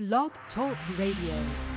Blog 0.00 0.32
Talk 0.54 0.78
Radio. 0.98 1.69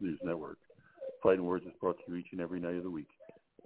News 0.00 0.18
Network. 0.22 0.58
Fighting 1.22 1.44
Words 1.44 1.66
is 1.66 1.72
brought 1.80 1.96
to 1.98 2.12
you 2.12 2.16
each 2.16 2.28
and 2.32 2.40
every 2.40 2.60
night 2.60 2.76
of 2.76 2.84
the 2.84 2.90
week 2.90 3.08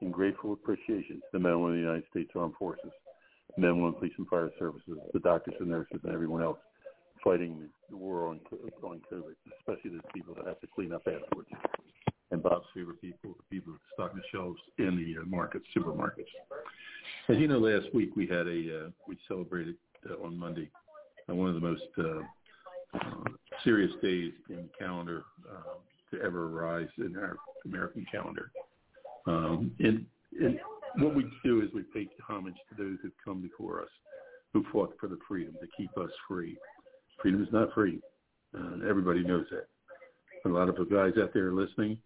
in 0.00 0.10
grateful 0.10 0.52
appreciation 0.52 1.16
to 1.16 1.26
the 1.32 1.38
men 1.38 1.52
and 1.52 1.62
women 1.62 1.78
of 1.78 1.82
the 1.82 1.88
United 1.88 2.10
States 2.10 2.30
Armed 2.34 2.54
Forces, 2.58 2.90
men 3.56 3.70
and 3.70 3.78
women 3.78 3.94
of 3.94 3.98
police 3.98 4.14
and 4.18 4.28
fire 4.28 4.50
services, 4.58 4.98
the 5.12 5.20
doctors 5.20 5.54
and 5.60 5.68
nurses, 5.68 6.00
and 6.02 6.12
everyone 6.12 6.42
else 6.42 6.58
fighting 7.22 7.68
the 7.90 7.96
war 7.96 8.28
on, 8.28 8.40
on 8.82 9.00
COVID, 9.12 9.34
especially 9.58 9.90
the 9.96 10.02
people 10.14 10.34
that 10.34 10.46
have 10.46 10.60
to 10.60 10.66
clean 10.66 10.92
up 10.92 11.02
afterwards. 11.06 11.48
And 12.30 12.42
Bob's 12.42 12.66
favorite 12.74 13.00
people, 13.00 13.36
the 13.36 13.56
people 13.56 13.72
that 13.72 13.80
stock 13.92 14.14
the 14.14 14.22
shelves 14.32 14.60
in 14.78 14.96
the 14.96 15.20
uh, 15.20 15.24
markets, 15.26 15.66
supermarkets. 15.76 16.30
As 17.28 17.36
you 17.36 17.48
know, 17.48 17.58
last 17.58 17.92
week 17.92 18.16
we 18.16 18.26
had 18.26 18.46
a, 18.46 18.86
uh, 18.86 18.90
we 19.06 19.18
celebrated 19.28 19.74
uh, 20.08 20.24
on 20.24 20.38
Monday 20.38 20.70
uh, 21.28 21.34
one 21.34 21.48
of 21.48 21.54
the 21.54 21.60
most 21.60 21.82
uh, 21.98 22.20
uh, 22.94 23.24
serious 23.64 23.92
days 24.02 24.32
in 24.48 24.56
the 24.56 24.68
calendar 24.78 25.24
to 26.12 26.20
ever 26.20 26.46
arise 26.46 26.88
in 26.98 27.16
our 27.16 27.36
American 27.64 28.06
calendar. 28.10 28.50
Um, 29.26 29.72
and, 29.78 30.04
and 30.40 30.58
what 30.96 31.14
we 31.14 31.24
do 31.44 31.62
is 31.62 31.68
we 31.74 31.82
pay 31.82 32.08
homage 32.26 32.56
to 32.70 32.82
those 32.82 32.96
who've 33.02 33.12
come 33.24 33.40
before 33.40 33.80
us, 33.80 33.88
who 34.52 34.64
fought 34.72 34.94
for 34.98 35.08
the 35.08 35.18
freedom 35.28 35.54
to 35.60 35.68
keep 35.76 35.96
us 35.98 36.10
free. 36.26 36.56
Freedom 37.22 37.42
is 37.42 37.52
not 37.52 37.72
free. 37.74 38.00
Uh, 38.56 38.88
everybody 38.88 39.22
knows 39.22 39.46
that. 39.50 39.66
A 40.46 40.48
lot 40.48 40.68
of 40.68 40.76
the 40.76 40.84
guys 40.84 41.12
out 41.22 41.32
there 41.34 41.52
listening, 41.52 41.98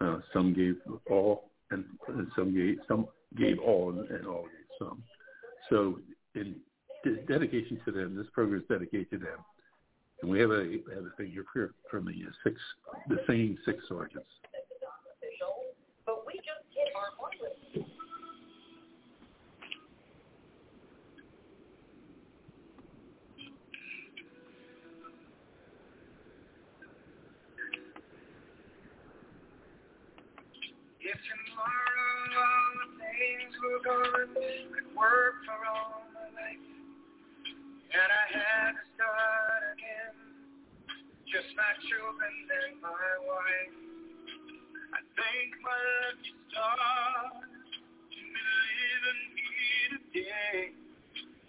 uh, 0.00 0.18
some 0.32 0.52
gave 0.52 0.76
all, 1.08 1.50
and, 1.70 1.84
and 2.08 2.26
some 2.36 2.54
gave 2.54 2.78
some 2.88 3.06
gave 3.38 3.58
all, 3.58 3.90
and, 3.90 4.08
and 4.10 4.26
all 4.26 4.42
gave 4.42 4.88
some. 4.88 5.02
So, 5.70 6.00
in 6.34 6.56
de- 7.04 7.22
dedication 7.22 7.80
to 7.84 7.92
them, 7.92 8.16
this 8.16 8.26
program 8.32 8.60
is 8.60 8.66
dedicated 8.68 9.10
to 9.10 9.18
them. 9.18 9.38
And 10.22 10.30
we 10.30 10.40
have 10.40 10.50
a 10.50 10.78
have 10.94 11.04
a 11.04 11.16
thing 11.16 11.30
here 11.30 11.46
from 11.90 12.06
the 12.06 12.12
six, 12.42 12.56
the 13.08 13.18
same 13.28 13.58
six 13.64 13.78
sergeants. 13.88 14.26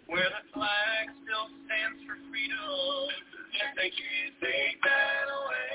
Where 0.08 0.30
the 0.32 0.44
flag 0.54 1.04
still 1.24 1.48
stands 1.68 2.00
for 2.08 2.16
freedom, 2.32 3.10
and 3.62 3.72
they 3.78 3.92
can't 3.92 4.36
take 4.40 4.80
that 4.82 5.28
away. 5.30 5.67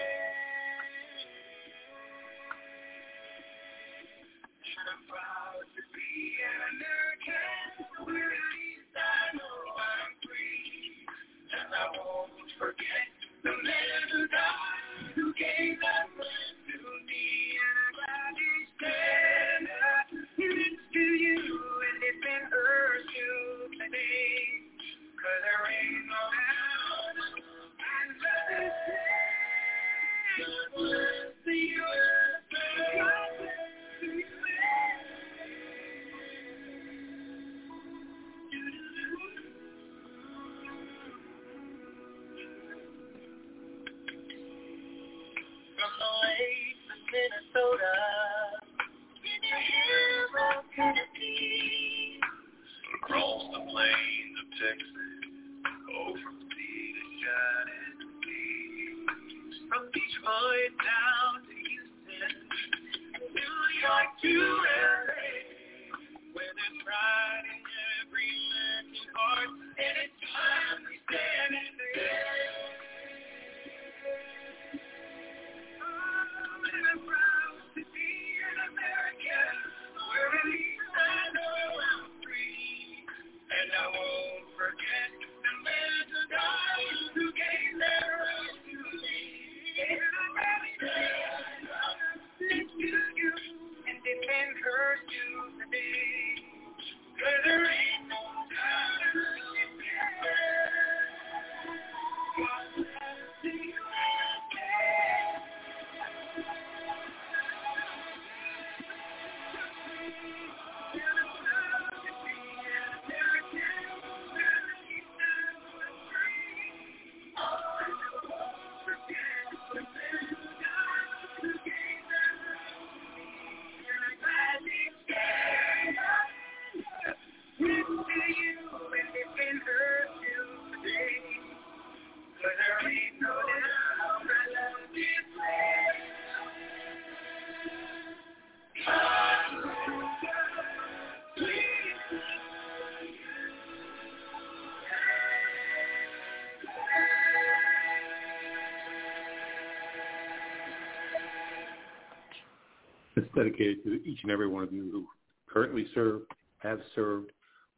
Dedicated 153.34 153.84
to 153.84 154.02
each 154.04 154.20
and 154.22 154.32
every 154.32 154.48
one 154.48 154.62
of 154.62 154.72
you 154.72 154.90
who 154.90 155.06
currently 155.52 155.86
serve, 155.94 156.22
have 156.58 156.80
served, 156.94 157.30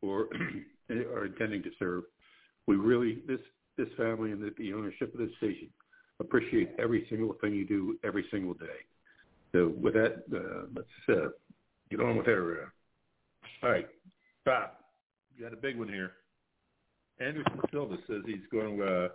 or 0.02 0.28
are 0.90 1.26
intending 1.26 1.62
to 1.62 1.70
serve. 1.78 2.04
We 2.66 2.76
really, 2.76 3.22
this 3.26 3.40
this 3.76 3.88
family 3.96 4.30
and 4.30 4.40
the, 4.40 4.50
the 4.56 4.72
ownership 4.72 5.12
of 5.12 5.20
this 5.20 5.30
station, 5.38 5.68
appreciate 6.20 6.70
every 6.78 7.06
single 7.10 7.34
thing 7.40 7.54
you 7.54 7.66
do 7.66 7.98
every 8.04 8.24
single 8.30 8.54
day. 8.54 8.84
So 9.52 9.72
with 9.80 9.94
that, 9.94 10.24
uh, 10.32 10.66
let's 10.74 10.88
uh, 11.08 11.28
get 11.90 12.00
on 12.00 12.16
with 12.16 12.28
our. 12.28 12.52
Uh, 12.62 12.66
all 13.62 13.70
right, 13.70 13.88
Bob, 14.44 14.70
you 15.36 15.44
got 15.44 15.52
a 15.52 15.60
big 15.60 15.78
one 15.78 15.88
here. 15.88 16.12
Anderson 17.20 17.60
Silva 17.70 17.96
says 18.06 18.22
he's 18.26 18.36
going 18.50 18.76
to 18.76 18.84
uh, 18.84 19.08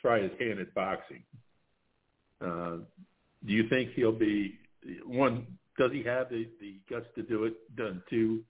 try 0.00 0.20
his 0.22 0.32
hand 0.38 0.58
at 0.60 0.74
boxing. 0.74 1.22
Uh, 2.40 2.78
do 3.44 3.52
you 3.52 3.68
think 3.68 3.90
he'll 3.94 4.12
be 4.12 4.58
one? 5.04 5.46
Does 5.78 5.92
he 5.92 6.02
have 6.04 6.30
the, 6.30 6.48
the 6.60 6.80
guts 6.90 7.06
to 7.16 7.22
do 7.22 7.44
it? 7.44 7.54
Done 7.76 8.02
two. 8.08 8.42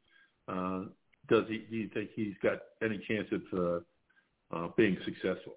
Uh, 0.49 0.85
does 1.28 1.45
he? 1.49 1.59
Do 1.71 1.76
you 1.76 1.88
think 1.92 2.11
he's 2.14 2.35
got 2.42 2.59
any 2.83 2.99
chance 3.09 3.28
of 3.33 3.42
uh, 3.59 4.56
uh, 4.56 4.68
being 4.76 4.97
successful? 5.04 5.54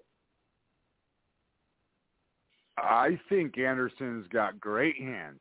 I 2.76 3.20
think 3.28 3.58
Anderson's 3.58 4.26
got 4.32 4.58
great 4.58 4.96
hands. 4.96 5.40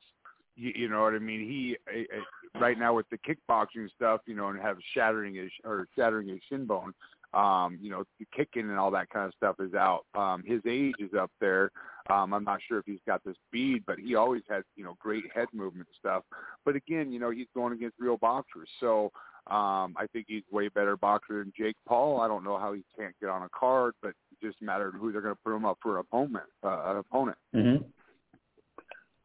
You, 0.55 0.73
you 0.75 0.89
know 0.89 1.01
what 1.01 1.13
I 1.13 1.19
mean? 1.19 1.39
He 1.41 1.77
uh, 1.87 2.59
right 2.59 2.77
now 2.77 2.93
with 2.93 3.07
the 3.09 3.17
kickboxing 3.17 3.89
stuff, 3.95 4.21
you 4.27 4.35
know, 4.35 4.49
and 4.49 4.59
have 4.59 4.77
shattering 4.93 5.35
his 5.35 5.49
or 5.63 5.87
shattering 5.95 6.27
his 6.27 6.39
shin 6.49 6.65
bone. 6.65 6.93
Um, 7.33 7.77
you 7.79 7.91
know, 7.91 8.03
kicking 8.35 8.69
and 8.69 8.79
all 8.79 8.89
that 8.91 9.09
kind 9.11 9.27
of 9.27 9.33
stuff 9.35 9.57
is 9.59 9.75
out. 9.75 10.05
Um, 10.15 10.43
his 10.45 10.61
age 10.67 10.95
is 10.99 11.11
up 11.13 11.31
there. 11.39 11.71
Um, 12.09 12.33
I'm 12.33 12.43
not 12.43 12.59
sure 12.67 12.79
if 12.79 12.85
he's 12.85 12.99
got 13.05 13.23
the 13.23 13.35
speed, 13.47 13.83
but 13.85 13.99
he 13.99 14.15
always 14.15 14.41
has, 14.49 14.63
you 14.75 14.83
know, 14.83 14.95
great 14.99 15.23
head 15.33 15.47
movement 15.53 15.87
stuff. 15.97 16.23
But 16.65 16.75
again, 16.75 17.11
you 17.11 17.19
know, 17.19 17.29
he's 17.29 17.47
going 17.55 17.73
against 17.73 17.97
real 17.99 18.17
boxers. 18.17 18.67
So 18.79 19.11
um, 19.47 19.95
I 19.97 20.05
think 20.11 20.25
he's 20.27 20.43
way 20.51 20.69
better 20.69 20.97
boxer 20.97 21.39
than 21.39 21.53
Jake 21.57 21.75
Paul. 21.87 22.19
I 22.21 22.27
don't 22.27 22.43
know 22.43 22.57
how 22.57 22.73
he 22.73 22.83
can't 22.97 23.13
get 23.21 23.29
on 23.29 23.43
a 23.43 23.49
card, 23.49 23.93
but 24.01 24.09
it 24.09 24.45
just 24.45 24.61
mattered 24.61 24.95
who 24.99 25.11
they're 25.11 25.21
going 25.21 25.35
to 25.35 25.41
put 25.45 25.55
him 25.55 25.65
up 25.65 25.77
for 25.81 25.95
an 25.97 26.01
opponent. 26.01 26.45
Uh, 26.63 26.81
an 26.85 26.97
opponent. 26.97 27.37
Mm-hmm. 27.55 27.83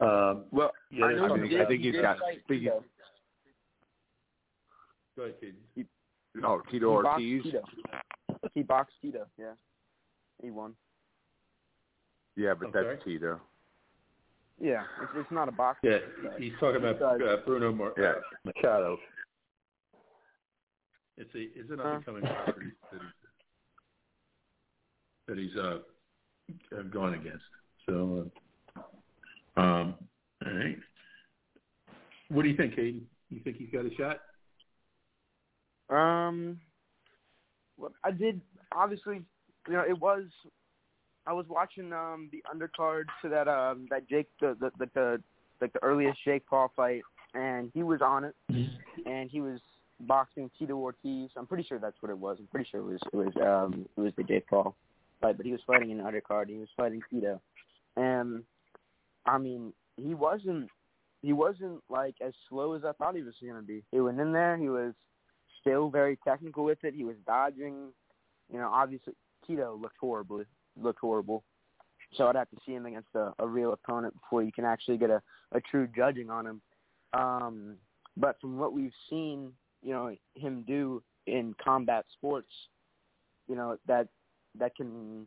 Um, 0.06 0.44
Well, 0.50 0.72
Yeah, 0.90 1.06
I 1.06 1.08
I 1.08 1.14
know 1.14 1.34
think- 1.36 1.46
he 1.52 1.60
I 1.60 1.64
think 1.66 1.80
he 1.80 1.86
he's 1.86 1.94
did 1.94 2.02
got- 2.02 2.18
fight 2.18 2.38
I 2.44 2.48
think 2.48 2.62
he- 2.62 2.68
go 5.16 5.22
ahead, 5.22 5.34
Kayden. 5.40 5.86
Oh, 6.44 6.60
Tito 6.70 6.96
He 6.98 7.02
boxed 7.02 7.22
Ortiz. 7.22 7.42
Tito. 7.44 7.62
He 8.54 8.62
boxed 8.62 8.96
Tito. 9.00 9.26
Yeah, 9.38 9.52
he 10.42 10.50
won. 10.50 10.74
Yeah, 12.36 12.54
but 12.54 12.66
I'm 12.66 12.72
that's 12.72 12.84
sorry? 12.84 12.98
Tito. 13.04 13.40
Yeah, 14.60 14.82
it's, 15.02 15.12
it's 15.16 15.30
not 15.30 15.48
a 15.48 15.52
box. 15.52 15.80
Yeah, 15.82 15.98
he's 16.38 16.52
talking 16.60 16.76
about 16.84 17.00
uh, 17.20 17.36
Bruno 17.44 17.72
Mar- 17.72 17.94
Yeah. 17.98 18.14
Machado. 18.44 18.98
It's 21.16 21.34
a 21.34 21.38
is 21.38 21.70
it 21.70 21.78
Huh? 21.80 21.84
not 21.84 22.00
becoming 22.00 22.22
property 22.22 22.72
that 22.92 23.00
he's, 23.00 23.10
that 25.28 25.38
he's 25.38 25.56
uh, 25.56 26.76
uh, 26.76 26.82
gone 26.82 27.14
against. 27.14 27.44
So, 27.86 28.30
uh, 28.76 29.60
um, 29.60 29.94
all 30.44 30.52
right. 30.52 30.78
What 32.28 32.42
do 32.42 32.48
you 32.48 32.56
think, 32.56 32.74
Hayden? 32.74 33.06
You 33.30 33.40
think 33.40 33.56
he's 33.58 33.70
got 33.70 33.84
a 33.86 33.94
shot? 33.94 34.20
Um, 35.90 36.60
well, 37.76 37.92
I 38.02 38.10
did 38.10 38.40
obviously. 38.72 39.22
You 39.68 39.74
know, 39.74 39.84
it 39.88 39.98
was. 39.98 40.24
I 41.26 41.32
was 41.32 41.46
watching 41.48 41.92
um 41.92 42.28
the 42.32 42.42
undercard 42.52 43.04
to 43.22 43.28
that 43.28 43.48
um 43.48 43.86
that 43.90 44.08
Jake 44.08 44.28
the 44.40 44.56
the 44.60 44.70
the, 44.78 44.90
the 44.94 45.22
like 45.60 45.72
the 45.72 45.82
earliest 45.82 46.18
Jake 46.24 46.46
Paul 46.46 46.70
fight, 46.74 47.02
and 47.34 47.70
he 47.74 47.82
was 47.82 48.00
on 48.02 48.24
it, 48.24 48.34
and 49.06 49.30
he 49.30 49.40
was 49.40 49.60
boxing 50.00 50.50
Tito 50.58 50.74
Ortiz. 50.74 51.30
I'm 51.36 51.46
pretty 51.46 51.64
sure 51.64 51.78
that's 51.78 51.96
what 52.00 52.10
it 52.10 52.18
was. 52.18 52.36
I'm 52.40 52.48
pretty 52.48 52.68
sure 52.70 52.80
it 52.80 52.84
was 52.84 53.00
it 53.12 53.16
was 53.16 53.34
um 53.36 53.86
it 53.96 54.00
was 54.00 54.12
the 54.16 54.24
Jake 54.24 54.46
Paul 54.48 54.74
fight, 55.20 55.36
but 55.36 55.46
he 55.46 55.52
was 55.52 55.60
fighting 55.66 55.92
an 55.92 55.98
undercard. 55.98 56.48
He 56.48 56.56
was 56.56 56.68
fighting 56.76 57.00
Tito, 57.10 57.40
and 57.96 58.42
I 59.26 59.38
mean 59.38 59.72
he 59.96 60.14
wasn't 60.14 60.68
he 61.22 61.32
wasn't 61.32 61.82
like 61.88 62.16
as 62.20 62.34
slow 62.50 62.74
as 62.74 62.82
I 62.84 62.92
thought 62.92 63.16
he 63.16 63.22
was 63.22 63.34
going 63.40 63.54
to 63.54 63.62
be. 63.62 63.82
He 63.92 64.00
went 64.00 64.20
in 64.20 64.32
there. 64.32 64.58
He 64.58 64.68
was 64.68 64.92
still 65.60 65.88
very 65.88 66.18
technical 66.22 66.64
with 66.64 66.84
it. 66.84 66.92
He 66.94 67.04
was 67.04 67.16
dodging. 67.26 67.92
You 68.52 68.58
know, 68.58 68.68
obviously 68.70 69.14
Tito 69.46 69.78
looked 69.80 69.96
horribly 69.98 70.44
looked 70.80 71.00
horrible. 71.00 71.44
So 72.16 72.28
I'd 72.28 72.36
have 72.36 72.50
to 72.50 72.56
see 72.64 72.72
him 72.72 72.86
against 72.86 73.08
a, 73.14 73.32
a 73.38 73.46
real 73.46 73.72
opponent 73.72 74.14
before 74.14 74.42
you 74.42 74.52
can 74.52 74.64
actually 74.64 74.98
get 74.98 75.10
a, 75.10 75.20
a 75.52 75.60
true 75.60 75.88
judging 75.96 76.30
on 76.30 76.46
him. 76.46 76.60
Um, 77.12 77.76
but 78.16 78.40
from 78.40 78.58
what 78.58 78.72
we've 78.72 78.92
seen, 79.10 79.52
you 79.82 79.92
know, 79.92 80.14
him 80.34 80.64
do 80.66 81.02
in 81.26 81.54
combat 81.62 82.04
sports, 82.16 82.48
you 83.48 83.56
know, 83.56 83.76
that 83.86 84.08
that 84.58 84.76
can 84.76 85.26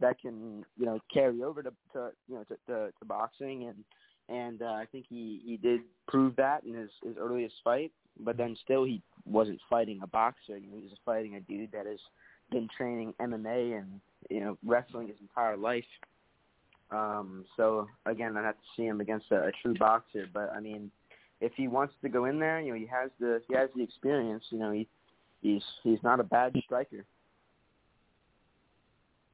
that 0.00 0.20
can 0.20 0.64
you 0.78 0.86
know 0.86 1.00
carry 1.12 1.42
over 1.42 1.62
to, 1.62 1.70
to 1.92 2.10
you 2.28 2.36
know 2.36 2.44
to, 2.44 2.56
to, 2.66 2.92
to 2.98 3.04
boxing 3.04 3.64
and 3.64 3.84
and 4.30 4.62
uh, 4.62 4.66
I 4.66 4.86
think 4.90 5.06
he 5.08 5.40
he 5.44 5.56
did 5.56 5.80
prove 6.06 6.36
that 6.36 6.64
in 6.64 6.74
his 6.74 6.90
his 7.02 7.16
earliest 7.18 7.56
fight. 7.64 7.92
But 8.18 8.36
then 8.36 8.56
still, 8.62 8.84
he 8.84 9.02
wasn't 9.24 9.60
fighting 9.68 10.00
a 10.02 10.06
boxer. 10.06 10.56
You 10.56 10.68
know, 10.68 10.76
he 10.76 10.82
was 10.82 10.98
fighting 11.04 11.36
a 11.36 11.40
dude 11.40 11.72
that 11.72 11.86
has 11.86 11.98
been 12.50 12.68
training 12.76 13.14
MMA 13.20 13.78
and 13.78 14.00
you 14.28 14.40
know 14.40 14.58
wrestling 14.64 15.08
his 15.08 15.16
entire 15.20 15.56
life. 15.56 15.84
Um, 16.90 17.44
so 17.56 17.88
again, 18.06 18.36
I'd 18.36 18.44
have 18.44 18.56
to 18.56 18.60
see 18.76 18.84
him 18.84 19.00
against 19.00 19.26
a, 19.30 19.44
a 19.44 19.52
true 19.62 19.74
boxer. 19.78 20.26
But 20.32 20.52
I 20.54 20.60
mean, 20.60 20.90
if 21.40 21.52
he 21.56 21.68
wants 21.68 21.94
to 22.02 22.08
go 22.08 22.24
in 22.24 22.38
there, 22.38 22.60
you 22.60 22.72
know, 22.72 22.78
he 22.78 22.86
has 22.86 23.10
the 23.20 23.40
he 23.48 23.54
has 23.54 23.70
the 23.76 23.82
experience. 23.82 24.44
You 24.50 24.58
know, 24.58 24.72
he 24.72 24.88
he's 25.42 25.62
he's 25.82 26.02
not 26.02 26.20
a 26.20 26.24
bad 26.24 26.54
striker. 26.64 27.04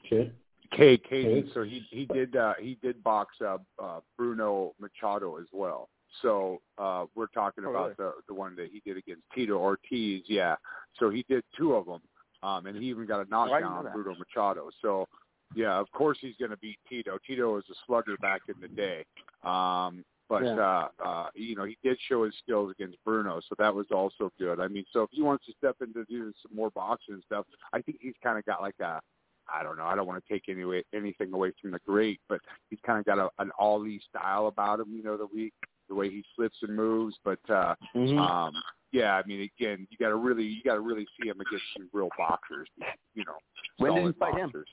Okay. 0.04 0.30
K 0.72 0.98
Katie, 0.98 1.28
Okay. 1.40 1.50
so 1.54 1.62
he 1.62 1.86
he 1.90 2.06
did 2.06 2.36
uh 2.36 2.54
he 2.60 2.76
did 2.82 3.02
box 3.02 3.36
uh, 3.40 3.58
uh 3.82 4.00
Bruno 4.16 4.74
Machado 4.80 5.36
as 5.38 5.46
well. 5.52 5.88
So 6.22 6.60
uh 6.78 7.06
we're 7.14 7.26
talking 7.28 7.64
Oh, 7.66 7.70
about 7.70 7.96
the 7.96 8.12
the 8.28 8.34
one 8.34 8.56
that 8.56 8.68
he 8.72 8.80
did 8.84 8.96
against 8.96 9.22
Tito 9.34 9.54
Ortiz, 9.58 10.22
yeah. 10.26 10.56
So 10.98 11.08
he 11.10 11.24
did 11.28 11.44
two 11.56 11.74
of 11.74 11.86
them. 11.86 12.00
Um 12.42 12.66
and 12.66 12.76
he 12.76 12.88
even 12.88 13.06
got 13.06 13.20
a 13.20 13.24
didn't 13.24 13.30
knockdown 13.30 13.86
on. 13.86 13.92
Bruno 13.92 14.14
Machado. 14.18 14.70
So 14.82 15.06
yeah, 15.54 15.78
of 15.78 15.90
course 15.92 16.18
he's 16.20 16.34
going 16.38 16.50
to 16.50 16.56
beat 16.56 16.78
Tito. 16.88 17.18
Tito 17.24 17.54
was 17.54 17.64
a 17.70 17.74
slugger 17.86 18.16
back 18.18 18.42
in 18.48 18.54
the 18.60 18.68
day. 18.68 19.04
Um 19.44 20.04
but 20.28 20.42
Yeah. 20.44 20.58
uh 20.58 20.88
uh 21.04 21.26
you 21.34 21.54
know, 21.56 21.64
he 21.64 21.78
did 21.84 21.98
show 22.08 22.24
his 22.24 22.34
skills 22.42 22.72
against 22.72 22.98
Bruno, 23.04 23.40
so 23.48 23.54
that 23.58 23.74
was 23.74 23.86
also 23.92 24.32
good. 24.38 24.60
I 24.60 24.68
mean, 24.68 24.84
so 24.92 25.02
if 25.02 25.10
he 25.12 25.22
wants 25.22 25.46
to 25.46 25.52
step 25.58 25.76
into 25.80 26.04
doing 26.06 26.32
some 26.42 26.56
more 26.56 26.70
boxing 26.70 27.14
and 27.14 27.22
stuff, 27.24 27.46
I 27.72 27.80
think 27.80 27.98
he's 28.00 28.14
kind 28.22 28.38
of 28.38 28.44
got 28.44 28.60
like 28.60 28.78
a 28.80 29.00
I 29.48 29.62
don't 29.62 29.76
know. 29.78 29.84
I 29.84 29.94
don't 29.94 30.08
want 30.08 30.24
to 30.24 30.32
take 30.32 30.48
any 30.48 30.64
way, 30.64 30.82
anything 30.92 31.32
away 31.32 31.52
from 31.62 31.70
the 31.70 31.78
great, 31.86 32.20
but 32.28 32.40
he's 32.68 32.80
kind 32.84 32.98
of 32.98 33.04
got 33.04 33.18
a, 33.18 33.28
an 33.40 33.52
Ali 33.60 34.00
style 34.08 34.48
about 34.48 34.80
him. 34.80 34.88
You 34.92 35.04
know, 35.04 35.16
the 35.16 35.26
way 35.26 35.52
the 35.88 35.94
way 35.94 36.10
he 36.10 36.24
slips 36.34 36.56
and 36.62 36.74
moves. 36.74 37.16
But 37.24 37.38
uh, 37.48 37.74
Mm-hmm. 37.94 38.18
um, 38.18 38.52
yeah, 38.92 39.14
I 39.16 39.26
mean, 39.26 39.48
again, 39.58 39.86
you 39.90 39.98
got 39.98 40.08
to 40.08 40.16
really 40.16 40.44
you 40.44 40.62
got 40.62 40.74
to 40.74 40.80
really 40.80 41.06
see 41.20 41.28
him 41.28 41.40
against 41.40 41.64
some 41.76 41.88
real 41.92 42.08
boxers. 42.16 42.68
You 43.14 43.24
know, 43.24 43.36
When 43.78 43.94
did 43.94 44.00
he 44.00 44.18
solid 44.18 44.18
fight 44.18 44.38
him? 44.40 44.64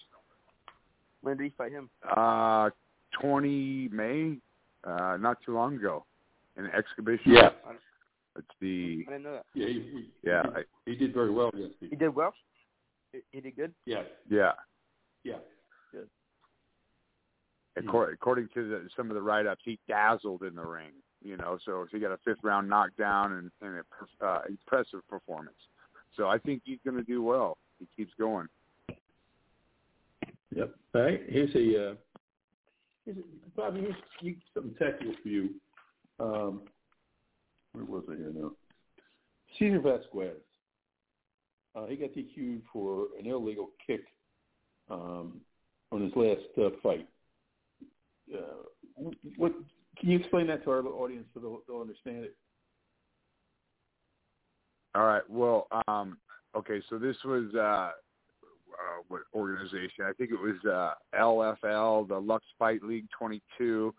when 1.22 1.38
did 1.38 1.44
he 1.46 1.50
fight 1.58 1.72
him? 1.72 1.90
Uh, 2.16 2.70
20 3.22 3.90
May, 3.92 4.38
uh, 4.86 5.18
not 5.20 5.38
too 5.46 5.54
long 5.54 5.76
ago, 5.76 6.06
in 6.58 6.66
exhibition. 6.68 7.32
Yeah. 7.34 7.50
It's 8.38 8.48
the 8.62 9.06
I 9.08 9.12
didn't 9.12 9.24
know 9.24 9.34
that. 9.34 9.46
Yeah. 9.54 9.68
He, 9.68 9.74
he, 9.74 10.10
yeah 10.24 10.44
He, 10.44 10.50
I, 10.60 10.64
he 10.86 10.96
did 10.96 11.14
very 11.14 11.32
well 11.32 11.50
against 11.50 11.76
He 11.80 11.88
me. 11.88 11.96
did 11.98 12.16
well. 12.16 12.34
He, 13.12 13.20
he 13.32 13.42
did 13.42 13.56
good. 13.56 13.74
Yeah. 13.86 14.04
yeah. 14.30 14.52
Yeah. 15.24 15.36
According, 17.76 18.14
according 18.14 18.50
to 18.54 18.70
the, 18.70 18.88
some 18.96 19.10
of 19.10 19.16
the 19.16 19.22
write-ups, 19.22 19.62
he 19.66 19.80
dazzled 19.88 20.44
in 20.44 20.54
the 20.56 20.66
ring. 20.66 20.92
You 21.24 21.38
know, 21.38 21.58
so 21.66 21.86
he 21.92 22.00
got 22.00 22.12
a 22.12 22.18
fifth 22.26 22.44
round 22.44 22.70
knockdown 22.70 23.34
and, 23.34 23.52
and 23.62 23.84
a 24.22 24.26
uh, 24.26 24.42
impressive 24.50 25.08
performance. 25.08 25.56
So 26.18 26.28
I 26.28 26.38
think 26.38 26.62
he's 26.66 26.80
going 26.86 26.98
to 26.98 27.04
do 27.04 27.24
well. 27.24 27.58
He 27.80 27.88
keeps 27.96 28.12
going. 28.20 28.48
Yep. 30.56 30.76
All 30.94 31.02
right. 31.02 31.22
Here's 31.28 31.56
a 31.56 31.92
uh, 31.92 31.96
here's 33.06 33.18
a, 33.18 33.22
Bobby. 33.56 33.82
Here's 33.82 33.96
you, 34.22 34.36
something 34.54 34.76
technical 34.76 35.16
for 35.22 35.30
you. 35.30 35.50
Um, 36.20 36.62
where 37.72 37.86
was 37.86 38.04
I 38.12 38.16
here 38.16 38.32
now? 38.36 38.52
Cesar 39.58 39.80
Vasquez. 39.80 40.38
Uh, 41.76 41.88
he 41.88 41.96
got 41.96 42.14
DQ'd 42.14 42.62
for 42.72 43.08
an 43.20 43.26
illegal 43.26 43.70
kick 43.86 44.02
um, 44.92 45.42
on 45.92 46.04
his 46.04 46.12
last 46.16 46.42
uh, 46.62 46.70
fight. 46.84 47.08
Uh, 48.32 49.02
what 49.38 49.54
can 50.00 50.10
you 50.10 50.18
explain 50.20 50.48
that 50.48 50.64
to 50.64 50.72
our 50.72 50.86
audience 50.86 51.26
so 51.34 51.40
they'll, 51.40 51.60
they'll 51.68 51.82
understand 51.82 52.24
it? 52.24 52.36
All 54.96 55.06
right. 55.06 55.28
Well, 55.30 55.68
um, 55.88 56.18
okay. 56.56 56.82
So 56.90 57.00
this 57.00 57.16
was 57.26 57.46
uh, 57.56 57.92
uh, 58.74 59.02
what 59.08 59.22
organization? 59.34 60.06
I 60.06 60.14
think 60.14 60.32
it 60.32 60.40
was 60.40 60.56
uh, 60.66 60.94
LFL, 61.20 62.08
the 62.08 62.20
Lux 62.20 62.46
Fight 62.60 62.84
League 62.84 63.08
22. 63.18 63.94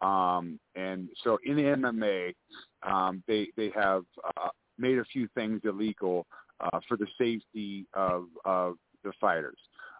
Um, 0.00 0.58
and 0.74 1.08
so 1.24 1.38
in 1.44 1.56
MMA, 1.56 2.34
um, 2.82 3.22
they 3.26 3.48
they 3.56 3.70
have 3.74 4.04
uh, 4.36 4.48
made 4.78 4.98
a 4.98 5.04
few 5.04 5.28
things 5.34 5.60
illegal 5.64 6.26
uh, 6.60 6.80
for 6.88 6.96
the 6.96 7.06
safety 7.18 7.86
of 7.94 8.26
of 8.44 8.76
the 9.04 9.12
fighters. 9.20 9.58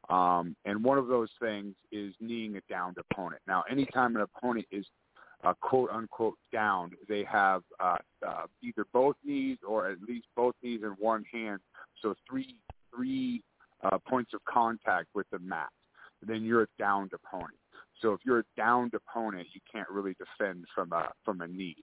Um, 0.09 0.57
and 0.65 0.83
one 0.83 0.97
of 0.97 1.09
those 1.09 1.29
things 1.41 1.75
is 1.93 2.15
kneeing 2.21 2.57
a 2.57 2.61
downed 2.71 2.97
opponent. 3.11 3.43
Now, 3.47 3.65
anytime 3.71 4.17
an 4.17 4.23
opponent 4.23 4.67
is 4.71 4.87
uh, 5.45 5.55
quote 5.61 5.91
unquote 5.91 6.37
down, 6.53 6.91
they 7.09 7.25
have 7.25 7.63
uh, 7.81 7.97
uh, 8.27 8.47
either 8.63 8.85
both 8.93 9.17
knees 9.25 9.59
or 9.67 9.89
at 9.89 9.99
least 10.07 10.27
both 10.35 10.55
knees 10.63 10.81
in 10.83 10.91
one 10.99 11.25
hand. 11.33 11.61
So 12.03 12.15
three 12.29 12.57
three 12.95 13.43
uh, 13.83 13.99
points 13.99 14.33
of 14.35 14.41
contact 14.45 15.09
with 15.15 15.27
the 15.31 15.39
mat. 15.39 15.69
Then 16.27 16.43
you're 16.43 16.63
a 16.63 16.69
downed 16.79 17.13
opponent. 17.13 17.59
So 18.01 18.13
if 18.13 18.21
you're 18.25 18.41
a 18.41 18.45
downed 18.57 18.95
opponent, 18.95 19.47
you 19.53 19.61
can't 19.71 19.89
really 19.89 20.15
defend 20.15 20.65
from 20.75 20.93
a 20.93 21.11
from 21.25 21.41
a 21.41 21.49
knee. 21.49 21.77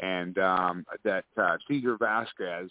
And 0.00 0.36
um, 0.38 0.84
that 1.04 1.24
uh, 1.36 1.56
Cesar 1.66 1.96
Vasquez, 1.98 2.70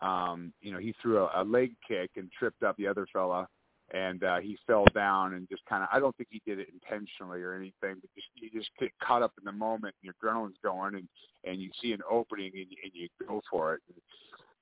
um, 0.00 0.52
you 0.60 0.72
know, 0.72 0.78
he 0.78 0.94
threw 1.00 1.18
a, 1.18 1.42
a 1.42 1.44
leg 1.44 1.72
kick 1.86 2.10
and 2.16 2.30
tripped 2.36 2.62
up 2.62 2.76
the 2.76 2.86
other 2.86 3.06
fella 3.12 3.46
and 3.94 4.24
uh, 4.24 4.38
he 4.40 4.58
fell 4.66 4.84
down 4.94 5.34
and 5.34 5.48
just 5.48 5.64
kind 5.66 5.82
of 5.82 5.88
I 5.92 6.00
don't 6.00 6.14
think 6.16 6.28
he 6.30 6.42
did 6.44 6.58
it 6.58 6.68
intentionally 6.72 7.40
or 7.42 7.54
anything, 7.54 7.96
but 8.00 8.10
just 8.14 8.26
you 8.34 8.50
just 8.50 8.70
get 8.78 8.90
caught 9.02 9.22
up 9.22 9.32
in 9.38 9.44
the 9.44 9.52
moment 9.52 9.94
and 10.02 10.12
your 10.12 10.14
adrenaline's 10.20 10.58
going 10.62 10.94
and 10.96 11.08
and 11.44 11.60
you 11.62 11.70
see 11.80 11.92
an 11.92 12.00
opening 12.10 12.50
and, 12.54 12.66
you- 12.70 12.76
and 12.82 12.92
you 12.92 13.08
go 13.26 13.40
for 13.50 13.74
it. 13.74 13.80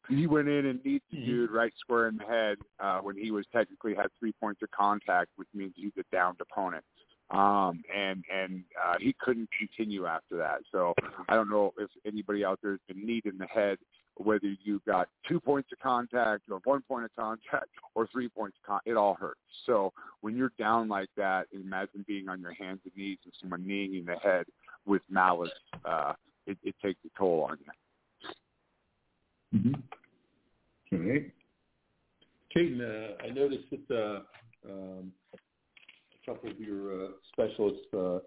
And 0.08 0.18
He 0.18 0.26
went 0.26 0.48
in 0.48 0.66
and 0.66 0.84
kneed 0.84 1.02
the 1.10 1.16
dude 1.24 1.50
right 1.50 1.72
square 1.78 2.08
in 2.08 2.16
the 2.16 2.24
head 2.24 2.58
uh, 2.80 2.98
when 3.00 3.16
he 3.16 3.30
was 3.30 3.46
technically 3.52 3.94
had 3.94 4.08
three 4.18 4.32
points 4.40 4.60
of 4.62 4.70
contact, 4.72 5.30
which 5.36 5.48
means 5.54 5.72
he's 5.76 5.92
a 5.98 6.04
downed 6.14 6.38
opponent. 6.40 6.84
Um, 7.30 7.82
and 7.94 8.22
and 8.30 8.62
uh, 8.84 8.96
he 9.00 9.14
couldn't 9.20 9.48
continue 9.58 10.04
after 10.06 10.36
that. 10.36 10.58
So 10.70 10.92
I 11.28 11.34
don't 11.34 11.48
know 11.48 11.72
if 11.78 11.88
anybody 12.04 12.44
out 12.44 12.58
there 12.62 12.72
has 12.72 12.80
been 12.88 13.06
kneed 13.06 13.24
in 13.26 13.38
the 13.38 13.46
head 13.46 13.78
whether 14.16 14.48
you've 14.62 14.84
got 14.84 15.08
two 15.28 15.40
points 15.40 15.70
of 15.72 15.78
contact 15.78 16.42
or 16.50 16.60
one 16.64 16.82
point 16.82 17.04
of 17.04 17.10
contact 17.16 17.70
or 17.94 18.06
three 18.08 18.28
points 18.28 18.56
of 18.62 18.66
contact, 18.66 18.88
it 18.88 18.96
all 18.96 19.14
hurts. 19.14 19.40
So 19.66 19.92
when 20.20 20.36
you're 20.36 20.52
down 20.58 20.88
like 20.88 21.08
that, 21.16 21.46
imagine 21.52 22.04
being 22.06 22.28
on 22.28 22.40
your 22.40 22.54
hands 22.54 22.80
and 22.84 22.96
knees 22.96 23.18
and 23.24 23.32
someone 23.40 23.66
kneeing 23.66 23.94
in 23.94 24.04
the 24.04 24.16
head 24.16 24.44
with 24.86 25.02
malice. 25.10 25.50
Uh, 25.84 26.12
it, 26.46 26.58
it 26.62 26.74
takes 26.82 27.00
a 27.04 27.18
toll 27.18 27.48
on 27.48 27.58
you. 27.64 27.72
Mm-hmm. 29.54 29.74
Kayden, 32.54 32.80
uh, 32.80 33.14
I 33.24 33.30
noticed 33.30 33.64
that 33.70 33.94
uh, 33.94 34.70
um, 34.70 35.12
a 35.32 36.30
couple 36.30 36.50
of 36.50 36.60
your 36.60 37.04
uh, 37.04 37.08
specialists 37.32 37.86
uh, 37.94 38.18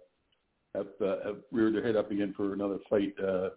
have, 0.74 0.88
uh, 1.02 1.26
have 1.26 1.38
reared 1.52 1.76
their 1.76 1.86
head 1.86 1.96
up 1.96 2.12
again 2.12 2.34
for 2.36 2.54
another 2.54 2.78
fight. 2.90 3.14
Uh, 3.22 3.50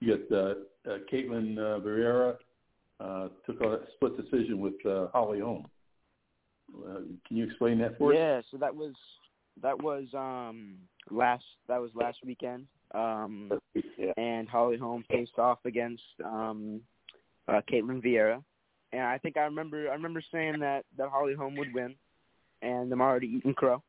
you 0.00 0.16
got 0.16 0.36
uh, 0.36 0.54
uh, 0.86 0.98
Ketlen 1.12 1.58
uh, 1.58 1.80
Barrera 1.80 2.36
uh, 3.00 3.28
took 3.44 3.60
a 3.60 3.80
split 3.94 4.16
decision 4.16 4.60
with 4.60 4.74
uh, 4.86 5.08
Holly 5.12 5.40
Holm. 5.40 5.66
Uh, 6.74 7.00
can 7.26 7.36
you 7.36 7.44
explain 7.44 7.78
that 7.78 7.96
for 7.98 8.12
us? 8.12 8.18
Yeah, 8.18 8.40
so 8.50 8.56
that 8.58 8.74
was 8.74 8.94
that 9.62 9.80
was 9.82 10.04
um 10.14 10.76
last 11.10 11.44
that 11.68 11.80
was 11.80 11.90
last 11.94 12.18
weekend. 12.24 12.66
Um 12.94 13.52
Yeah. 13.98 14.12
and 14.16 14.48
Holly 14.48 14.76
Holm 14.76 15.04
faced 15.10 15.38
off 15.38 15.58
against 15.64 16.02
um 16.24 16.80
uh 17.48 17.60
Ketlen 17.70 18.02
Vieira. 18.04 18.42
And 18.92 19.02
I 19.02 19.18
think 19.18 19.36
I 19.36 19.42
remember 19.42 19.88
I 19.88 19.94
remember 19.94 20.22
saying 20.32 20.58
that 20.60 20.84
that 20.98 21.08
Holly 21.08 21.34
Holm 21.34 21.56
would 21.56 21.72
win 21.72 21.94
and 22.62 22.92
I'm 22.92 23.00
already 23.00 23.28
eating 23.28 23.54
crow. 23.54 23.82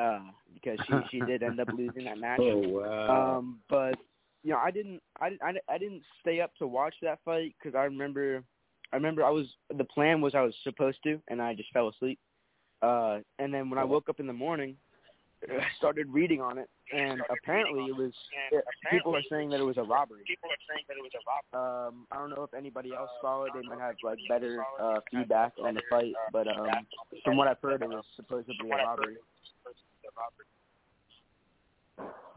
Uh 0.00 0.20
because 0.54 0.78
she 0.86 0.94
she 1.10 1.20
did 1.20 1.42
end 1.42 1.60
up 1.60 1.68
losing 1.72 2.04
that 2.04 2.18
match. 2.18 2.40
Oh 2.48 2.68
wow. 2.68 3.38
Um, 3.38 3.60
but 3.68 3.96
you 4.42 4.52
know, 4.52 4.58
I 4.58 4.70
didn't, 4.70 5.02
I, 5.20 5.36
I, 5.42 5.52
I 5.68 5.78
didn't 5.78 6.02
stay 6.20 6.40
up 6.40 6.54
to 6.56 6.66
watch 6.66 6.94
that 7.02 7.18
fight 7.24 7.54
because 7.58 7.76
I 7.76 7.84
remember, 7.84 8.42
I 8.92 8.96
remember 8.96 9.24
I 9.24 9.30
was 9.30 9.46
the 9.76 9.84
plan 9.84 10.20
was 10.20 10.34
I 10.34 10.42
was 10.42 10.54
supposed 10.64 10.98
to, 11.04 11.20
and 11.28 11.40
I 11.40 11.54
just 11.54 11.72
fell 11.72 11.88
asleep. 11.88 12.18
Uh, 12.82 13.18
and 13.38 13.52
then 13.52 13.68
when 13.68 13.78
I 13.78 13.84
woke 13.84 14.08
up 14.08 14.20
in 14.20 14.26
the 14.26 14.32
morning, 14.32 14.76
I 15.48 15.64
started 15.76 16.06
reading 16.10 16.40
on 16.40 16.58
it, 16.58 16.68
and 16.94 17.20
apparently 17.30 17.84
it 17.84 17.96
was 17.96 18.12
people 18.90 19.14
are 19.14 19.22
saying 19.30 19.50
that 19.50 19.60
it 19.60 19.64
was 19.64 19.76
a 19.76 19.82
robbery. 19.82 20.22
People 20.26 20.50
are 20.50 20.64
saying 20.68 20.84
that 20.88 20.96
it 20.96 21.02
was 21.02 21.12
a 21.14 21.56
robbery. 21.56 21.88
Um, 21.88 22.06
I 22.10 22.16
don't 22.16 22.30
know 22.30 22.42
if 22.42 22.54
anybody 22.54 22.92
else 22.96 23.10
saw 23.20 23.44
it. 23.44 23.52
They 23.54 23.66
might 23.66 23.80
have 23.80 23.94
like 24.02 24.18
better 24.28 24.62
uh, 24.80 25.00
feedback 25.10 25.52
on 25.62 25.74
the 25.74 25.82
fight, 25.88 26.12
but 26.32 26.48
um, 26.48 26.68
from 27.24 27.36
what 27.36 27.48
I've 27.48 27.60
heard, 27.62 27.82
it 27.82 27.88
was 27.88 28.04
supposedly 28.16 28.70
a 28.70 28.76
robbery. 28.76 29.16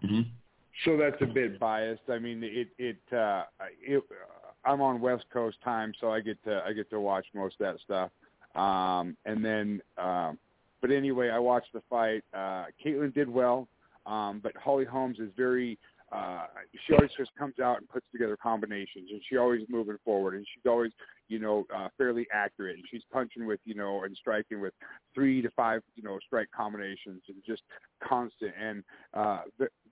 Mm-hmm. 0.03 0.42
So 0.85 0.97
that's 0.97 1.21
a 1.21 1.25
bit 1.25 1.59
biased. 1.59 2.01
I 2.09 2.19
mean, 2.19 2.43
it 2.43 2.69
it 2.77 2.97
uh, 3.15 3.43
it. 3.81 4.03
I'm 4.65 4.81
on 4.81 5.01
West 5.01 5.25
Coast 5.31 5.57
time, 5.63 5.93
so 5.99 6.11
I 6.11 6.19
get 6.19 6.43
to 6.45 6.63
I 6.65 6.73
get 6.73 6.89
to 6.89 6.99
watch 6.99 7.25
most 7.33 7.55
of 7.59 7.65
that 7.65 7.79
stuff. 7.83 8.11
Um, 8.55 9.17
and 9.25 9.43
then, 9.43 9.81
um, 9.97 10.37
but 10.81 10.91
anyway, 10.91 11.29
I 11.29 11.39
watched 11.39 11.73
the 11.73 11.81
fight. 11.89 12.23
Uh, 12.33 12.65
Ketlen 12.83 13.13
did 13.13 13.29
well, 13.29 13.67
um, 14.05 14.39
but 14.43 14.55
Holly 14.55 14.85
Holmes 14.85 15.19
is 15.19 15.29
very. 15.35 15.77
Uh, 16.11 16.45
she 16.85 16.93
always 16.93 17.09
just 17.17 17.31
comes 17.35 17.55
out 17.59 17.77
and 17.79 17.89
puts 17.89 18.05
together 18.11 18.37
combinations, 18.37 19.09
and 19.11 19.19
she 19.27 19.37
always 19.37 19.61
moving 19.67 19.97
forward, 20.05 20.35
and 20.35 20.45
she's 20.53 20.69
always, 20.69 20.91
you 21.33 21.39
know, 21.39 21.65
uh, 21.75 21.87
fairly 21.97 22.27
accurate, 22.31 22.75
and 22.75 22.85
she's 22.91 23.01
punching 23.11 23.47
with, 23.47 23.59
you 23.65 23.73
know, 23.73 24.03
and 24.03 24.15
striking 24.15 24.61
with 24.61 24.71
three 25.15 25.41
to 25.41 25.49
five, 25.55 25.81
you 25.95 26.03
know, 26.03 26.19
strike 26.23 26.47
combinations, 26.55 27.23
and 27.27 27.37
just 27.43 27.63
constant. 28.07 28.53
And 28.61 28.83
uh, 29.15 29.41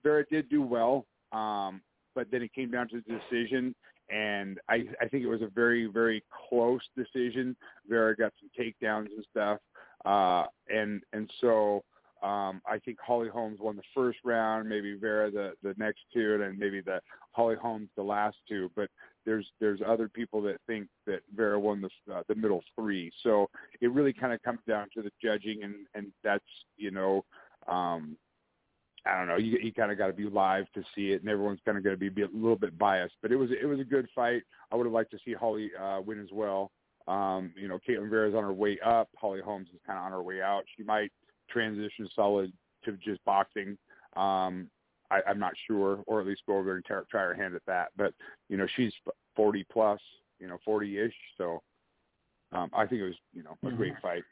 Vera 0.04 0.24
did 0.30 0.48
do 0.48 0.62
well, 0.62 1.04
um, 1.32 1.82
but 2.14 2.28
then 2.30 2.42
it 2.42 2.54
came 2.54 2.70
down 2.70 2.88
to 2.90 3.02
the 3.04 3.18
decision, 3.18 3.74
and 4.08 4.60
I, 4.68 4.84
I 5.00 5.08
think 5.08 5.24
it 5.24 5.28
was 5.28 5.42
a 5.42 5.50
very, 5.52 5.86
very 5.86 6.22
close 6.48 6.82
decision. 6.96 7.56
Vera 7.88 8.14
got 8.14 8.32
some 8.38 8.50
takedowns 8.56 9.08
and 9.16 9.26
stuff, 9.28 9.58
uh, 10.04 10.44
and 10.72 11.02
and 11.12 11.28
so 11.40 11.82
um, 12.22 12.62
I 12.64 12.78
think 12.84 12.98
Holly 13.04 13.28
Holmes 13.28 13.58
won 13.60 13.74
the 13.74 13.82
first 13.92 14.18
round, 14.24 14.68
maybe 14.68 14.94
Vera 14.94 15.28
the 15.28 15.54
the 15.64 15.74
next 15.76 16.02
two, 16.14 16.34
and 16.34 16.42
then 16.42 16.56
maybe 16.56 16.80
the 16.80 17.00
Holly 17.32 17.56
Holmes 17.60 17.88
the 17.96 18.02
last 18.04 18.36
two. 18.48 18.70
But 18.76 18.88
there's 19.24 19.46
there's 19.60 19.80
other 19.86 20.08
people 20.08 20.42
that 20.42 20.56
think 20.66 20.88
that 21.06 21.20
Vera 21.34 21.58
won 21.58 21.80
the 21.80 22.12
uh, 22.12 22.22
the 22.28 22.34
middle 22.34 22.62
three. 22.76 23.10
So 23.22 23.48
it 23.80 23.92
really 23.92 24.12
kind 24.12 24.32
of 24.32 24.42
comes 24.42 24.60
down 24.68 24.88
to 24.94 25.02
the 25.02 25.10
judging, 25.22 25.62
and 25.62 25.74
and 25.94 26.12
that's 26.22 26.44
you 26.76 26.90
know. 26.90 27.24
Um, 27.68 28.16
I 29.04 29.18
don't 29.18 29.26
know. 29.26 29.36
You 29.36 29.58
you 29.60 29.72
kind 29.72 29.90
of 29.90 29.98
got 29.98 30.06
to 30.08 30.12
be 30.12 30.28
live 30.28 30.66
to 30.74 30.82
see 30.94 31.10
it, 31.10 31.22
and 31.22 31.28
everyone's 31.28 31.60
kind 31.64 31.76
of 31.76 31.82
going 31.82 31.98
to 31.98 32.10
be 32.10 32.22
a 32.22 32.28
little 32.32 32.56
bit 32.56 32.78
biased. 32.78 33.14
But 33.20 33.32
it 33.32 33.36
was 33.36 33.50
it 33.50 33.66
was 33.66 33.80
a 33.80 33.84
good 33.84 34.08
fight. 34.14 34.42
I 34.70 34.76
would 34.76 34.86
have 34.86 34.92
liked 34.92 35.10
to 35.10 35.18
see 35.24 35.32
Holly 35.32 35.70
uh, 35.80 36.00
win 36.04 36.20
as 36.20 36.28
well. 36.32 36.70
Um, 37.08 37.52
you 37.56 37.66
know, 37.66 37.80
Ketlen 37.88 38.10
Vera's 38.10 38.34
on 38.34 38.44
her 38.44 38.52
way 38.52 38.78
up. 38.84 39.08
Holly 39.16 39.40
Holmes 39.44 39.68
is 39.74 39.80
kind 39.84 39.98
of 39.98 40.04
on 40.04 40.12
her 40.12 40.22
way 40.22 40.40
out. 40.40 40.62
She 40.76 40.84
might 40.84 41.10
transition 41.50 42.08
solid 42.14 42.52
to 42.84 42.92
just 43.04 43.24
boxing. 43.24 43.76
Um, 44.16 44.68
I, 45.12 45.20
I'm 45.28 45.38
not 45.38 45.52
sure, 45.66 46.02
or 46.06 46.20
at 46.20 46.26
least 46.26 46.42
go 46.46 46.54
over 46.56 46.64
there 46.64 46.76
and 46.76 46.84
try, 46.84 47.00
try 47.10 47.22
her 47.22 47.34
hand 47.34 47.54
at 47.54 47.66
that. 47.66 47.88
But 47.96 48.14
you 48.48 48.56
know, 48.56 48.66
she's 48.76 48.92
40 49.36 49.66
plus, 49.70 50.00
you 50.40 50.48
know, 50.48 50.58
40-ish. 50.66 51.14
So 51.36 51.62
um, 52.52 52.70
I 52.72 52.86
think 52.86 53.02
it 53.02 53.04
was 53.04 53.14
you 53.34 53.42
know 53.42 53.56
a 53.62 53.66
Mm-hmm. 53.66 53.76
great 53.76 53.94
fight. 54.02 54.24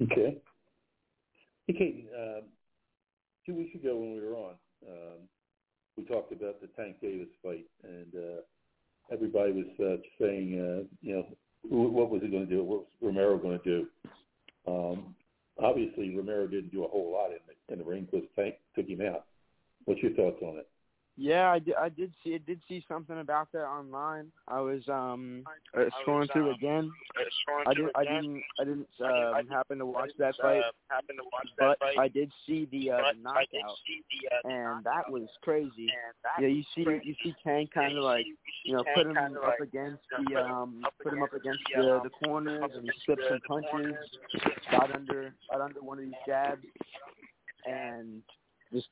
Okay. 0.00 0.38
Hey, 1.68 2.04
um, 2.18 2.42
two 3.46 3.54
weeks 3.54 3.74
ago 3.74 3.96
when 3.96 4.14
we 4.14 4.20
were 4.20 4.34
on, 4.36 4.54
um, 4.86 5.18
we 5.96 6.04
talked 6.04 6.32
about 6.32 6.60
the 6.60 6.66
Tank 6.76 6.96
Davis 7.00 7.28
fight, 7.42 7.64
and 7.82 8.12
uh, 8.14 8.40
everybody 9.12 9.52
was 9.52 9.66
uh, 9.80 10.02
saying, 10.20 10.58
uh, 10.58 10.84
you 11.00 11.14
know, 11.14 11.26
what 11.62 12.10
was 12.10 12.20
he 12.22 12.28
going 12.28 12.46
to 12.46 12.54
do? 12.54 12.64
What 12.64 12.80
was 12.80 12.86
Romero 13.00 13.38
going 13.38 13.58
to 13.58 13.64
do? 13.64 13.86
Um, 14.66 15.14
obviously, 15.62 16.14
Romero 16.16 16.46
didn't 16.46 16.72
do 16.72 16.84
a 16.84 16.88
whole 16.88 17.12
lot 17.12 17.30
in 17.30 17.38
the, 17.46 17.72
in 17.72 17.78
the 17.78 17.84
ring 17.84 18.08
because 18.10 18.26
Tank 18.36 18.56
took 18.74 18.86
him 18.86 19.00
out. 19.00 19.26
What's 19.84 20.02
your 20.02 20.12
thoughts 20.12 20.42
on 20.42 20.58
it? 20.58 20.68
Yeah, 21.16 21.50
I 21.50 21.58
did, 21.58 21.74
I 21.74 21.88
did 21.90 22.10
see 22.24 22.34
I 22.34 22.38
did 22.38 22.60
see 22.68 22.82
something 22.88 23.18
about 23.20 23.48
that 23.52 23.64
online. 23.66 24.32
I 24.48 24.60
was 24.60 24.82
um 24.88 25.44
uh, 25.76 25.84
scrolling 26.06 26.32
through 26.32 26.50
again. 26.54 26.90
I 27.66 27.74
didn't 27.74 27.90
I 27.94 28.04
didn't 28.04 28.42
I 28.58 28.64
didn't 28.64 28.88
um, 29.04 29.48
happen 29.48 29.78
to 29.78 29.86
watch 29.86 30.10
that 30.18 30.34
fight, 30.40 30.62
but 31.58 31.78
I 31.98 32.08
did 32.08 32.30
see 32.46 32.66
the 32.72 32.92
uh, 32.92 32.96
knockout, 33.22 33.76
and 34.44 34.84
that 34.84 35.10
was 35.10 35.28
crazy. 35.42 35.88
Yeah, 36.40 36.48
you 36.48 36.62
see 36.74 36.84
you 37.04 37.14
see 37.22 37.34
Tank 37.44 37.70
kind 37.74 37.96
of 37.98 38.04
like 38.04 38.24
you 38.64 38.74
know 38.74 38.84
put 38.94 39.06
him 39.06 39.16
up 39.18 39.60
against 39.60 40.02
the 40.26 40.40
um 40.40 40.82
put 41.02 41.12
him 41.12 41.22
up 41.22 41.34
against 41.34 41.60
the 41.76 42.00
the 42.04 42.10
corners 42.26 42.70
and 42.74 42.90
slipped 43.04 43.22
some 43.28 43.40
punches, 43.46 43.94
got 44.70 44.94
under 44.94 45.34
got 45.50 45.60
under 45.60 45.82
one 45.82 45.98
of 45.98 46.04
these 46.04 46.14
jabs, 46.26 46.64
and 47.66 48.22
just 48.72 48.88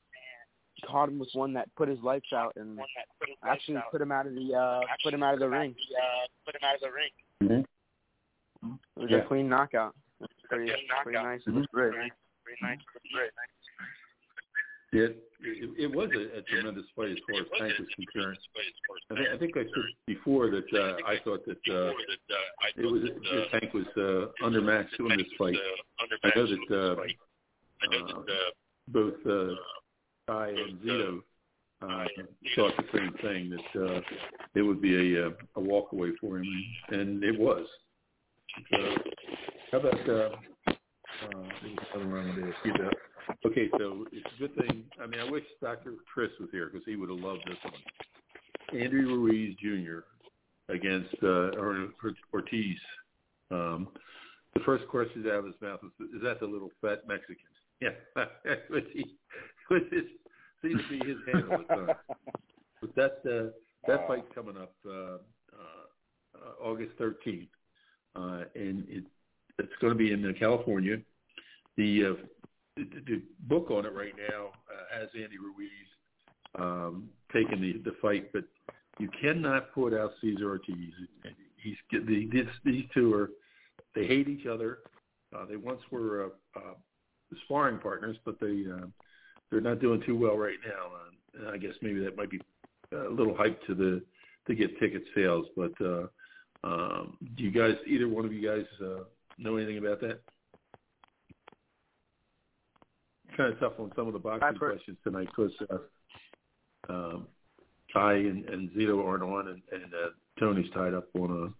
caught 0.85 1.09
him 1.09 1.19
with 1.19 1.29
one 1.33 1.53
that 1.53 1.73
put 1.75 1.87
his 1.89 1.99
lights 2.01 2.33
out 2.33 2.53
and 2.55 2.79
actually 3.43 3.77
put 3.91 4.01
him 4.01 4.11
out 4.11 4.27
of 4.27 4.33
the 4.33 4.53
uh 4.53 4.81
put 5.03 5.13
him 5.13 5.23
out 5.23 5.33
of 5.33 5.39
the 5.39 5.49
ring. 5.49 5.75
Put 6.45 6.55
him 6.55 6.61
out 6.63 6.75
of 6.75 6.81
the 6.81 6.91
ring. 6.91 7.11
Mm-hmm. 7.43 8.73
It 8.97 9.01
was 9.01 9.11
Yeah. 9.11 9.17
a 9.17 9.27
clean 9.27 9.49
knockout. 9.49 9.95
It's 10.21 10.31
pretty 10.49 10.71
pretty 11.03 11.17
nice 11.17 11.41
of 11.47 11.55
the 11.55 11.67
Brit. 11.71 11.93
Yeah, 14.93 15.03
it, 15.03 15.69
it 15.79 15.95
was 15.95 16.09
a, 16.13 16.39
a 16.39 16.41
tremendous 16.41 16.83
fight 16.97 17.11
as 17.11 17.17
far 17.25 17.39
as 17.39 17.47
Tank 17.57 17.79
was 17.79 17.87
concerned. 17.95 18.37
I 19.09 19.15
think, 19.15 19.27
I 19.29 19.37
think 19.37 19.57
I 19.57 19.63
said 19.63 19.83
before 20.05 20.49
that 20.51 20.67
uh, 20.73 20.97
I 21.07 21.17
thought 21.23 21.45
that 21.45 21.63
uh, 21.73 21.93
it 22.75 22.91
was 22.91 23.03
that 23.03 23.59
Tank 23.59 23.73
was 23.73 23.85
uh, 23.95 24.45
undermatched 24.45 24.99
in 24.99 25.07
this 25.17 25.27
fight. 25.37 25.55
I 26.23 26.35
know 26.35 26.45
that 26.45 26.59
uh, 26.71 27.01
uh, 27.95 28.51
both 28.89 29.15
uh, 29.25 29.55
Tai 30.27 30.49
and 30.49 30.79
Zito 30.79 31.19
uh, 31.81 32.05
thought 32.55 32.73
the 32.77 32.97
same 32.97 33.13
thing 33.21 33.49
that 33.49 33.85
uh, 33.85 34.01
it 34.55 34.61
would 34.61 34.81
be 34.81 35.15
a, 35.15 35.27
uh, 35.27 35.31
a 35.55 35.59
walk 35.59 35.91
away 35.93 36.09
for 36.19 36.37
him, 36.37 36.45
and 36.89 37.23
it 37.23 37.37
was. 37.39 37.65
So, 38.71 38.77
how 39.71 39.77
about 39.79 40.09
uh, 40.09 40.29
uh, 40.67 41.43
another 41.95 42.09
round 42.09 42.29
of 42.29 42.35
this? 42.45 42.55
You 42.65 42.73
know, 42.73 42.89
Okay, 43.45 43.69
so 43.77 44.05
it's 44.11 44.27
a 44.35 44.39
good 44.39 44.55
thing. 44.55 44.83
I 45.01 45.07
mean, 45.07 45.19
I 45.19 45.29
wish 45.29 45.43
Dr. 45.61 45.93
Chris 46.11 46.31
was 46.39 46.49
here 46.51 46.69
because 46.71 46.85
he 46.85 46.95
would 46.95 47.09
have 47.09 47.19
loved 47.19 47.41
this 47.45 47.57
one. 47.63 48.81
Andrew 48.81 49.07
Ruiz 49.07 49.55
Jr. 49.59 49.99
against 50.73 51.13
uh, 51.23 51.57
Or- 51.57 51.89
Ortiz. 52.33 52.77
Um, 53.49 53.89
the 54.53 54.61
first 54.61 54.87
question 54.87 55.25
out 55.27 55.39
of 55.39 55.45
his 55.45 55.55
mouth 55.61 55.79
was, 55.81 55.91
"Is 56.15 56.21
that 56.23 56.39
the 56.39 56.45
little 56.45 56.71
fat 56.81 57.07
Mexican?" 57.07 57.37
Yeah, 57.81 57.93
he, 58.93 59.15
is, 59.91 60.05
seems 60.61 60.81
to 60.89 60.99
be 60.99 61.07
his 61.07 61.17
handle 61.31 61.53
at 61.53 61.67
times. 61.67 61.91
But 62.81 62.95
that 62.95 63.31
uh, 63.31 63.51
that 63.87 64.07
fight's 64.07 64.25
coming 64.33 64.57
up 64.57 64.73
uh, 64.89 65.17
uh, 65.53 66.63
August 66.63 66.97
13th, 66.97 67.47
uh, 68.15 68.45
and 68.55 68.85
it 68.89 69.03
it's 69.59 69.73
going 69.79 69.93
to 69.93 69.97
be 69.97 70.11
in 70.11 70.25
uh, 70.25 70.31
California. 70.39 70.97
The, 71.77 72.05
uh, 72.05 72.25
the 72.75 72.85
the 73.05 73.21
book 73.41 73.69
on 73.69 73.85
it 73.85 73.93
right 73.93 74.15
now 74.17 74.47
uh, 74.47 74.99
has 74.99 75.09
Andy 75.13 75.37
Ruiz 75.37 75.87
um, 76.57 77.09
taking 77.31 77.61
the 77.61 77.73
the 77.89 77.95
fight, 78.01 78.31
but 78.33 78.45
you 78.99 79.09
cannot 79.21 79.71
put 79.73 79.93
out 79.93 80.13
Cesar 80.21 80.49
Ortiz. 80.49 80.75
He's 81.57 81.75
the, 81.91 82.27
these 82.31 82.45
these 82.65 82.85
two 82.93 83.13
are 83.13 83.29
they 83.95 84.05
hate 84.05 84.27
each 84.27 84.45
other. 84.45 84.79
Uh, 85.35 85.45
they 85.45 85.55
once 85.55 85.81
were 85.91 86.25
uh, 86.25 86.59
uh, 86.59 86.73
sparring 87.45 87.79
partners, 87.79 88.17
but 88.25 88.39
they 88.39 88.63
uh, 88.71 88.85
they're 89.51 89.61
not 89.61 89.81
doing 89.81 90.01
too 90.05 90.17
well 90.17 90.37
right 90.37 90.57
now. 90.65 90.95
Uh, 90.95 91.39
and 91.39 91.49
I 91.49 91.57
guess 91.57 91.73
maybe 91.81 91.99
that 92.03 92.17
might 92.17 92.29
be 92.29 92.39
a 92.93 93.09
little 93.09 93.35
hype 93.35 93.65
to 93.67 93.75
the 93.75 94.01
to 94.47 94.55
get 94.55 94.79
ticket 94.79 95.03
sales. 95.13 95.45
But 95.55 95.73
uh, 95.81 96.07
um, 96.63 97.17
do 97.35 97.43
you 97.43 97.51
guys, 97.51 97.75
either 97.85 98.07
one 98.07 98.25
of 98.25 98.33
you 98.33 98.47
guys, 98.47 98.65
uh, 98.81 99.03
know 99.37 99.57
anything 99.57 99.77
about 99.77 100.01
that? 100.01 100.21
Kind 103.37 103.53
of 103.53 103.59
tough 103.59 103.73
on 103.79 103.91
some 103.95 104.07
of 104.07 104.13
the 104.13 104.19
boxing 104.19 104.57
questions 104.57 104.97
tonight 105.03 105.27
because 105.35 105.53
uh, 105.69 106.91
um, 106.91 107.27
Tai 107.93 108.13
and, 108.13 108.45
and 108.49 108.69
Zito 108.71 109.05
aren't 109.05 109.23
on, 109.23 109.47
and, 109.47 109.61
and 109.71 109.93
uh, 109.93 110.09
Tony's 110.39 110.69
tied 110.73 110.93
up 110.93 111.07
on 111.15 111.53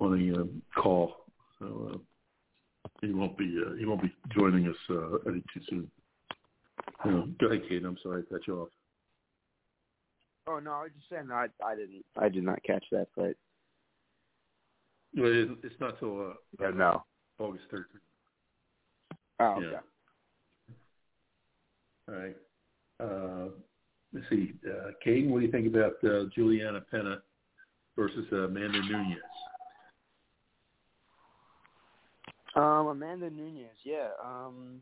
a 0.00 0.02
on 0.02 0.14
a 0.14 0.40
um, 0.40 0.62
call, 0.74 1.26
so 1.58 1.92
uh, 1.92 2.88
he 3.00 3.12
won't 3.12 3.36
be 3.36 3.62
uh, 3.64 3.74
he 3.78 3.84
won't 3.84 4.02
be 4.02 4.12
joining 4.36 4.66
us 4.68 4.76
uh, 4.90 5.18
any 5.28 5.42
too 5.54 5.60
soon. 5.68 5.90
Uh, 7.04 7.22
go 7.40 7.46
ahead, 7.46 7.62
Kate. 7.68 7.84
I'm 7.84 7.98
sorry 8.02 8.22
I 8.22 8.32
cut 8.32 8.46
you 8.46 8.62
off. 8.62 8.68
Oh 10.46 10.58
no, 10.58 10.72
I 10.72 10.82
was 10.82 10.90
just 10.96 11.08
saying 11.08 11.28
I 11.32 11.46
I 11.64 11.74
didn't 11.76 12.04
I 12.16 12.28
did 12.28 12.44
not 12.44 12.62
catch 12.64 12.84
that 12.90 13.08
fight. 13.14 13.36
Well, 15.16 15.30
it, 15.30 15.48
it's 15.62 15.80
not 15.80 15.98
till 15.98 16.30
uh, 16.30 16.34
Yeah, 16.60 16.70
no. 16.70 17.04
August 17.38 17.64
13th. 17.72 17.84
Oh 19.40 19.44
okay. 19.56 19.70
Yeah. 19.70 19.78
All 22.08 22.14
right. 22.14 22.36
Uh, 23.00 23.48
let's 24.12 24.28
see, 24.28 24.52
uh, 24.66 24.90
Kayden, 25.04 25.28
what 25.28 25.40
do 25.40 25.46
you 25.46 25.52
think 25.52 25.66
about 25.66 25.92
uh, 26.04 26.24
Juliana 26.34 26.80
Pena 26.90 27.22
versus 27.96 28.26
uh, 28.32 28.44
Amanda 28.46 28.80
Nunes? 28.80 29.18
Um, 32.54 32.86
Amanda 32.88 33.30
Nunes, 33.30 33.70
yeah. 33.84 34.08
Um, 34.24 34.80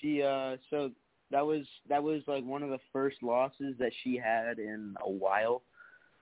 she 0.00 0.22
uh, 0.22 0.56
so 0.70 0.90
that 1.30 1.46
was 1.46 1.64
that 1.88 2.02
was 2.02 2.22
like 2.26 2.44
one 2.44 2.62
of 2.62 2.70
the 2.70 2.78
first 2.92 3.22
losses 3.22 3.74
that 3.78 3.92
she 4.02 4.16
had 4.16 4.58
in 4.58 4.94
a 5.04 5.10
while, 5.10 5.62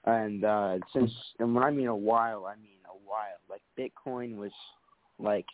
and 0.04 0.44
uh, 0.44 0.78
since 0.92 1.10
and 1.38 1.54
when 1.54 1.64
I 1.64 1.70
mean 1.70 1.88
a 1.88 1.96
while, 1.96 2.46
I 2.46 2.56
mean 2.56 2.78
a 2.86 2.96
while. 3.06 3.38
Like 3.48 3.62
Bitcoin 3.78 4.36
was 4.36 4.52
like 5.18 5.46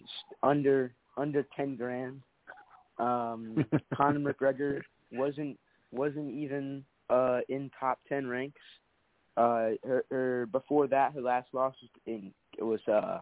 under 0.43 0.93
under 1.17 1.47
ten 1.57 1.77
grand. 1.77 2.21
Um, 2.99 3.65
Conor 3.95 4.33
McGregor 4.33 4.81
wasn't 5.13 5.59
wasn't 5.93 6.33
even 6.33 6.85
uh 7.11 7.41
in 7.49 7.71
top 7.79 8.01
ten 8.09 8.27
ranks. 8.27 8.61
Uh, 9.37 9.71
her, 9.83 10.05
her 10.11 10.47
before 10.53 10.87
that, 10.87 11.13
her 11.13 11.21
last 11.21 11.49
loss 11.53 11.75
was 11.83 11.91
in 12.07 12.33
it 12.57 12.63
was 12.63 12.81
uh 12.89 13.19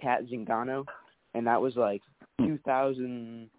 Cat 0.00 0.22
Zingano, 0.26 0.84
and 1.34 1.46
that 1.46 1.60
was 1.60 1.76
like 1.76 2.02
2000. 2.40 3.50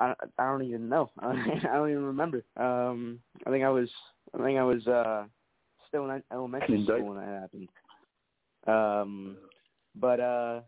I 0.00 0.14
I 0.38 0.46
don't 0.46 0.62
even 0.62 0.88
know. 0.88 1.10
I 1.18 1.60
don't 1.72 1.90
even 1.90 2.04
remember. 2.04 2.44
Um, 2.56 3.20
I 3.46 3.50
think 3.50 3.64
I 3.64 3.70
was 3.70 3.88
I 4.34 4.42
think 4.42 4.58
I 4.58 4.64
was 4.64 4.86
uh 4.86 5.24
still 5.88 6.08
in 6.10 6.22
elementary 6.32 6.84
school 6.84 7.02
when 7.02 7.18
that 7.18 7.40
happened. 7.40 7.68
Um, 8.66 9.36
but 9.96 10.20
uh, 10.20 10.60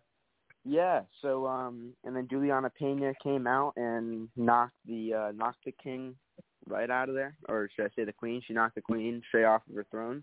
yeah. 0.65 1.03
So 1.23 1.47
um, 1.47 1.93
and 2.05 2.17
then 2.17 2.29
Juliana 2.29 2.71
Pena 2.71 3.13
came 3.23 3.47
out 3.47 3.75
and 3.77 4.29
knocked 4.37 4.77
the 4.87 5.15
uh, 5.15 5.33
knocked 5.33 5.65
the 5.65 5.75
king 5.83 6.15
right 6.69 6.91
out 6.91 7.09
of 7.09 7.15
there, 7.15 7.37
or 7.49 7.69
should 7.75 7.87
I 7.87 7.89
say 7.97 8.05
the 8.05 8.13
queen? 8.13 8.43
She 8.47 8.55
knocked 8.55 8.75
the 8.75 8.81
queen 8.81 9.23
straight 9.29 9.45
off 9.45 9.63
of 9.69 9.77
her 9.77 9.87
throne, 9.91 10.23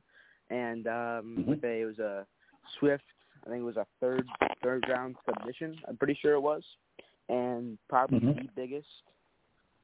and 0.49 0.87
um, 0.87 1.43
with 1.47 1.63
a 1.63 1.81
it 1.81 1.85
was 1.85 1.99
a 1.99 2.25
swift. 2.79 3.03
I 3.45 3.49
think 3.49 3.61
it 3.61 3.65
was 3.65 3.77
a 3.77 3.87
third 3.99 4.25
third 4.63 4.85
round 4.89 5.15
submission. 5.25 5.77
I'm 5.87 5.97
pretty 5.97 6.17
sure 6.21 6.33
it 6.33 6.41
was, 6.41 6.63
and 7.29 7.77
probably 7.89 8.19
Mhm. 8.19 8.43
the 8.43 8.51
biggest, 8.55 9.03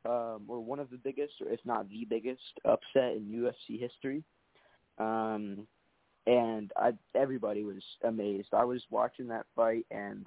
um, 0.05 0.43
or 0.47 0.59
one 0.59 0.79
of 0.79 0.89
the 0.89 0.97
biggest, 0.97 1.41
or 1.41 1.49
if 1.49 1.63
not 1.65 1.89
the 1.89 2.05
biggest 2.05 2.59
upset 2.65 3.15
in 3.15 3.31
UFC 3.31 3.77
history. 3.77 4.23
Um, 4.97 5.67
and 6.25 6.71
I 6.77 6.93
everybody 7.15 7.63
was 7.63 7.83
amazed. 8.03 8.53
I 8.53 8.63
was 8.63 8.81
watching 8.89 9.27
that 9.27 9.45
fight, 9.55 9.85
and 9.91 10.25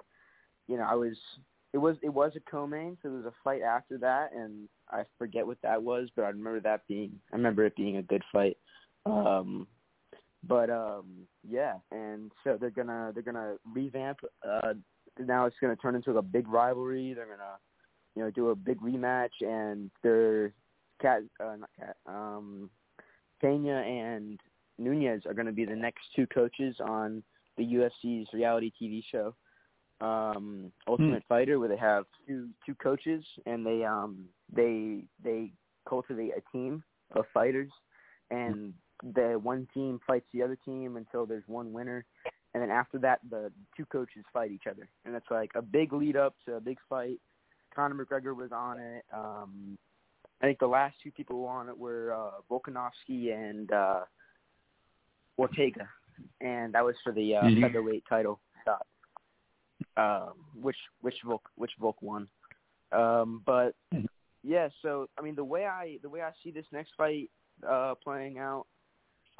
you 0.67 0.77
know 0.77 0.83
I 0.83 0.95
was 0.95 1.17
it 1.73 1.77
was 1.77 1.97
it 2.01 2.09
was 2.09 2.35
a 2.35 2.49
co-main, 2.51 2.97
so 3.01 3.09
there 3.09 3.17
was 3.17 3.25
a 3.25 3.33
fight 3.43 3.61
after 3.61 3.97
that, 3.99 4.31
and 4.33 4.69
I 4.89 5.03
forget 5.17 5.45
what 5.45 5.61
that 5.63 5.81
was, 5.81 6.09
but 6.15 6.23
I 6.23 6.29
remember 6.29 6.59
that 6.61 6.87
being 6.87 7.19
I 7.31 7.35
remember 7.35 7.65
it 7.65 7.75
being 7.75 7.97
a 7.97 8.03
good 8.03 8.23
fight. 8.31 8.57
Um, 9.05 9.67
but 10.47 10.69
um, 10.69 11.27
yeah, 11.47 11.75
and 11.91 12.31
so 12.43 12.57
they're 12.59 12.69
gonna 12.69 13.11
they're 13.13 13.23
gonna 13.23 13.55
revamp. 13.65 14.19
Uh, 14.47 14.73
now 15.19 15.45
it's 15.45 15.55
gonna 15.61 15.75
turn 15.75 15.95
into 15.95 16.17
a 16.17 16.21
big 16.21 16.47
rivalry. 16.47 17.13
They're 17.13 17.25
gonna 17.25 17.57
you 18.15 18.23
know 18.23 18.31
do 18.31 18.49
a 18.49 18.55
big 18.55 18.79
rematch, 18.81 19.41
and 19.41 19.91
they're 20.03 20.53
cat 21.01 21.21
uh, 21.39 21.55
not 21.57 21.69
cat 21.77 21.97
um, 22.05 22.69
Pena 23.41 23.81
and 23.81 24.39
Nunes 24.77 25.25
are 25.25 25.33
going 25.33 25.45
to 25.45 25.51
be 25.51 25.65
the 25.65 25.75
next 25.75 26.01
two 26.15 26.27
coaches 26.27 26.75
on 26.79 27.23
the 27.57 27.63
UFC's 27.63 28.27
reality 28.33 28.71
TV 28.79 29.03
show, 29.11 29.33
um, 30.01 30.71
Ultimate 30.87 31.23
Fighter, 31.27 31.59
where 31.59 31.69
they 31.69 31.77
have 31.77 32.05
two 32.27 32.49
two 32.65 32.75
coaches 32.75 33.23
and 33.45 33.65
they 33.65 33.83
um 33.83 34.25
they 34.53 35.03
they 35.23 35.51
cultivate 35.87 36.33
a 36.37 36.41
team 36.51 36.83
of 37.13 37.25
fighters, 37.33 37.71
and 38.29 38.73
the 39.15 39.39
one 39.41 39.67
team 39.73 39.99
fights 40.05 40.25
the 40.33 40.43
other 40.43 40.57
team 40.65 40.97
until 40.97 41.25
there's 41.25 41.47
one 41.47 41.73
winner, 41.73 42.05
and 42.57 42.63
then 42.63 42.75
after 42.75 42.97
that 42.97 43.19
the 43.29 43.51
two 43.75 43.85
coaches 43.85 44.25
fight 44.33 44.49
each 44.49 44.65
other, 44.67 44.89
and 45.05 45.13
it's 45.13 45.29
like 45.29 45.51
a 45.53 45.61
big 45.61 45.93
lead 45.93 46.15
up 46.15 46.33
to 46.43 46.55
a 46.55 46.59
big 46.59 46.79
fight. 46.89 47.19
Conor 47.75 48.03
McGregor 48.03 48.35
was 48.35 48.51
on 48.51 48.79
it. 48.79 49.05
Um, 49.13 49.77
I 50.41 50.47
think 50.47 50.57
the 50.57 50.65
last 50.65 50.95
two 51.03 51.11
people 51.11 51.35
who 51.35 51.41
were 51.43 51.49
on 51.49 51.69
it 51.69 51.77
were 51.77 52.13
uh, 52.13 52.41
Volkanovski 52.49 53.31
and 53.31 53.71
uh, 53.71 54.05
Ortega, 55.37 55.87
and 56.41 56.73
that 56.73 56.83
was 56.83 56.95
for 57.03 57.11
the 57.13 57.35
uh, 57.35 57.43
Mhm. 57.43 57.61
featherweight 57.61 58.03
title 58.09 58.39
shot, 58.65 58.87
um, 59.97 60.33
which 60.59 60.77
which 61.01 61.21
Volk 61.23 61.47
which 61.57 61.73
Volk 61.79 62.01
won. 62.01 62.27
Um, 62.91 63.43
but 63.45 63.75
Mhm. 63.93 64.07
yeah, 64.41 64.69
so 64.81 65.07
I 65.15 65.21
mean 65.21 65.35
the 65.35 65.43
way 65.43 65.67
I 65.67 65.99
the 66.01 66.09
way 66.09 66.23
I 66.23 66.31
see 66.43 66.49
this 66.49 66.65
next 66.71 66.95
fight 66.95 67.29
uh, 67.67 67.93
playing 68.03 68.39
out, 68.39 68.65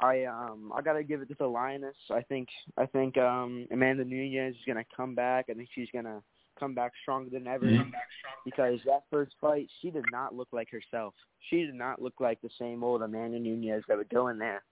I 0.00 0.24
um 0.24 0.72
I 0.74 0.82
gotta 0.82 1.02
give 1.02 1.22
it 1.22 1.28
to 1.28 1.34
the 1.38 1.46
Lioness. 1.46 1.96
I 2.10 2.22
think 2.22 2.48
I 2.76 2.86
think 2.86 3.18
um 3.18 3.66
Amanda 3.72 4.04
Nunes 4.04 4.54
is 4.54 4.62
gonna 4.66 4.84
come 4.96 5.14
back. 5.14 5.46
I 5.50 5.54
think 5.54 5.68
she's 5.74 5.88
gonna 5.92 6.22
come 6.58 6.74
back 6.74 6.92
stronger 7.02 7.30
than 7.30 7.46
ever 7.46 7.66
Mhm. 7.66 7.92
because 8.44 8.82
that 8.84 9.04
first 9.10 9.34
fight 9.40 9.68
she 9.80 9.90
did 9.90 10.04
not 10.10 10.34
look 10.34 10.48
like 10.52 10.70
herself. 10.70 11.14
She 11.50 11.64
did 11.64 11.74
not 11.74 12.00
look 12.00 12.14
like 12.20 12.40
the 12.40 12.50
same 12.58 12.82
old 12.84 13.02
Amanda 13.02 13.38
Nunes 13.38 13.84
that 13.88 13.96
would 13.96 14.08
go 14.08 14.28
in 14.28 14.38
there, 14.38 14.62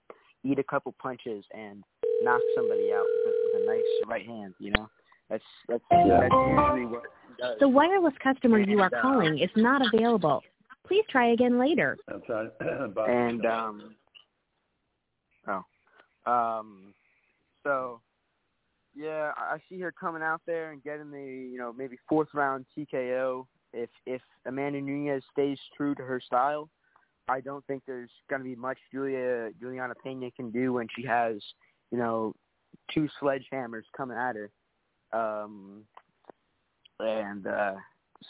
eat 0.44 0.58
a 0.58 0.64
couple 0.64 0.92
punches 1.00 1.44
and 1.52 1.82
knock 2.22 2.40
somebody 2.54 2.92
out 2.92 3.06
with, 3.24 3.34
with 3.52 3.62
a 3.62 3.66
nice 3.66 3.84
right 4.06 4.26
hand. 4.26 4.54
You 4.58 4.72
know, 4.72 4.88
that's 5.28 5.44
that's 5.68 5.84
Yeah. 5.90 6.20
that's 6.20 6.34
usually 6.34 6.86
what 6.86 7.02
she 7.26 7.34
does. 7.42 7.58
The 7.58 7.68
wireless 7.68 8.14
customer 8.22 8.60
you 8.60 8.80
are 8.80 8.94
uh, 8.94 9.00
calling 9.02 9.38
is 9.38 9.50
not 9.56 9.82
available. 9.92 10.42
Please 10.84 11.04
try 11.08 11.28
again 11.32 11.58
later. 11.58 11.98
I'm 12.08 12.22
trying. 12.22 12.50
And 13.08 13.44
um 13.44 13.95
um 16.26 16.94
so 17.62 18.00
yeah 18.94 19.32
I 19.36 19.58
see 19.68 19.80
her 19.80 19.92
coming 19.92 20.22
out 20.22 20.40
there 20.46 20.72
and 20.72 20.82
getting 20.82 21.10
the 21.10 21.48
you 21.52 21.58
know 21.58 21.72
maybe 21.72 21.98
fourth 22.08 22.28
round 22.34 22.66
TKO 22.76 23.46
if 23.72 23.90
if 24.06 24.22
Amanda 24.46 24.80
Nunes 24.80 25.22
stays 25.32 25.58
true 25.76 25.94
to 25.94 26.02
her 26.02 26.20
style 26.20 26.68
I 27.28 27.40
don't 27.40 27.66
think 27.66 27.82
there's 27.86 28.10
going 28.30 28.40
to 28.40 28.48
be 28.48 28.54
much 28.54 28.78
Julia 28.92 29.50
Juliana 29.60 29.94
Pena 30.02 30.30
can 30.30 30.50
do 30.50 30.72
when 30.72 30.88
she 30.96 31.04
has 31.06 31.36
you 31.90 31.98
know 31.98 32.34
two 32.92 33.08
sledgehammers 33.20 33.82
coming 33.96 34.16
at 34.16 34.36
her. 34.36 34.50
Um 35.12 35.82
and 36.98 37.46
uh 37.46 37.74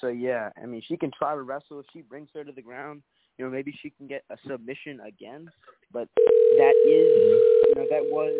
so 0.01 0.09
yeah 0.09 0.51
I 0.63 0.67
mean 0.67 0.83
she 0.87 0.97
can 0.97 1.11
try 1.17 1.35
to 1.35 1.43
wrestle. 1.43 1.81
If 1.81 1.87
she 1.93 2.03
brings 2.03 2.29
her 2.35 2.45
to 2.45 2.53
the 2.53 2.63
ground 2.63 3.03
you 3.39 3.45
know, 3.45 3.51
maybe 3.51 3.77
she 3.83 3.91
can 3.91 4.07
get 4.07 4.25
a 4.31 4.37
submission 4.49 5.01
again. 5.01 5.51
But 5.93 6.09
that 6.17 6.75
is, 6.87 7.66
know, 7.77 7.87
that 7.91 8.03
was, 8.03 8.33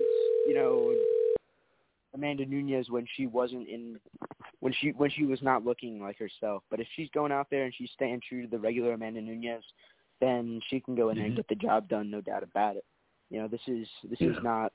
you 0.47 0.55
know, 0.55 0.95
Amanda 2.15 2.47
Nunes 2.47 2.91
when 2.91 3.07
she 3.17 3.27
wasn't 3.27 3.69
in, 3.69 3.99
when 4.61 4.73
she 4.81 4.91
when 4.93 5.11
she 5.11 5.25
was 5.25 5.43
not 5.43 5.65
looking 5.65 6.01
like 6.01 6.19
herself. 6.19 6.63
But 6.71 6.81
if 6.81 6.87
she's 6.97 7.11
going 7.15 7.33
out 7.33 7.49
there 7.51 7.65
and 7.65 7.75
she's 7.77 7.91
staying 7.95 8.23
true 8.27 8.43
to 8.43 8.49
the 8.49 8.59
regular 8.59 8.93
Amanda 8.93 9.21
Nunes, 9.21 9.65
then 10.21 10.61
she 10.69 10.81
can 10.81 10.95
go 10.95 11.11
in 11.11 11.17
there 11.17 11.27
and 11.27 11.37
get 11.37 11.49
the 11.49 11.55
job 11.55 11.89
done, 11.89 12.11
no 12.11 12.21
doubt 12.21 12.43
about 12.43 12.77
it. 12.77 12.85
You 13.31 13.41
know, 13.41 13.49
this 13.49 13.61
is 13.67 13.87
this 14.09 14.21
is 14.21 14.37
not, 14.43 14.73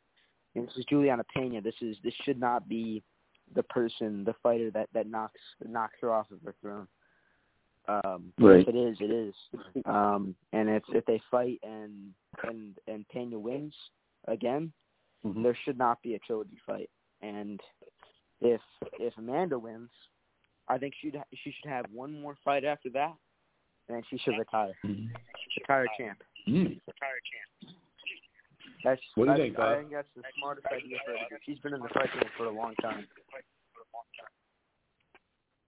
you 0.53 0.61
know, 0.61 0.67
this 0.67 0.77
is 0.77 0.85
Juliana 0.85 1.23
Pena. 1.33 1.61
This 1.61 1.75
is 1.81 1.97
this 2.03 2.13
should 2.23 2.39
not 2.39 2.69
be 2.69 3.01
the 3.55 3.63
person, 3.63 4.23
the 4.23 4.35
fighter 4.43 4.69
that 4.71 4.89
that 4.93 5.09
knocks 5.09 5.39
knocks 5.67 5.95
her 6.01 6.13
off 6.13 6.29
of 6.31 6.39
her 6.45 6.55
throne. 6.61 6.87
Um, 7.87 8.31
Right. 8.39 8.61
If 8.61 8.67
it 8.67 8.77
is, 8.77 8.97
it 8.99 9.11
is. 9.11 9.33
Um, 9.85 10.35
and 10.53 10.69
if 10.69 10.83
if 10.89 11.05
they 11.05 11.19
fight 11.31 11.59
and 11.63 12.13
and 12.43 12.77
and 12.87 13.07
Pena 13.09 13.39
wins 13.39 13.73
again, 14.25 14.73
Mhm. 15.25 15.43
there 15.43 15.55
should 15.63 15.77
not 15.77 16.01
be 16.01 16.15
a 16.15 16.19
trilogy 16.19 16.57
fight. 16.65 16.89
And 17.21 17.61
if 18.39 18.61
if 18.99 19.17
Amanda 19.17 19.57
wins, 19.59 19.91
I 20.67 20.77
think 20.77 20.95
she'd 20.95 21.15
ha- 21.15 21.23
she 21.33 21.51
should 21.51 21.69
have 21.69 21.85
one 21.91 22.19
more 22.21 22.35
fight 22.43 22.63
after 22.63 22.89
that, 22.91 23.15
and 23.87 23.97
then 23.97 24.03
she 24.09 24.17
should 24.17 24.37
retire. 24.37 24.73
Mhm. 24.83 25.13
Retire 25.57 25.87
champ. 25.97 26.23
Mm. 26.47 26.81
That's 28.83 29.01
What 29.15 29.25
do 29.25 29.31
you 29.31 29.37
that's- 29.37 29.37
think, 29.37 29.57
Bob? 29.57 29.67
I 29.67 29.77
think 29.77 29.91
that's 29.91 30.11
the 30.15 30.23
smartest 30.37 30.67
idea 30.67 30.97
for 31.05 31.11
her. 31.17 31.39
She's 31.43 31.59
been 31.59 31.73
in 31.75 31.81
the 31.81 31.89
fight 31.89 32.11
game 32.13 32.29
for 32.35 32.45
a 32.45 32.49
long 32.51 32.73
time. 32.75 33.07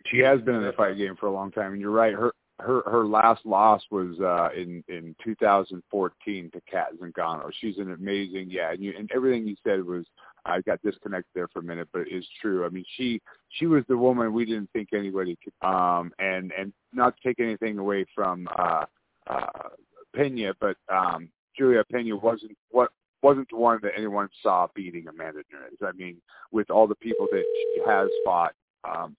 she 0.07 0.19
has 0.19 0.41
been 0.41 0.55
in 0.55 0.63
the 0.63 0.73
fight 0.73 0.97
game 0.97 1.15
for 1.15 1.27
a 1.27 1.31
long 1.31 1.49
time, 1.51 1.71
and 1.73 1.81
you're 1.81 1.89
right. 1.91 2.13
Her 2.13 2.32
her 2.59 2.83
her 2.85 3.05
last 3.05 3.45
loss 3.45 3.81
was 3.89 4.19
uh, 4.19 4.49
in 4.55 4.83
in 4.87 5.15
2014 5.23 6.51
to 6.51 6.61
Cat 6.69 6.87
Zingano. 7.01 7.51
She's 7.59 7.77
an 7.77 7.91
amazing, 7.91 8.49
yeah, 8.49 8.71
and, 8.71 8.83
you, 8.83 8.93
and 8.97 9.09
everything 9.13 9.47
you 9.47 9.55
said 9.63 9.83
was 9.83 10.05
I 10.45 10.61
got 10.61 10.81
disconnected 10.81 11.31
there 11.33 11.47
for 11.47 11.59
a 11.59 11.63
minute, 11.63 11.89
but 11.91 12.01
it 12.01 12.11
is 12.11 12.25
true. 12.41 12.65
I 12.65 12.69
mean, 12.69 12.85
she 12.95 13.21
she 13.49 13.65
was 13.65 13.83
the 13.87 13.97
woman 13.97 14.33
we 14.33 14.45
didn't 14.45 14.69
think 14.71 14.89
anybody 14.93 15.37
could, 15.43 15.67
um, 15.67 16.11
and 16.19 16.51
and 16.57 16.73
not 16.93 17.15
to 17.17 17.27
take 17.27 17.39
anything 17.39 17.79
away 17.79 18.05
from 18.13 18.47
uh, 18.57 18.85
uh, 19.27 19.69
Pena, 20.15 20.53
but 20.59 20.77
um, 20.89 21.29
Julia 21.57 21.83
Pena 21.91 22.15
wasn't 22.15 22.55
what 22.69 22.91
wasn't 23.23 23.49
the 23.49 23.57
one 23.57 23.79
that 23.81 23.93
anyone 23.97 24.29
saw 24.41 24.67
beating 24.75 25.07
Amanda 25.07 25.41
Nunes. 25.51 25.79
I 25.81 25.91
mean, 25.93 26.17
with 26.51 26.69
all 26.69 26.87
the 26.87 26.95
people 26.95 27.27
that 27.31 27.43
she 27.43 27.81
has 27.87 28.09
fought. 28.25 28.53
Um, 28.83 29.15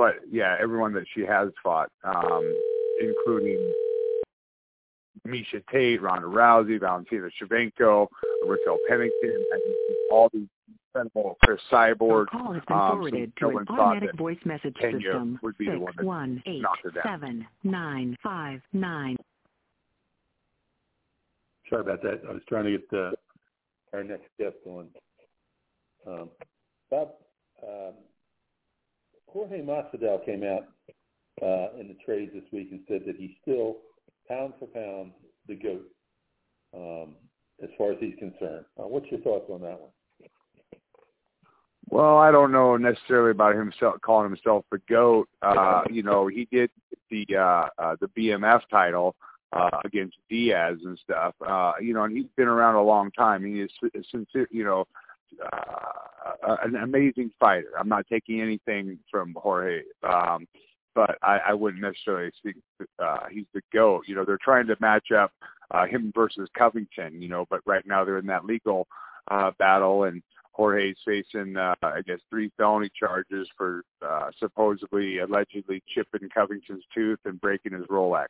but 0.00 0.14
yeah, 0.32 0.56
everyone 0.58 0.94
that 0.94 1.04
she 1.14 1.20
has 1.26 1.50
fought, 1.62 1.90
um, 2.04 2.58
including 3.02 3.70
Miesha 5.28 5.62
Tate, 5.70 6.00
Ronda 6.00 6.26
Rousey, 6.26 6.80
Valentina 6.80 7.28
Shevchenko, 7.38 8.06
Raquel 8.46 8.78
Pennington, 8.88 9.44
I 9.52 9.56
mean, 9.58 9.76
all 10.10 10.30
these 10.32 10.48
incredible 10.94 11.36
Cris 11.44 11.60
Cyborg. 11.70 11.98
Your 12.00 12.26
call 12.26 12.52
has 12.54 12.62
been 12.66 12.76
um, 12.78 12.88
so 12.88 12.92
forwarded 12.92 13.32
no 13.42 13.50
to 13.50 13.58
an 13.58 13.66
automatic 13.68 14.16
voice 14.16 14.38
message 14.46 14.74
Kenya 14.80 15.00
system. 15.00 15.38
would 15.42 15.58
be 15.58 15.66
the 15.66 15.78
one 15.78 15.92
that 15.94 16.06
one 16.06 16.42
eight 16.46 16.62
knocked 16.62 16.82
her 16.84 16.90
down. 16.92 17.02
seven 17.04 17.46
nine 17.62 18.16
five 18.22 18.62
nine. 18.72 19.18
Sorry 21.68 21.82
about 21.82 22.00
that. 22.04 22.22
I 22.26 22.32
was 22.32 22.42
trying 22.48 22.64
to 22.64 22.70
get 22.70 22.98
uh, 22.98 23.10
our 23.92 24.02
next 24.02 24.28
guest 24.38 24.56
on. 24.64 24.86
Um, 26.06 26.30
Bob, 26.90 27.10
um, 27.62 27.92
Jorge 29.32 29.62
Masvidal 29.62 30.24
came 30.24 30.42
out 30.42 30.66
uh, 31.42 31.78
in 31.78 31.88
the 31.88 31.96
trades 32.04 32.32
this 32.34 32.44
week 32.52 32.68
and 32.70 32.80
said 32.88 33.02
that 33.06 33.16
he's 33.16 33.30
still 33.42 33.76
pound 34.28 34.54
for 34.58 34.66
pound 34.66 35.12
the 35.48 35.54
goat 35.54 35.86
um, 36.74 37.14
as 37.62 37.68
far 37.78 37.92
as 37.92 37.98
he's 38.00 38.14
concerned. 38.18 38.64
Uh, 38.78 38.86
what's 38.86 39.06
your 39.10 39.20
thoughts 39.20 39.46
on 39.50 39.60
that 39.62 39.80
one? 39.80 39.90
Well, 41.88 42.18
I 42.18 42.30
don't 42.30 42.52
know 42.52 42.76
necessarily 42.76 43.32
about 43.32 43.56
himself 43.56 44.00
calling 44.02 44.30
himself 44.30 44.64
the 44.70 44.80
goat. 44.88 45.28
Uh, 45.42 45.82
you 45.90 46.04
know, 46.04 46.28
he 46.28 46.46
did 46.52 46.70
the 47.10 47.26
uh, 47.36 47.68
uh, 47.78 47.96
the 48.00 48.06
BMF 48.16 48.60
title 48.70 49.16
uh, 49.52 49.70
against 49.84 50.16
Diaz 50.28 50.78
and 50.84 50.96
stuff. 51.02 51.34
Uh, 51.44 51.72
you 51.80 51.92
know, 51.92 52.04
and 52.04 52.16
he's 52.16 52.28
been 52.36 52.46
around 52.46 52.76
a 52.76 52.82
long 52.82 53.10
time. 53.10 53.44
He 53.44 53.60
is 53.60 53.70
sincere. 54.08 54.46
You 54.52 54.62
know, 54.62 54.86
uh, 55.42 56.56
an 56.62 56.76
amazing 56.76 57.30
fighter. 57.38 57.70
I'm 57.78 57.88
not 57.88 58.06
taking 58.08 58.40
anything 58.40 58.98
from 59.10 59.34
Jorge, 59.36 59.82
um, 60.02 60.46
but 60.94 61.18
I, 61.22 61.38
I 61.48 61.54
wouldn't 61.54 61.82
necessarily 61.82 62.30
think 62.42 62.56
uh, 62.98 63.26
he's 63.30 63.46
the 63.54 63.62
goat. 63.72 64.04
You 64.06 64.14
know, 64.14 64.24
they're 64.24 64.38
trying 64.42 64.66
to 64.68 64.76
match 64.80 65.12
up 65.12 65.32
uh, 65.70 65.86
him 65.86 66.12
versus 66.14 66.48
Covington. 66.56 67.20
You 67.22 67.28
know, 67.28 67.46
but 67.50 67.60
right 67.66 67.86
now 67.86 68.04
they're 68.04 68.18
in 68.18 68.26
that 68.26 68.44
legal 68.44 68.86
uh, 69.30 69.50
battle 69.58 70.04
and. 70.04 70.22
Jorge's 70.52 70.98
facing, 71.06 71.56
uh, 71.56 71.74
I 71.80 72.02
guess, 72.02 72.18
three 72.28 72.50
felony 72.58 72.90
charges 72.98 73.48
for 73.56 73.82
uh, 74.06 74.30
supposedly, 74.38 75.20
allegedly 75.20 75.82
chipping 75.88 76.28
Covington's 76.28 76.84
tooth 76.92 77.20
and 77.24 77.40
breaking 77.40 77.72
his 77.72 77.86
Rolex. 77.86 78.26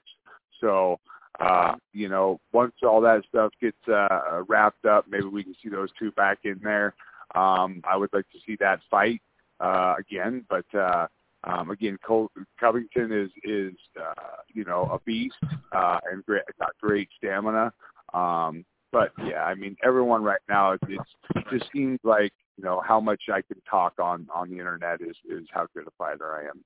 So, 0.60 1.00
uh, 1.40 1.74
you 1.92 2.08
know, 2.08 2.38
once 2.52 2.74
all 2.82 3.00
that 3.00 3.22
stuff 3.28 3.52
gets 3.60 3.88
uh, 3.88 4.42
wrapped 4.48 4.84
up, 4.84 5.06
maybe 5.08 5.24
we 5.24 5.42
can 5.42 5.54
see 5.62 5.70
those 5.70 5.88
two 5.98 6.12
back 6.12 6.38
in 6.44 6.60
there. 6.62 6.94
Um, 7.34 7.80
I 7.84 7.96
would 7.96 8.10
like 8.12 8.28
to 8.30 8.38
see 8.46 8.56
that 8.60 8.80
fight 8.90 9.22
uh, 9.60 9.94
again, 9.98 10.44
but 10.48 10.66
uh, 10.74 11.06
um, 11.44 11.70
again, 11.70 11.98
Col- 12.06 12.30
Covington 12.58 13.12
is 13.12 13.30
is 13.44 13.74
uh, 13.98 14.42
you 14.52 14.64
know 14.64 14.88
a 14.92 14.98
beast 15.00 15.36
uh, 15.72 15.98
and 16.10 16.24
great, 16.26 16.42
got 16.58 16.70
great 16.80 17.08
stamina. 17.16 17.72
Um, 18.12 18.64
but 18.92 19.12
yeah, 19.24 19.44
I 19.44 19.54
mean, 19.54 19.76
everyone 19.84 20.22
right 20.24 20.40
now, 20.48 20.72
it's, 20.72 20.84
it's 20.88 21.10
it 21.36 21.44
just 21.50 21.70
seems 21.72 22.00
like 22.02 22.32
you 22.58 22.64
know 22.64 22.82
how 22.86 23.00
much 23.00 23.22
I 23.32 23.40
can 23.42 23.60
talk 23.70 23.94
on 23.98 24.26
on 24.34 24.50
the 24.50 24.58
internet 24.58 25.00
is 25.00 25.16
is 25.28 25.46
how 25.52 25.66
good 25.74 25.86
a 25.86 25.90
fighter 25.96 26.34
I 26.34 26.48
am. 26.48 26.64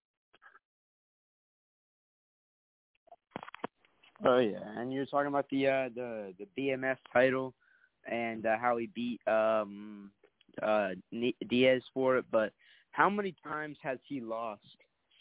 Oh 4.24 4.38
yeah, 4.38 4.58
and 4.76 4.92
you 4.92 5.00
were 5.00 5.06
talking 5.06 5.28
about 5.28 5.48
the 5.50 5.66
uh, 5.66 5.88
the 5.94 6.34
the 6.38 6.46
BMF 6.58 6.96
title 7.12 7.54
and 8.10 8.46
uh, 8.46 8.56
how 8.60 8.76
he 8.76 8.86
beat 8.94 9.20
um 9.26 10.10
uh 10.62 10.90
Diaz 11.48 11.82
for 11.92 12.18
it, 12.18 12.24
but 12.30 12.52
how 12.92 13.10
many 13.10 13.34
times 13.42 13.76
has 13.82 13.98
he 14.06 14.20
lost 14.20 14.62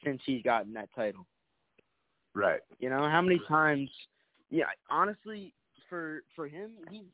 since 0.04 0.22
he's 0.26 0.44
gotten 0.44 0.74
that 0.74 0.90
title? 0.96 1.26
Right. 2.36 2.60
You 2.80 2.90
know, 2.90 3.10
how 3.10 3.22
many 3.22 3.40
times? 3.48 3.90
Yeah, 4.52 4.66
honestly, 4.90 5.54
for 5.90 6.22
for 6.36 6.48
him, 6.48 6.72
he's 6.92 7.06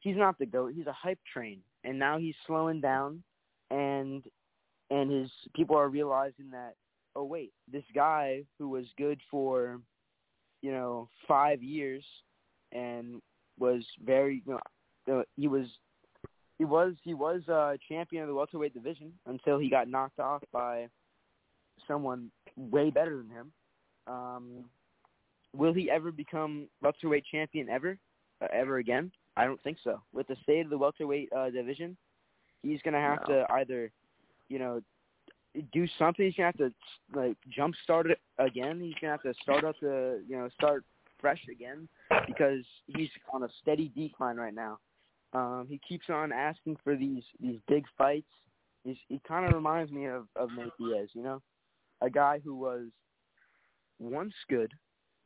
he's 0.00 0.16
not 0.16 0.38
the 0.38 0.46
goat. 0.46 0.72
He's 0.74 0.86
a 0.86 0.92
hype 0.92 1.18
train, 1.32 1.60
and 1.84 1.98
now 1.98 2.18
he's 2.18 2.34
slowing 2.46 2.80
down, 2.80 3.22
and 3.70 4.22
and 4.90 5.10
his 5.10 5.30
people 5.54 5.76
are 5.76 5.88
realizing 5.88 6.50
that 6.52 6.74
oh 7.16 7.24
wait, 7.24 7.52
this 7.70 7.84
guy 7.94 8.44
who 8.58 8.68
was 8.68 8.86
good 8.96 9.20
for 9.30 9.80
you 10.62 10.72
know 10.72 11.08
five 11.26 11.62
years 11.62 12.04
and 12.72 13.20
was 13.58 13.84
very 14.04 14.42
you 14.46 14.58
know 15.06 15.24
he 15.36 15.48
was 15.48 15.66
he 16.58 16.64
was 16.64 16.94
he 17.02 17.14
was 17.14 17.40
uh 17.48 17.76
champion 17.88 18.22
of 18.22 18.28
the 18.28 18.34
welterweight 18.34 18.74
division 18.74 19.12
until 19.26 19.58
he 19.58 19.68
got 19.70 19.88
knocked 19.88 20.18
off 20.18 20.42
by 20.52 20.88
someone 21.86 22.30
way 22.56 22.90
better 22.90 23.16
than 23.16 23.30
him. 23.30 23.52
Um, 24.06 24.64
will 25.56 25.72
he 25.72 25.90
ever 25.90 26.10
become 26.10 26.68
welterweight 26.82 27.24
champion 27.30 27.68
ever, 27.68 27.98
uh, 28.42 28.48
ever 28.52 28.78
again? 28.78 29.10
I 29.36 29.44
don't 29.44 29.62
think 29.62 29.78
so. 29.82 30.02
With 30.12 30.26
the 30.26 30.36
state 30.42 30.64
of 30.64 30.70
the 30.70 30.78
welterweight 30.78 31.32
uh, 31.32 31.50
division, 31.50 31.96
he's 32.62 32.80
gonna 32.82 33.00
have 33.00 33.20
No. 33.28 33.34
to 33.34 33.52
either, 33.54 33.90
you 34.48 34.58
know, 34.58 34.82
do 35.72 35.86
something. 35.98 36.26
He's 36.26 36.34
gonna 36.36 36.46
have 36.46 36.56
to 36.56 36.72
like 37.14 37.36
jump 37.48 37.74
start 37.82 38.10
it 38.10 38.18
again. 38.38 38.80
He's 38.80 38.94
gonna 39.00 39.12
have 39.12 39.22
to 39.22 39.34
start 39.42 39.64
up 39.64 39.76
the, 39.80 40.22
you 40.28 40.36
know, 40.36 40.48
start 40.54 40.84
fresh 41.20 41.40
again 41.50 41.88
because 42.26 42.64
he's 42.86 43.08
on 43.32 43.42
a 43.42 43.48
steady 43.62 43.90
decline 43.96 44.36
right 44.36 44.54
now. 44.54 44.78
Um, 45.32 45.66
he 45.68 45.80
keeps 45.86 46.06
on 46.08 46.32
asking 46.32 46.76
for 46.82 46.96
these 46.96 47.24
these 47.40 47.58
big 47.68 47.84
fights. 47.96 48.30
He's, 48.84 48.96
he 49.08 49.20
kind 49.26 49.46
of 49.46 49.54
reminds 49.54 49.92
me 49.92 50.06
of 50.06 50.26
of 50.36 50.50
Nate 50.56 50.72
Diaz, 50.78 51.08
you 51.12 51.22
know, 51.22 51.42
a 52.00 52.08
guy 52.08 52.40
who 52.42 52.54
was 52.54 52.86
once 53.98 54.34
good, 54.48 54.72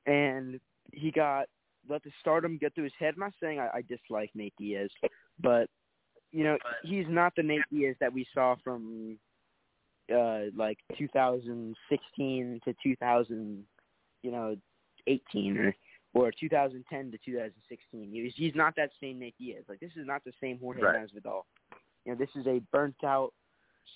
and 0.06 0.58
he 0.92 1.10
got 1.10 1.46
let 1.88 2.02
the 2.02 2.10
stardom 2.20 2.58
get 2.58 2.74
through 2.74 2.84
his 2.84 2.92
head. 2.98 3.14
I'm 3.14 3.20
not 3.20 3.32
saying 3.40 3.58
I, 3.58 3.68
I 3.74 3.82
dislike 3.82 4.30
Nate 4.34 4.54
Diaz, 4.58 4.90
but 5.40 5.68
you 6.32 6.44
know 6.44 6.56
he's 6.82 7.06
not 7.08 7.34
the 7.36 7.42
Nate 7.42 7.62
Diaz 7.70 7.96
that 8.00 8.12
we 8.12 8.26
saw 8.34 8.56
from 8.64 9.18
uh 10.14 10.50
like 10.56 10.78
2016 10.98 12.60
to 12.64 12.74
2000, 12.82 13.64
you 14.22 14.30
know, 14.30 14.56
18 15.06 15.56
or 15.58 15.74
or 16.14 16.30
2010 16.38 17.10
to 17.10 17.18
2016. 17.24 18.10
He's 18.12 18.32
he's 18.36 18.54
not 18.54 18.74
that 18.76 18.90
same 19.00 19.18
Nate 19.18 19.34
Diaz. 19.38 19.64
Like 19.68 19.80
this 19.80 19.92
is 19.96 20.06
not 20.06 20.24
the 20.24 20.32
same 20.40 20.58
Jorge 20.58 20.82
Right. 20.82 20.96
Masvidal. 20.96 21.42
You 22.04 22.12
know, 22.12 22.18
this 22.18 22.28
is 22.34 22.46
a 22.46 22.60
burnt 22.72 22.96
out, 23.04 23.32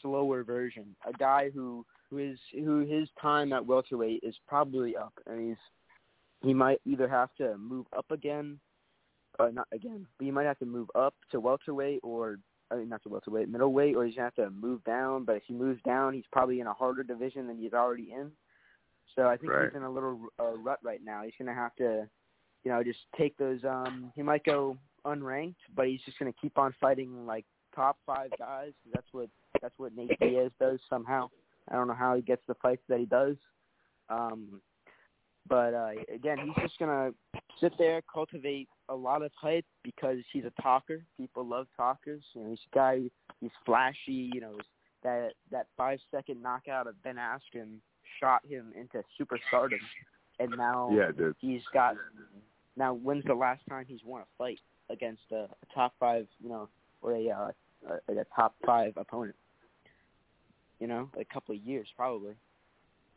slower 0.02 0.44
version. 0.44 0.96
A 1.06 1.12
guy 1.12 1.50
who 1.50 1.84
who 2.10 2.18
is 2.18 2.38
who 2.52 2.80
his 2.80 3.08
time 3.20 3.52
at 3.52 3.66
welterweight 3.66 4.20
is 4.22 4.36
probably 4.46 4.96
up, 4.96 5.12
and 5.26 5.48
he's 5.48 5.56
he 6.42 6.54
might 6.54 6.80
either 6.84 7.08
have 7.08 7.30
to 7.38 7.56
move 7.58 7.86
up 7.96 8.10
again, 8.10 8.58
uh, 9.38 9.48
not 9.52 9.66
again, 9.72 10.06
but 10.18 10.24
he 10.24 10.30
might 10.30 10.44
have 10.46 10.58
to 10.58 10.66
move 10.66 10.88
up 10.94 11.14
to 11.30 11.40
welterweight 11.40 12.00
or 12.02 12.38
I 12.70 12.76
mean 12.76 12.88
not 12.88 13.02
to 13.04 13.08
welterweight, 13.08 13.48
middleweight, 13.48 13.94
or 13.96 14.04
he's 14.04 14.14
gonna 14.16 14.26
have 14.26 14.34
to 14.34 14.50
move 14.50 14.82
down. 14.84 15.24
But 15.24 15.36
if 15.36 15.42
he 15.46 15.54
moves 15.54 15.80
down, 15.82 16.14
he's 16.14 16.24
probably 16.32 16.60
in 16.60 16.66
a 16.66 16.74
harder 16.74 17.02
division 17.02 17.46
than 17.46 17.58
he's 17.58 17.72
already 17.72 18.12
in. 18.12 18.32
So 19.14 19.28
I 19.28 19.36
think 19.36 19.52
Right. 19.52 19.68
he's 19.68 19.76
in 19.76 19.82
a 19.84 19.90
little 19.90 20.20
uh, 20.40 20.56
rut 20.58 20.80
right 20.82 21.02
now. 21.04 21.22
He's 21.22 21.34
gonna 21.38 21.54
have 21.54 21.74
to, 21.76 22.08
you 22.64 22.70
know, 22.70 22.82
just 22.82 23.00
take 23.16 23.36
those. 23.36 23.64
um 23.64 24.12
He 24.14 24.22
might 24.22 24.44
go 24.44 24.76
unranked, 25.04 25.54
but 25.74 25.86
he's 25.86 26.02
just 26.04 26.18
gonna 26.18 26.32
keep 26.32 26.58
on 26.58 26.74
fighting 26.80 27.26
like 27.26 27.44
top 27.74 27.98
five 28.04 28.30
guys. 28.38 28.72
That's 28.92 29.06
what 29.12 29.28
that's 29.62 29.78
what 29.78 29.94
Nate 29.96 30.18
Diaz 30.20 30.50
does 30.60 30.80
somehow. 30.90 31.30
I 31.70 31.74
don't 31.74 31.88
know 31.88 31.94
how 31.94 32.14
he 32.14 32.22
gets 32.22 32.42
the 32.46 32.54
fights 32.56 32.82
that 32.88 32.98
he 33.00 33.06
does. 33.06 33.36
Um, 34.08 34.60
but 35.48 35.74
uh, 35.74 35.90
again, 36.12 36.38
he's 36.38 36.62
just 36.62 36.78
gonna 36.78 37.12
sit 37.60 37.72
there, 37.78 38.02
cultivate 38.12 38.68
a 38.88 38.94
lot 38.94 39.22
of 39.22 39.30
hype 39.34 39.64
because 39.82 40.18
he's 40.32 40.44
a 40.44 40.62
talker. 40.62 41.02
People 41.16 41.46
love 41.46 41.66
talkers. 41.76 42.22
You 42.34 42.42
know, 42.42 42.50
he's 42.50 42.58
a 42.72 42.74
guy. 42.74 43.00
He's 43.40 43.50
flashy. 43.64 44.30
You 44.34 44.40
know, 44.40 44.58
that 45.02 45.32
that 45.50 45.66
five 45.76 45.98
second 46.10 46.42
knockout 46.42 46.86
of 46.86 47.00
Ben 47.02 47.16
Askren 47.16 47.78
shot 48.20 48.44
him 48.46 48.72
into 48.78 49.02
superstardom, 49.20 49.78
and 50.38 50.50
now 50.56 50.90
Yeah, 50.92 51.10
dude. 51.16 51.36
he's 51.38 51.62
got. 51.72 51.94
Now, 52.76 52.92
when's 52.92 53.24
the 53.24 53.34
last 53.34 53.62
time 53.68 53.86
he's 53.88 54.00
won 54.04 54.20
a 54.22 54.26
fight 54.36 54.60
against 54.90 55.22
a, 55.32 55.44
a 55.44 55.74
top 55.74 55.94
five, 55.98 56.26
you 56.42 56.48
know, 56.50 56.68
or 57.00 57.14
a, 57.14 57.28
uh, 57.28 57.50
a 58.08 58.12
a 58.12 58.24
top 58.34 58.54
five 58.64 58.92
opponent? 58.96 59.36
You 60.78 60.86
know, 60.86 61.08
a 61.18 61.24
couple 61.24 61.54
of 61.54 61.60
years 61.62 61.88
probably. 61.96 62.34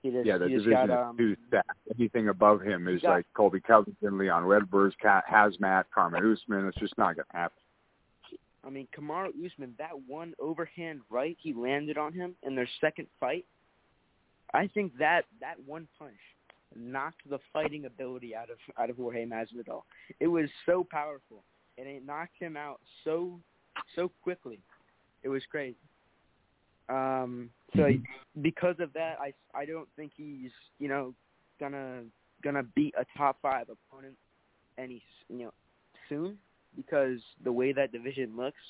He 0.01 0.11
just, 0.11 0.25
Yeah, 0.25 0.37
the 0.37 0.47
division 0.47 0.71
got, 0.71 0.89
um, 0.89 1.15
is 1.19 1.35
too 1.35 1.37
stacked. 1.47 1.77
Anything 1.97 2.29
above 2.29 2.61
him 2.61 2.87
is 2.87 3.01
got- 3.01 3.11
like 3.11 3.33
Colby 3.33 3.59
Covington, 3.59 4.17
Leon 4.17 4.45
Redbers, 4.45 4.95
Cat 4.95 5.25
Hazmat, 5.29 5.85
Kamaru 5.95 6.33
Usman. 6.33 6.67
It's 6.67 6.77
just 6.77 6.97
not 6.97 7.15
gonna 7.15 7.25
happen. 7.31 7.57
I 8.63 8.69
mean, 8.69 8.87
Kamaru 8.95 9.29
Usman, 9.45 9.75
that 9.77 9.99
one 10.07 10.35
overhand 10.39 11.01
right 11.09 11.37
he 11.39 11.53
landed 11.53 11.97
on 11.97 12.13
him 12.13 12.35
in 12.43 12.55
their 12.55 12.67
second 12.79 13.07
fight, 13.19 13.45
I 14.53 14.67
think 14.67 14.97
that 14.97 15.25
that 15.39 15.59
one 15.65 15.87
punch 15.97 16.19
knocked 16.75 17.27
the 17.29 17.39
fighting 17.51 17.85
ability 17.85 18.35
out 18.35 18.49
of 18.49 18.57
out 18.77 18.89
of 18.89 18.97
Jorge 18.97 19.25
Masvidal. 19.25 19.83
It 20.19 20.27
was 20.27 20.49
so 20.65 20.83
powerful, 20.83 21.43
and 21.77 21.87
it 21.87 22.05
knocked 22.05 22.37
him 22.39 22.55
out 22.55 22.79
so 23.03 23.39
so 23.95 24.09
quickly. 24.21 24.59
It 25.23 25.29
was 25.29 25.45
crazy. 25.47 25.77
Um, 26.89 27.51
so 27.75 27.83
Mhm. 27.83 28.03
because 28.41 28.79
of 28.79 28.91
that, 28.93 29.19
I 29.19 29.33
I 29.53 29.65
don't 29.65 29.89
think 29.95 30.11
he's 30.15 30.51
you 30.79 30.87
know 30.87 31.13
gonna 31.59 32.05
gonna 32.41 32.63
beat 32.63 32.95
a 32.97 33.05
top 33.17 33.39
five 33.41 33.69
opponent 33.69 34.17
any 34.77 35.03
you 35.29 35.45
know 35.45 35.53
soon 36.07 36.39
because 36.75 37.21
the 37.43 37.51
way 37.51 37.71
that 37.71 37.91
division 37.91 38.35
looks, 38.35 38.61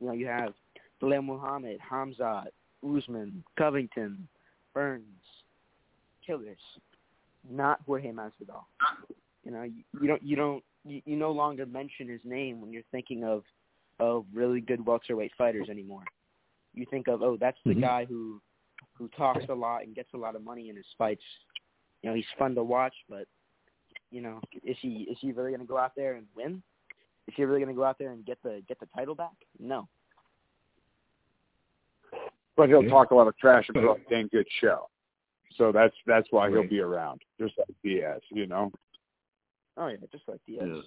you 0.00 0.06
know 0.08 0.12
you 0.12 0.26
have 0.26 0.54
Belal 1.00 1.24
Muhammad, 1.24 1.78
Khamzat, 1.88 2.48
Usman, 2.82 3.44
Covington, 3.56 4.28
Burns, 4.74 5.44
killers, 6.26 6.60
not 7.48 7.80
Jorge 7.82 8.10
Masvidal. 8.12 8.64
You 9.44 9.52
know 9.52 9.62
you, 9.62 9.84
you 10.00 10.08
don't 10.08 10.22
you 10.22 10.36
don't 10.36 10.64
you, 10.84 11.02
you 11.04 11.16
no 11.16 11.30
longer 11.30 11.66
mention 11.66 12.08
his 12.08 12.24
name 12.24 12.60
when 12.60 12.72
you're 12.72 12.82
thinking 12.90 13.24
of 13.24 13.44
of 14.00 14.26
really 14.32 14.60
good 14.60 14.84
welterweight 14.84 15.32
fighters 15.36 15.68
anymore. 15.68 16.04
You 16.74 16.86
think 16.90 17.08
of 17.08 17.22
oh 17.22 17.36
that's 17.36 17.58
the 17.64 17.74
Mhm. 17.74 17.80
guy 17.80 18.04
who 18.04 18.40
who 18.94 19.08
talks 19.08 19.44
a 19.48 19.54
lot 19.54 19.82
and 19.82 19.94
gets 19.94 20.12
a 20.14 20.16
lot 20.16 20.34
of 20.36 20.42
money 20.42 20.68
in 20.68 20.76
his 20.76 20.86
fights. 20.96 21.24
You 22.02 22.10
know 22.10 22.16
he's 22.16 22.30
fun 22.38 22.54
to 22.54 22.64
watch, 22.64 22.94
but 23.08 23.26
you 24.10 24.20
know 24.22 24.40
is 24.62 24.76
he 24.80 25.02
is 25.10 25.18
he 25.20 25.32
really 25.32 25.50
going 25.50 25.60
to 25.60 25.66
go 25.66 25.78
out 25.78 25.94
there 25.94 26.14
and 26.14 26.26
win? 26.34 26.62
Is 27.28 27.34
he 27.36 27.44
really 27.44 27.60
going 27.60 27.74
to 27.74 27.78
go 27.78 27.84
out 27.84 27.98
there 27.98 28.12
and 28.12 28.24
get 28.24 28.42
the 28.42 28.62
get 28.68 28.80
the 28.80 28.86
title 28.86 29.14
back? 29.14 29.36
No. 29.58 29.88
But 32.56 32.68
he'll 32.68 32.82
Yeah. 32.82 32.90
talk 32.90 33.10
a 33.10 33.14
lot 33.14 33.28
of 33.28 33.36
trash 33.38 33.68
and 33.68 33.74
put 33.76 33.84
on 33.84 34.00
a 34.00 34.08
dang 34.10 34.28
good 34.28 34.46
show. 34.60 34.88
So 35.56 35.72
that's 35.72 35.94
that's 36.06 36.30
why 36.32 36.48
he'll 36.50 36.66
be 36.68 36.80
around, 36.80 37.22
just 37.38 37.56
like 37.58 37.68
Diaz, 37.82 38.22
you 38.30 38.46
know. 38.46 38.72
Oh 39.76 39.88
yeah, 39.88 39.96
just 40.10 40.26
like 40.28 40.40
Diaz. 40.46 40.68
Yes. 40.74 40.84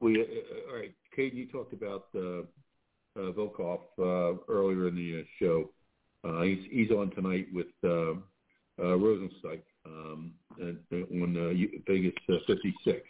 We 0.00 0.20
uh, 0.22 0.70
all 0.70 0.76
right, 0.76 0.94
Kate. 1.14 1.34
You 1.34 1.46
talked 1.46 1.72
about 1.72 2.06
uh, 2.14 2.42
uh, 3.20 3.32
Volkov 3.32 3.80
uh, 3.98 4.38
earlier 4.48 4.88
in 4.88 4.96
the 4.96 5.20
uh, 5.20 5.24
show. 5.38 5.70
Uh, 6.24 6.42
he's 6.42 6.58
he's 6.70 6.90
on 6.90 7.10
tonight 7.10 7.46
with 7.52 7.66
uh, 7.84 8.12
uh, 8.82 8.96
Rozenstruik 8.96 9.62
um, 9.86 10.32
at, 10.60 10.76
on 10.92 11.36
uh, 11.36 11.80
Vegas 11.86 12.12
uh, 12.28 12.34
56. 12.46 13.00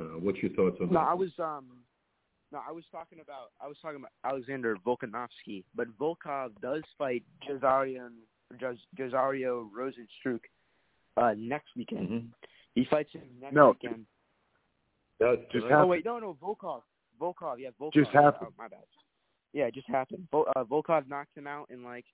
Uh, 0.00 0.04
what's 0.20 0.38
your 0.38 0.52
thoughts 0.52 0.76
on 0.80 0.88
No, 0.88 1.00
that? 1.00 1.08
I 1.08 1.14
was 1.14 1.30
um 1.38 1.66
no, 2.52 2.60
I 2.66 2.72
was 2.72 2.84
talking 2.90 3.20
about 3.20 3.50
I 3.60 3.66
was 3.68 3.76
talking 3.82 3.98
about 3.98 4.12
Alexander 4.24 4.76
Volkanovski, 4.86 5.64
but 5.74 5.88
Volkov 5.98 6.50
does 6.62 6.82
fight 6.96 7.22
Jazarian 7.48 8.12
Jaz- 8.60 8.78
Jazario 8.98 9.68
Rozenstruik 9.76 10.40
uh 11.16 11.34
next 11.36 11.68
weekend. 11.76 12.08
Mhm. 12.08 12.26
He 12.74 12.84
fights 12.90 13.12
him 13.12 13.22
next 13.40 13.54
No. 13.54 13.70
weekend. 13.70 14.06
That's 15.20 15.40
Just 15.52 15.64
Oh 15.66 15.68
happened. 15.68 15.90
wait, 15.90 16.04
no, 16.04 16.18
no, 16.20 16.34
Volkov. 16.40 16.82
Volkov, 17.20 17.56
yeah, 17.58 17.70
Volkov. 17.80 17.92
Just 17.94 18.10
happened. 18.10 18.50
oh, 18.50 18.54
my 18.56 18.68
bad. 18.68 18.84
Yeah, 19.52 19.64
it 19.64 19.74
just 19.74 19.88
happened. 19.88 20.28
Vol- 20.30 20.46
uh, 20.56 20.64
Volkov 20.64 21.08
knocked 21.08 21.36
him 21.36 21.46
out 21.46 21.68
in 21.70 21.82
like 21.82 22.04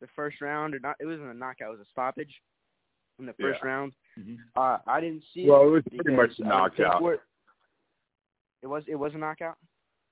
the 0.00 0.06
first 0.14 0.40
round, 0.40 0.74
or 0.74 0.78
not? 0.80 0.96
It 1.00 1.06
wasn't 1.06 1.30
a 1.30 1.34
knockout; 1.34 1.68
it 1.68 1.78
was 1.78 1.86
a 1.86 1.90
stoppage 1.90 2.32
in 3.18 3.26
the 3.26 3.32
first 3.34 3.60
Yeah. 3.62 3.68
round. 3.68 3.92
Mhm. 4.18 4.38
Uh, 4.56 4.78
I 4.86 5.00
didn't 5.00 5.24
see 5.34 5.48
Well, 5.48 5.62
it. 5.62 5.66
it 5.66 5.70
was 5.70 5.82
pretty 5.96 6.16
much 6.16 6.38
a 6.38 6.44
knockout. 6.44 7.00
think 7.00 7.20
It 8.62 8.66
was. 8.66 8.84
It 8.86 8.94
was 8.96 9.12
a 9.14 9.18
knockout, 9.18 9.56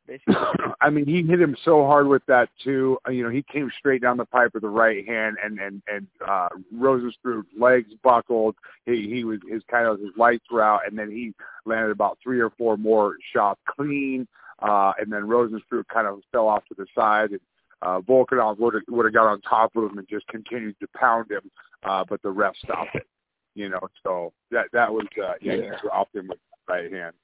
basically. 0.07 0.35
I 0.81 0.91
mean, 0.91 1.07
he 1.07 1.23
hit 1.23 1.41
him 1.41 1.57
so 1.65 1.87
hard 1.87 2.09
with 2.09 2.25
that 2.27 2.49
too. 2.65 2.99
Uh, 3.07 3.13
You 3.13 3.23
know, 3.23 3.31
he 3.31 3.43
came 3.43 3.71
straight 3.79 4.03
down 4.03 4.17
the 4.17 4.25
pipe 4.25 4.55
with 4.55 4.63
the 4.63 4.69
right 4.69 5.07
hand, 5.07 5.37
and 5.43 5.61
and 5.61 5.83
and 5.87 6.07
uh, 6.27 6.49
Rozenstruik's 6.75 7.47
legs 7.57 7.93
buckled. 8.03 8.57
He 8.87 9.09
he 9.09 9.23
was 9.25 9.39
his 9.49 9.63
kind 9.71 9.87
of 9.87 10.01
his 10.01 10.17
lights 10.17 10.45
were 10.51 10.63
out, 10.63 10.87
and 10.87 10.99
then 10.99 11.11
he 11.11 11.33
landed 11.65 11.91
about 11.93 12.19
three 12.23 12.41
or 12.41 12.51
four 12.51 12.77
more 12.77 13.17
shots 13.33 13.61
clean. 13.67 14.27
Uh, 14.63 14.93
and 14.99 15.11
then 15.11 15.23
Rozenstruik 15.23 15.85
kind 15.93 16.07
of 16.07 16.21
fell 16.33 16.49
off 16.49 16.65
to 16.67 16.75
the 16.77 16.87
side, 16.95 17.31
and 17.31 17.41
uh, 17.83 18.01
Volkanov 18.01 18.59
would 18.59 18.75
have 18.75 18.83
would 18.89 19.07
have 19.07 19.15
got 19.15 19.27
on 19.27 19.41
top 19.41 19.75
of 19.77 19.85
him 19.91 19.99
and 19.99 20.09
just 20.09 20.27
continued 20.29 20.77
to 20.81 20.89
pound 20.97 21.31
him, 21.31 21.51
uh, 21.85 22.05
but 22.09 22.21
the 22.23 22.31
ref 22.31 22.55
stopped 22.57 22.95
it. 22.95 23.07
You 23.55 23.69
know, 23.69 23.81
so 24.03 24.33
that 24.51 24.67
that 24.73 24.93
was 24.93 25.07
uh, 25.23 25.33
yeah, 25.41 25.55
Yeah. 25.55 25.71
dropped 25.83 26.15
him 26.15 26.29
with 26.29 26.39
the 26.67 26.73
right 26.73 26.93
hand. 26.93 27.15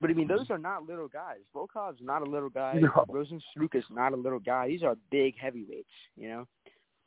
But 0.00 0.10
I 0.10 0.14
mean, 0.14 0.28
those 0.28 0.50
are 0.50 0.58
not 0.58 0.86
little 0.86 1.08
guys. 1.08 1.38
Volkov's 1.54 2.00
not 2.02 2.22
a 2.22 2.26
little 2.26 2.50
guy. 2.50 2.74
No. 2.80 3.04
Rozenstruik 3.08 3.74
is 3.74 3.84
not 3.90 4.12
a 4.12 4.16
little 4.16 4.40
guy. 4.40 4.68
These 4.68 4.82
are 4.82 4.96
big 5.10 5.38
heavyweights. 5.38 5.88
You 6.16 6.28
know, 6.28 6.48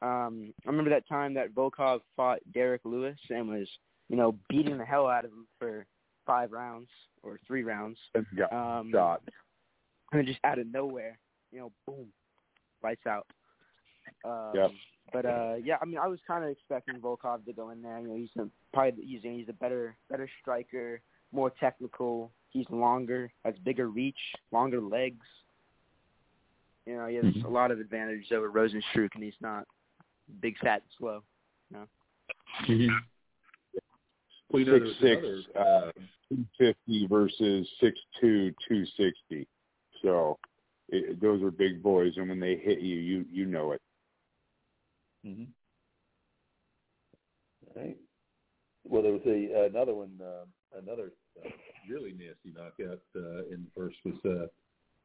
um, 0.01 0.53
I 0.65 0.69
remember 0.69 0.89
that 0.91 1.07
time 1.07 1.33
that 1.35 1.53
Volkov 1.53 1.99
fought 2.15 2.39
Derrick 2.53 2.81
Lewis 2.85 3.17
and 3.29 3.49
was, 3.49 3.67
you 4.09 4.15
know, 4.15 4.35
beating 4.49 4.77
the 4.77 4.85
hell 4.85 5.07
out 5.07 5.25
of 5.25 5.31
him 5.31 5.47
for 5.59 5.85
five 6.27 6.51
rounds 6.51 6.89
or 7.23 7.39
three 7.47 7.63
rounds. 7.63 7.97
Got 8.37 8.53
Um, 8.53 8.91
shot. 8.91 9.23
and 10.11 10.19
then 10.19 10.25
just 10.27 10.39
out 10.43 10.59
of 10.59 10.67
nowhere, 10.67 11.17
you 11.51 11.59
know, 11.59 11.71
boom, 11.87 12.07
lights 12.83 13.07
out. 13.07 13.25
Um, 14.23 14.51
Yep. 14.53 14.71
But 15.13 15.25
uh, 15.25 15.55
yeah, 15.63 15.77
I 15.81 15.85
mean, 15.85 15.97
I 15.97 16.07
was 16.07 16.19
kind 16.27 16.43
of 16.43 16.49
expecting 16.49 16.95
Volkov 16.99 17.45
to 17.45 17.53
go 17.53 17.69
in 17.69 17.81
there. 17.81 17.97
You 17.99 18.07
know, 18.09 18.15
he's 18.15 18.29
a, 18.37 18.49
probably 18.73 19.05
he's 19.05 19.21
he's 19.23 19.47
a 19.47 19.53
better 19.53 19.95
better 20.09 20.29
striker, 20.41 20.99
more 21.31 21.49
technical. 21.49 22.29
He's 22.49 22.69
longer, 22.69 23.31
has 23.45 23.55
bigger 23.63 23.87
reach, 23.87 24.19
longer 24.51 24.81
legs. 24.81 25.25
You 26.85 26.97
know, 26.97 27.07
he 27.07 27.15
has 27.15 27.23
Mhm. 27.25 27.45
a 27.45 27.47
lot 27.47 27.71
of 27.71 27.79
advantages 27.79 28.33
over 28.33 28.51
Rozenstruik, 28.51 29.15
and 29.15 29.23
he's 29.23 29.39
not 29.39 29.65
big, 30.41 30.57
fat, 30.57 30.81
and 30.81 30.91
slow. 30.97 31.23
Mhm. 32.65 32.89
Well, 34.49 34.61
you 34.61 34.65
know, 34.65 34.79
Six 34.79 34.99
six, 35.01 35.21
another, 35.55 35.89
uh, 35.89 35.91
250 36.29 37.07
versus 37.07 37.67
six 37.81 37.99
two, 38.19 38.51
260. 38.67 39.47
So 40.01 40.37
it, 40.89 41.19
those 41.21 41.41
are 41.43 41.51
big 41.51 41.83
boys, 41.83 42.13
and 42.17 42.29
when 42.29 42.39
they 42.39 42.55
hit 42.55 42.79
you, 42.79 42.95
you 42.97 43.25
you 43.31 43.45
know 43.45 43.73
it. 43.73 43.81
Mm-hmm. 45.25 45.43
Right. 47.77 47.97
Well, 48.85 49.03
there 49.03 49.11
was 49.11 49.21
a 49.25 49.67
another 49.69 49.93
one, 49.93 50.17
uh, 50.21 50.45
another 50.79 51.11
uh, 51.43 51.49
really 51.89 52.11
nasty 52.11 52.53
knockout 52.55 53.01
uh, 53.15 53.45
in 53.51 53.65
the 53.65 53.71
first 53.75 53.97
was 54.05 54.15
uh, 54.25 54.47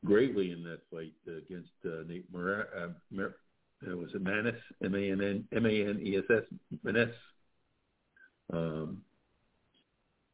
Gravely 0.05 0.51
in 0.51 0.65
that 0.65 0.81
fight 0.91 1.13
uh, 1.29 1.37
against 1.37 1.71
uh, 1.85 2.03
Nate 2.09 2.25
Mara. 2.33 2.67
Uh, 2.77 2.89
Mar- 3.13 3.37
uh, 3.87 3.97
was 3.97 4.11
it 4.15 4.25
Maness? 4.25 4.59
M 4.85 4.95
A 4.97 4.99
N 4.99 5.21
N 5.21 5.45
M 5.55 5.65
A 5.65 5.69
N 5.69 6.01
E 6.03 6.17
S 6.17 6.25
S 6.29 6.43
Maness. 6.85 7.13
Um, 8.53 9.03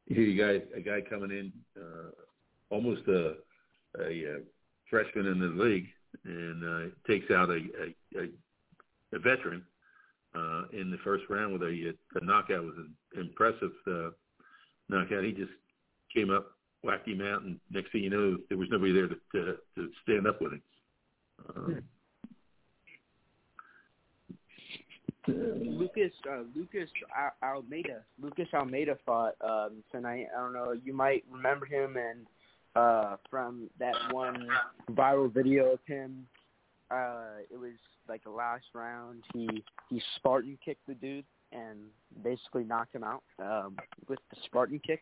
here 0.08 0.22
you 0.22 0.42
guys, 0.42 0.62
a 0.74 0.80
guy 0.80 1.00
coming 1.08 1.30
in, 1.30 1.52
uh, 1.76 2.10
almost 2.70 3.02
a, 3.08 3.34
a, 4.00 4.34
uh 4.34 4.38
freshman 4.90 5.26
in 5.26 5.38
the 5.38 5.62
league, 5.62 5.86
and 6.24 6.64
uh, 6.64 6.94
takes 7.06 7.30
out 7.30 7.50
a, 7.50 7.58
a, 7.58 8.20
a, 8.20 8.28
a 9.14 9.18
veteran 9.18 9.62
uh, 10.34 10.62
in 10.72 10.90
the 10.90 10.96
first 11.04 11.24
round 11.28 11.52
with 11.52 11.62
a, 11.62 11.94
a 12.14 12.24
knockout. 12.24 12.64
Was 12.64 12.74
an 12.78 12.94
impressive 13.20 13.72
uh, 13.86 14.10
knockout. 14.88 15.24
He 15.24 15.32
just 15.32 15.52
came 16.14 16.30
up, 16.30 16.52
whacked 16.82 17.06
him 17.06 17.20
out, 17.20 17.42
and 17.42 17.60
next 17.70 17.92
thing 17.92 18.02
you 18.02 18.10
know, 18.10 18.38
there 18.48 18.56
was 18.56 18.68
nobody 18.70 18.92
there 18.92 19.08
to 19.08 19.16
to, 19.32 19.56
to 19.76 19.90
stand 20.02 20.26
up 20.26 20.40
with 20.40 20.52
him. 20.52 20.62
Um, 21.54 21.82
Lucas 25.28 26.12
uh, 26.30 26.42
Lucas 26.54 26.88
Al- 27.16 27.56
Almeida 27.56 28.02
Lucas 28.20 28.48
Almeida 28.54 28.96
fought 29.04 29.34
um, 29.42 29.82
tonight. 29.92 30.26
I 30.36 30.40
don't 30.40 30.52
know. 30.52 30.72
You 30.72 30.94
might 30.94 31.24
remember 31.30 31.66
him 31.66 31.96
and 31.96 32.26
uh, 32.76 33.16
from 33.30 33.68
that 33.78 33.94
one 34.10 34.48
viral 34.92 35.32
video 35.32 35.72
of 35.72 35.80
him. 35.86 36.26
Uh, 36.90 37.42
it 37.50 37.58
was 37.58 37.74
like 38.08 38.24
the 38.24 38.30
last 38.30 38.64
round. 38.74 39.22
He 39.34 39.64
he 39.90 40.02
Spartan 40.16 40.58
kicked 40.64 40.86
the 40.86 40.94
dude 40.94 41.24
and 41.52 41.78
basically 42.22 42.64
knocked 42.64 42.94
him 42.94 43.04
out 43.04 43.22
um, 43.38 43.76
with 44.08 44.18
the 44.30 44.36
Spartan 44.46 44.80
kick. 44.86 45.00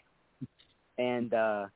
And 0.99 1.35
uh, 1.35 1.67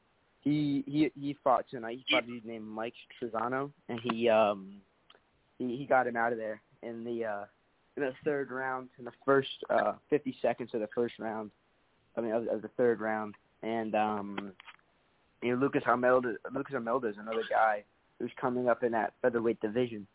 he 0.40 0.83
he 0.87 1.10
he 1.18 1.37
fought 1.44 1.66
tonight. 1.70 2.00
He 2.04 2.14
fought 2.14 2.25
a 2.25 2.27
dude 2.27 2.44
named 2.44 2.66
Mike 2.66 2.94
Trizano, 3.20 3.70
and 3.88 4.00
he 4.02 4.29
um 4.29 4.77
he 5.58 5.77
he 5.77 5.87
got 5.87 6.06
him 6.06 6.16
out 6.16 6.33
of 6.33 6.38
there 6.38 6.60
in 6.83 7.04
the 7.04 7.25
uh 7.25 7.44
in 7.96 8.02
the 8.02 8.12
third 8.24 8.50
round, 8.50 8.88
in 8.98 9.04
the 9.04 9.12
first 9.24 9.48
uh, 9.68 9.94
50 10.10 10.36
seconds 10.40 10.70
of 10.74 10.80
the 10.80 10.88
first 10.94 11.18
round, 11.18 11.50
I 12.16 12.20
mean 12.20 12.32
of, 12.32 12.46
of 12.48 12.62
the 12.62 12.70
third 12.76 13.00
round, 13.00 13.34
and 13.62 13.94
um, 13.94 14.52
you 15.42 15.50
know 15.50 15.60
Lucas 15.60 15.82
Almeida, 15.86 16.34
Lucas 16.52 16.74
Almeida 16.74 17.08
is 17.08 17.16
another 17.18 17.44
guy 17.48 17.84
who's 18.18 18.30
coming 18.40 18.68
up 18.68 18.82
in 18.82 18.92
that 18.92 19.14
featherweight 19.22 19.60
division. 19.60 20.06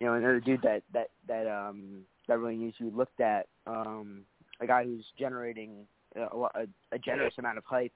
You 0.00 0.08
know, 0.08 0.14
another 0.14 0.40
dude 0.40 0.62
that 0.62 0.82
that 0.92 1.10
that 1.28 1.46
um 1.46 2.02
that 2.28 2.38
really 2.38 2.56
needs 2.56 2.76
to 2.78 2.84
be 2.84 2.96
looked 2.96 3.20
at. 3.20 3.46
Um, 3.66 4.22
a 4.60 4.66
guy 4.66 4.84
who's 4.84 5.04
generating 5.18 5.86
a, 6.16 6.22
a, 6.22 6.66
a 6.92 6.98
generous 6.98 7.34
amount 7.38 7.58
of 7.58 7.64
hype. 7.64 7.92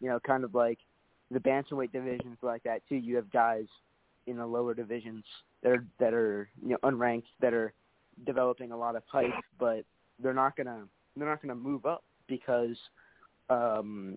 You 0.00 0.08
know, 0.08 0.20
kind 0.20 0.44
of 0.44 0.54
like 0.54 0.78
the 1.30 1.40
bantamweight 1.40 1.92
divisions 1.92 2.38
like 2.42 2.62
that 2.64 2.82
too. 2.88 2.96
You 2.96 3.16
have 3.16 3.30
guys 3.30 3.66
in 4.26 4.36
the 4.36 4.46
lower 4.46 4.74
divisions 4.74 5.24
that 5.62 5.72
are 5.72 5.84
that 5.98 6.14
are 6.14 6.48
you 6.62 6.70
know 6.70 6.78
unranked 6.82 7.24
that 7.40 7.52
are 7.52 7.72
developing 8.24 8.72
a 8.72 8.76
lot 8.76 8.96
of 8.96 9.02
hype, 9.06 9.32
but 9.58 9.84
they're 10.22 10.34
not 10.34 10.56
gonna 10.56 10.84
they're 11.16 11.28
not 11.28 11.42
gonna 11.42 11.54
move 11.54 11.86
up 11.86 12.04
because 12.28 12.76
um 13.50 14.16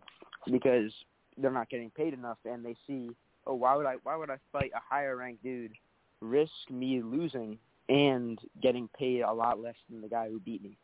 because 0.51 0.91
they're 1.37 1.51
not 1.51 1.69
getting 1.69 1.89
paid 1.91 2.13
enough 2.13 2.37
and 2.45 2.63
they 2.63 2.75
see 2.87 3.09
oh 3.47 3.53
why 3.53 3.75
would 3.75 3.85
I 3.85 3.95
why 4.03 4.15
would 4.15 4.29
I 4.29 4.37
fight 4.51 4.71
a 4.75 4.79
higher 4.79 5.17
ranked 5.17 5.43
dude 5.43 5.73
risk 6.21 6.51
me 6.69 7.01
losing 7.01 7.57
and 7.89 8.39
getting 8.61 8.89
paid 8.97 9.21
a 9.21 9.31
lot 9.31 9.59
less 9.59 9.75
than 9.89 10.01
the 10.01 10.07
guy 10.07 10.29
who 10.29 10.39
beat 10.39 10.63
me. 10.63 10.77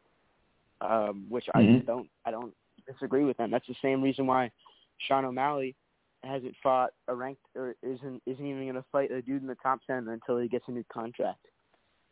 Um, 0.82 1.26
which 1.30 1.48
I 1.54 1.64
Mhm. 1.64 1.86
don't 1.86 2.10
I 2.26 2.32
don't 2.32 2.56
disagree 2.88 3.24
with 3.24 3.38
them. 3.38 3.52
That's 3.52 3.68
the 3.68 3.76
same 3.76 4.02
reason 4.02 4.26
why 4.26 4.52
Sean 4.98 5.26
O'Malley 5.26 5.76
hasn't 6.24 6.56
fought 6.58 6.94
a 7.08 7.16
ranked 7.16 7.44
or 7.56 7.76
isn't 7.82 8.22
isn't 8.26 8.46
even 8.46 8.64
going 8.64 8.76
to 8.76 8.90
fight 8.92 9.12
a 9.12 9.22
dude 9.22 9.42
in 9.42 9.48
the 9.48 9.56
top 9.56 9.80
ten 9.86 10.08
until 10.08 10.38
he 10.38 10.48
gets 10.48 10.68
a 10.68 10.72
new 10.72 10.84
contract. 10.86 11.48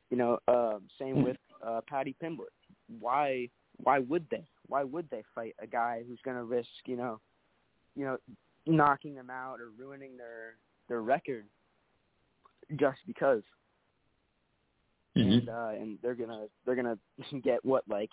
You 0.09 0.17
know, 0.17 0.39
um, 0.47 0.81
same 0.97 1.23
with 1.23 1.37
uh, 1.65 1.81
Paddy 1.87 2.15
Pimblett. 2.21 2.53
Why 2.99 3.49
why 3.83 3.99
would 3.99 4.25
they? 4.29 4.45
Why 4.67 4.83
would 4.83 5.09
they 5.09 5.23
fight 5.33 5.55
a 5.61 5.67
guy 5.67 6.03
who's 6.07 6.19
going 6.23 6.37
to 6.37 6.43
risk 6.43 6.69
you 6.85 6.97
know, 6.97 7.19
you 7.95 8.05
know, 8.05 8.17
knocking 8.65 9.15
them 9.15 9.29
out 9.29 9.59
or 9.59 9.69
ruining 9.77 10.17
their 10.17 10.55
their 10.87 11.01
record 11.01 11.45
just 12.77 12.99
because? 13.07 13.43
And 15.15 15.49
uh, 15.49 15.69
and 15.79 15.97
they're 16.01 16.15
gonna 16.15 16.45
they're 16.65 16.75
gonna 16.75 16.97
get 17.43 17.63
what 17.65 17.83
like 17.89 18.09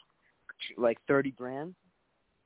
like 0.76 0.98
thirty 1.06 1.30
grand 1.30 1.74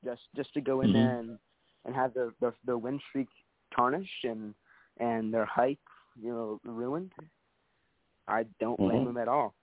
just 0.03 0.21
just 0.35 0.53
to 0.53 0.61
go 0.61 0.81
in 0.81 0.89
Mhm. 0.89 0.93
there 0.93 1.19
and 1.19 1.39
and 1.85 1.95
have 1.95 2.13
their 2.13 2.31
their, 2.39 2.53
their 2.65 2.77
win 2.77 2.99
streak 3.09 3.27
tarnished 3.75 4.23
and 4.23 4.53
and 4.99 5.33
their 5.33 5.45
hype 5.45 5.79
you 6.21 6.29
know 6.31 6.59
ruined. 6.63 7.11
I 8.27 8.43
don't 8.59 8.77
blame 8.77 9.01
Mhm. 9.01 9.05
them 9.05 9.17
at 9.17 9.27
all. 9.27 9.53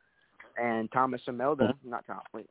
And 0.56 0.90
Thomas 0.92 1.22
Almeida, 1.28 1.76
not 1.84 2.04
Tom, 2.06 2.20
wait, 2.32 2.50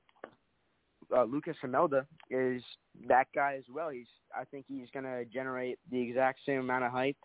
uh, 1.15 1.23
Lucas 1.23 1.57
Almeida 1.63 2.05
is 2.29 2.63
that 3.07 3.27
guy 3.33 3.55
as 3.55 3.67
well. 3.69 3.89
He's 3.89 4.07
I 4.35 4.43
think 4.45 4.65
he's 4.67 4.89
gonna 4.91 5.25
generate 5.25 5.79
the 5.89 5.99
exact 5.99 6.39
same 6.45 6.59
amount 6.59 6.85
of 6.85 6.91
hype 6.91 7.17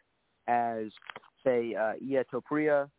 as 0.46 0.92
say 1.44 1.74
uh, 1.74 1.94
Ilia 2.00 2.24
Topuria. 2.24 2.90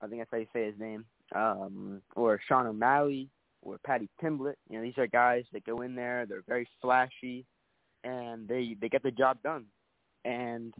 I 0.00 0.06
think 0.06 0.20
that's 0.20 0.30
how 0.30 0.38
you 0.38 0.46
say 0.52 0.66
his 0.66 0.78
name. 0.78 1.04
Um, 1.34 2.02
or 2.16 2.40
Sean 2.46 2.66
O'Malley 2.66 3.30
or 3.62 3.78
Paddy 3.78 4.08
Pimblett. 4.20 4.56
You 4.68 4.78
know, 4.78 4.82
these 4.82 4.98
are 4.98 5.06
guys 5.06 5.44
that 5.52 5.64
go 5.64 5.82
in 5.82 5.94
there. 5.94 6.26
They're 6.26 6.42
very 6.46 6.68
flashy, 6.80 7.46
and 8.04 8.46
they 8.48 8.76
they 8.80 8.88
get 8.88 9.02
the 9.02 9.10
job 9.10 9.38
done. 9.42 9.66
And 10.24 10.74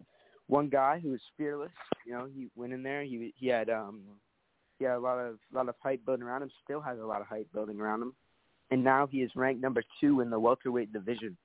one 0.49 0.69
guy 0.69 0.99
who 1.01 1.11
was 1.11 1.21
fearless, 1.37 1.73
you 2.07 2.13
know, 2.13 2.27
he 2.27 2.49
went 2.55 2.73
in 2.73 2.83
there. 2.83 3.03
He 3.03 3.33
he 3.37 3.47
had 3.47 3.71
um 3.71 4.01
he 4.83 4.87
had 4.87 4.97
a 4.97 4.99
lot 4.99 5.19
of 5.19 5.39
lot 5.55 5.69
of 5.69 5.77
hype 5.81 6.05
building 6.05 6.25
around 6.27 6.43
him. 6.43 6.51
Still 6.65 6.81
has 6.81 6.99
a 6.99 7.05
lot 7.05 7.21
of 7.21 7.29
hype 7.29 7.47
building 7.55 7.81
around 7.81 8.03
him. 8.03 8.15
And 8.73 8.83
now 8.83 9.07
he 9.07 9.19
is 9.19 9.31
ranked 9.37 9.63
number 9.63 9.85
two 10.01 10.21
in 10.21 10.29
the 10.29 10.41
welterweight 10.41 10.93
division. 10.93 11.37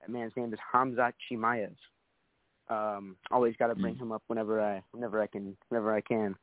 That 0.00 0.10
man's 0.10 0.32
name 0.34 0.52
is 0.54 0.58
Khamzat 0.72 1.12
Chimaev. 1.30 1.74
Um, 2.68 3.16
always 3.30 3.54
got 3.58 3.66
to 3.66 3.74
bring 3.74 3.96
him 3.96 4.12
up 4.12 4.22
whenever 4.28 4.62
I 4.62 4.82
whenever 4.92 5.20
I 5.22 5.26
can 5.26 5.56
whenever 5.68 5.94
I 5.94 6.00
can. 6.00 6.34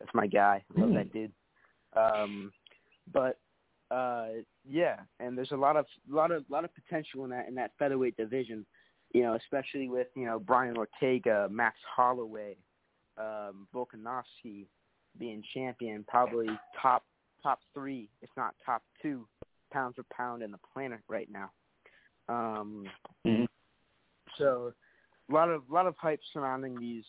That's 0.00 0.10
my 0.12 0.26
guy. 0.26 0.64
I 0.76 0.80
love 0.80 0.92
that 0.94 1.12
dude. 1.12 1.30
Um, 1.96 2.52
but 3.12 3.38
uh, 3.92 4.26
yeah, 4.68 4.96
and 5.20 5.38
there's 5.38 5.52
a 5.52 5.56
lot 5.56 5.76
of 5.76 5.86
lot 6.10 6.32
of 6.32 6.44
lot 6.50 6.64
of 6.64 6.70
potential 6.74 7.22
in 7.24 7.30
that 7.30 7.46
in 7.46 7.54
that 7.54 7.72
featherweight 7.78 8.16
division. 8.16 8.66
You 9.14 9.22
know, 9.22 9.34
especially 9.34 9.88
with 9.88 10.08
you 10.16 10.26
know 10.26 10.40
Brian 10.40 10.76
Ortega, 10.76 11.48
Max 11.48 11.76
Holloway, 11.94 12.56
um, 13.18 13.68
Volkanovski 13.72 14.66
being 15.18 15.42
champion, 15.54 16.04
probably 16.08 16.48
top 16.80 17.04
top 17.42 17.60
three, 17.74 18.08
if 18.22 18.30
not 18.36 18.54
top 18.64 18.82
two, 19.00 19.26
pound 19.72 19.94
for 19.96 20.04
pound 20.14 20.42
in 20.42 20.50
the 20.52 20.58
planet 20.72 21.00
right 21.08 21.28
now. 21.30 21.50
Um, 22.28 22.88
Mhm. 23.26 23.48
so 24.36 24.72
a 25.28 25.32
lot 25.32 25.48
of 25.50 25.68
lot 25.70 25.86
of 25.86 25.96
hype 25.96 26.22
surrounding 26.32 26.78
these 26.78 27.06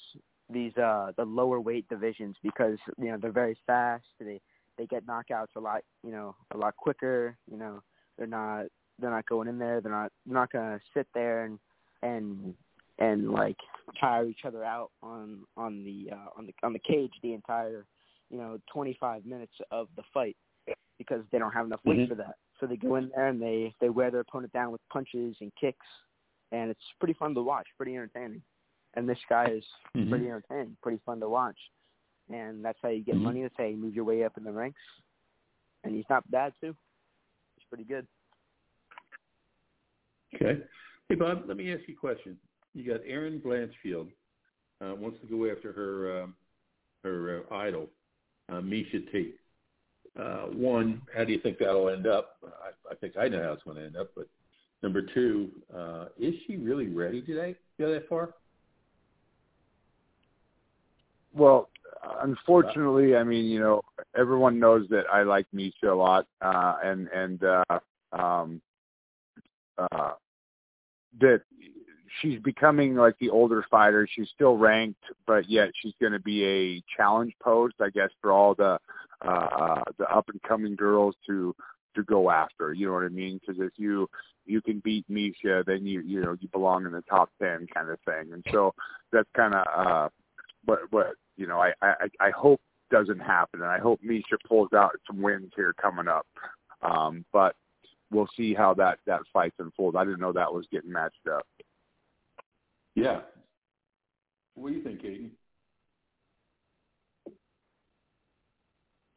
these 0.50 0.76
uh 0.78 1.12
the 1.18 1.26
lower 1.26 1.60
weight 1.60 1.88
divisions 1.88 2.38
because 2.44 2.78
you 2.98 3.12
know 3.12 3.18
they're 3.18 3.32
very 3.32 3.56
fast. 3.66 4.06
They 4.20 4.42
they 4.78 4.86
get 4.88 5.06
knockouts 5.06 5.56
a 5.56 5.60
lot 5.60 5.84
you 6.04 6.12
know 6.12 6.36
a 6.52 6.58
lot 6.58 6.76
quicker. 6.76 7.38
You 7.50 7.58
know 7.58 7.84
they're 8.18 8.28
not 8.28 8.66
they're 9.00 9.12
not 9.12 9.26
going 9.26 9.48
in 9.48 9.58
there. 9.58 9.82
They're 9.82 9.92
not 9.92 10.12
they're 10.26 10.34
not 10.34 10.52
gonna 10.52 10.80
sit 10.94 11.08
there 11.14 11.46
and 11.46 11.60
and 12.02 12.56
and 13.00 13.32
like 13.32 13.58
tire 14.00 14.28
each 14.28 14.46
other 14.46 14.64
out 14.64 14.92
on 15.02 15.44
on 15.58 15.84
the 15.84 16.12
uh, 16.12 16.30
on 16.38 16.46
the 16.46 16.54
on 16.64 16.74
the 16.74 16.80
cage 16.80 17.12
the 17.22 17.34
entire 17.34 17.86
you 18.30 18.38
know 18.38 18.60
25 18.72 19.26
minutes 19.26 19.54
of 19.72 19.88
the 19.96 20.04
fight 20.14 20.38
because 20.98 21.24
they 21.32 21.40
don't 21.40 21.52
have 21.52 21.66
enough 21.66 21.82
weight 21.86 22.00
Mhm. 22.00 22.10
for 22.10 22.16
that. 22.16 22.36
So 22.60 22.68
they 22.68 22.78
go 22.78 22.96
in 22.96 23.10
there 23.10 23.28
and 23.28 23.42
they 23.42 23.74
they 23.80 23.90
wear 23.90 24.12
their 24.12 24.22
opponent 24.22 24.54
down 24.54 24.72
with 24.72 24.82
punches 24.90 25.36
and 25.42 25.52
kicks, 25.56 25.86
and 26.52 26.70
it's 26.70 26.94
pretty 27.00 27.14
fun 27.14 27.34
to 27.36 27.42
watch, 27.42 27.68
pretty 27.78 27.94
entertaining. 27.96 28.42
And 28.96 29.10
this 29.10 29.20
guy 29.28 29.46
is 29.50 29.66
Mhm. 29.96 30.10
pretty 30.10 30.26
entertaining, 30.28 30.78
pretty 30.84 31.00
fun 31.00 31.20
to 31.20 31.28
watch. 31.28 31.58
And 32.30 32.64
that's 32.64 32.80
how 32.82 32.90
you 32.90 33.04
get 33.04 33.16
Mhm. 33.16 33.22
money. 33.22 33.42
That's 33.42 33.58
how 33.58 33.64
you 33.66 33.76
move 33.76 33.96
your 33.96 34.06
way 34.06 34.24
up 34.24 34.38
in 34.38 34.44
the 34.44 34.52
ranks. 34.52 34.80
And 35.84 35.96
he's 35.96 36.08
not 36.10 36.30
bad 36.30 36.54
too. 36.62 36.76
He's 37.58 37.66
pretty 37.66 37.84
good. 37.84 38.08
Okay. 40.36 40.64
Hey, 41.10 41.16
Bob, 41.16 41.48
let 41.48 41.58
me 41.58 41.74
ask 41.74 41.88
you 41.88 41.96
a 41.96 41.98
question. 41.98 42.40
You 42.74 42.92
got 42.92 43.02
Erin 43.06 43.40
Blanchfield 43.40 44.08
uh, 44.82 44.96
wants 44.96 45.20
to 45.22 45.28
go 45.28 45.50
after 45.52 45.72
her 45.72 46.24
um, 46.24 46.36
her 47.04 47.44
uh, 47.52 47.56
idol, 47.56 47.90
uh, 48.50 48.62
Miesha 48.62 49.12
Tate. 49.12 49.38
Uh, 50.20 50.48
one, 50.54 51.02
how 51.16 51.24
do 51.24 51.34
you 51.34 51.40
think 51.40 51.58
that'll 51.58 51.90
end 51.90 52.08
up? 52.08 52.38
I, 52.44 52.92
I 52.92 52.96
think 52.96 53.18
I 53.18 53.28
know 53.28 53.42
how 53.42 53.54
it's 53.54 53.64
going 53.64 53.78
to 53.78 53.86
end 53.86 53.98
up. 53.98 54.12
But 54.16 54.28
number 54.82 55.02
two, 55.02 55.50
uh, 55.76 56.06
is 56.20 56.34
she 56.46 56.58
really 56.58 56.88
ready 56.88 57.22
today? 57.22 57.56
Go 57.80 57.92
that 57.92 58.08
far? 58.08 58.36
Well, 61.34 61.70
unfortunately, 62.22 63.16
I 63.16 63.24
mean, 63.24 63.46
you 63.46 63.60
know, 63.60 63.82
everyone 64.16 64.60
knows 64.60 64.88
that 64.90 65.06
I 65.12 65.24
like 65.24 65.48
Miesha 65.54 65.90
a 65.90 65.94
lot, 65.94 66.28
uh, 66.42 66.76
and 66.84 67.08
and 67.08 67.44
uh, 67.44 67.80
um, 68.12 68.62
uh, 69.78 70.12
that 71.20 71.42
she's 72.22 72.40
becoming 72.40 72.96
like 72.96 73.18
the 73.20 73.30
older 73.30 73.66
fighter. 73.70 74.08
She's 74.12 74.30
still 74.34 74.58
ranked, 74.58 75.04
but 75.26 75.50
yet 75.50 75.70
she's 75.82 75.94
going 76.00 76.14
to 76.14 76.20
be 76.20 76.44
a 76.46 76.84
challenge 76.96 77.34
post, 77.42 77.76
I 77.82 77.90
guess, 77.90 78.10
for 78.22 78.32
all 78.32 78.56
the 78.56 78.78
uh, 79.26 79.30
uh, 79.30 79.84
the 79.98 80.06
up 80.06 80.30
and 80.30 80.42
coming 80.44 80.76
girls 80.76 81.16
to 81.28 81.56
to 81.96 82.04
go 82.04 82.30
after. 82.30 82.74
You 82.74 82.88
know 82.88 82.94
what 82.94 83.04
I 83.04 83.10
mean? 83.10 83.40
Because 83.40 83.62
if 83.62 83.74
you 83.78 84.10
you 84.46 84.62
can 84.62 84.80
beat 84.80 85.06
Miesha, 85.10 85.66
then 85.66 85.86
you 85.86 86.02
you 86.02 86.22
know 86.22 86.36
you 86.40 86.48
belong 86.50 86.86
in 86.86 86.92
the 86.92 87.04
top 87.10 87.30
ten 87.42 87.68
kind 87.74 87.90
of 87.90 88.00
thing. 88.06 88.34
And 88.34 88.44
so 88.52 88.74
that's 89.12 89.30
kind 89.36 89.54
of 89.54 89.66
uh, 89.76 90.10
what 90.66 90.80
what 90.92 91.08
you 91.38 91.48
know 91.48 91.60
I, 91.60 91.74
I 91.82 92.08
I 92.20 92.30
hope 92.32 92.62
doesn't 92.92 93.20
happen, 93.20 93.62
and 93.62 93.70
I 93.70 93.80
hope 93.80 94.02
Miesha 94.02 94.38
pulls 94.48 94.74
out 94.74 94.92
some 95.08 95.22
wins 95.22 95.52
here 95.56 95.74
coming 95.82 96.08
up. 96.08 96.28
Um, 96.82 97.26
but 97.32 97.56
we'll 98.12 98.30
see 98.36 98.54
how 98.54 98.74
that 98.76 99.00
that 99.06 99.22
fight 99.32 99.54
unfolds. 99.58 99.98
I 99.98 100.04
didn't 100.04 100.20
know 100.20 100.34
that 100.34 100.54
was 100.54 100.68
getting 100.72 100.92
matched 100.92 101.28
up. 101.32 101.46
Yeah. 102.96 103.22
What 104.56 104.70
do 104.70 104.76
you 104.76 104.84
think, 104.84 105.02
Kayden? 105.02 105.30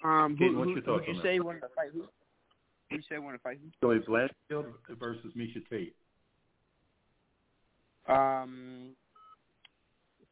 Um, 0.04 0.36
Kayden, 0.36 0.56
what's 0.56 0.70
your 0.70 0.82
thoughts 0.82 1.04
who'd 1.06 1.14
you 1.14 1.20
on 1.20 1.24
say 1.24 1.40
wanted 1.40 1.60
to 1.60 1.68
fight 1.74 1.88
who? 1.92 2.04
Who 2.90 2.96
you 2.96 3.02
say 3.08 3.18
wanted 3.18 3.38
to 3.38 3.42
fight 3.42 3.58
who? 3.62 3.70
So 3.80 3.90
it's 3.90 4.06
Blanchfield 4.06 4.66
versus 4.98 5.32
Miesha 5.36 5.62
Tate. 5.68 5.94
Um, 8.08 8.90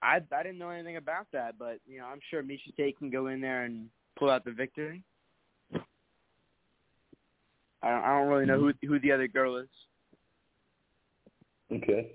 I 0.00 0.20
I 0.32 0.42
didn't 0.42 0.58
know 0.58 0.70
anything 0.70 0.96
about 0.96 1.26
that, 1.32 1.58
but 1.58 1.80
you 1.86 1.98
know 1.98 2.06
I'm 2.06 2.20
sure 2.30 2.42
Miesha 2.42 2.74
Tate 2.76 2.98
can 2.98 3.10
go 3.10 3.26
in 3.26 3.40
there 3.40 3.64
and 3.64 3.88
pull 4.16 4.30
out 4.30 4.44
the 4.44 4.52
victory. 4.52 5.02
I 7.82 7.90
don't, 7.90 8.04
I 8.04 8.18
don't 8.18 8.28
really 8.28 8.46
know 8.46 8.58
who 8.58 8.72
who 8.86 9.00
the 9.00 9.12
other 9.12 9.26
girl 9.26 9.56
is. 9.56 9.68
Okay. 11.72 12.12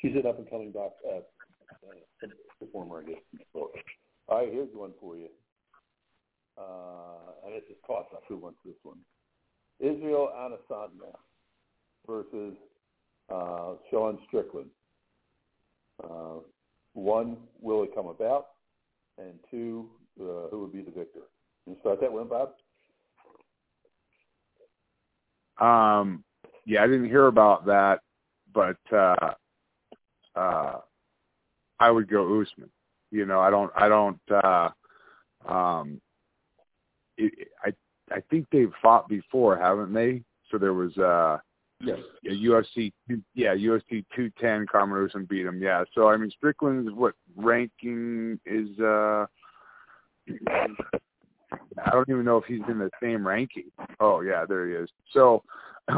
She's 0.00 0.14
an 0.14 0.26
up 0.26 0.38
and 0.38 0.48
coming 0.48 0.72
doc, 0.72 0.92
uh, 1.06 1.18
uh, 1.18 2.28
performer, 2.60 3.00
I 3.00 3.10
guess. 3.10 3.20
All 3.54 3.70
right, 4.30 4.48
here's 4.50 4.68
one 4.74 4.92
for 5.00 5.16
you. 5.16 5.28
Uh, 6.56 7.32
and 7.44 7.54
it's 7.54 7.66
just 7.68 7.80
toss 7.86 8.06
up. 8.12 8.22
Who 8.28 8.38
wants 8.38 8.58
this 8.64 8.74
one? 8.82 8.98
Israel 9.80 10.30
Adesanya 10.36 11.12
versus 12.06 12.54
uh, 13.30 13.74
Sean 13.90 14.18
Strickland. 14.28 14.70
Uh, 16.02 16.38
one, 16.92 17.36
will 17.60 17.82
it 17.82 17.94
come 17.94 18.06
about? 18.06 18.46
And 19.18 19.34
two, 19.50 19.88
uh, 20.20 20.48
who 20.50 20.60
would 20.60 20.72
be 20.72 20.82
the 20.82 20.90
victor? 20.90 21.20
You 21.66 21.76
start 21.80 22.00
that 22.00 22.12
one, 22.12 22.28
Bob? 22.28 22.50
Um, 25.60 26.24
yeah, 26.66 26.82
I 26.82 26.86
didn't 26.86 27.08
hear 27.08 27.26
about 27.26 27.66
that, 27.66 28.00
but 28.52 28.76
uh, 28.92 29.32
uh, 30.36 30.78
I 31.80 31.90
would 31.90 32.08
go 32.08 32.40
Usman. 32.40 32.70
You 33.10 33.26
know, 33.26 33.40
I 33.40 33.50
don't, 33.50 33.72
I 33.76 33.88
don't. 33.88 34.20
Uh, 34.30 34.70
um, 35.48 36.00
it, 37.16 37.48
I 37.64 37.72
I 38.10 38.20
think 38.30 38.46
they've 38.50 38.72
fought 38.82 39.08
before, 39.08 39.56
haven't 39.56 39.92
they? 39.92 40.22
So 40.50 40.58
there 40.58 40.74
was 40.74 40.96
uh, 40.98 41.38
Yes. 41.80 41.98
a 42.24 42.30
UFC, 42.30 42.92
yeah, 43.34 43.54
UFC 43.54 44.04
210. 44.16 44.66
Kamaru 44.66 45.06
Usman 45.08 45.26
beat 45.26 45.44
him. 45.44 45.60
Yeah. 45.60 45.84
So 45.94 46.08
I 46.08 46.16
mean, 46.16 46.30
Strickland's 46.30 46.90
what 46.92 47.14
ranking 47.36 48.40
is 48.46 48.78
uh 48.78 49.26
I 51.84 51.90
don't 51.90 52.08
even 52.08 52.24
know 52.24 52.38
if 52.38 52.44
he's 52.44 52.62
in 52.68 52.78
the 52.78 52.90
same 53.02 53.26
ranking. 53.26 53.70
Oh 54.00 54.20
yeah, 54.20 54.44
there 54.48 54.68
he 54.68 54.74
is. 54.74 54.88
So 55.12 55.42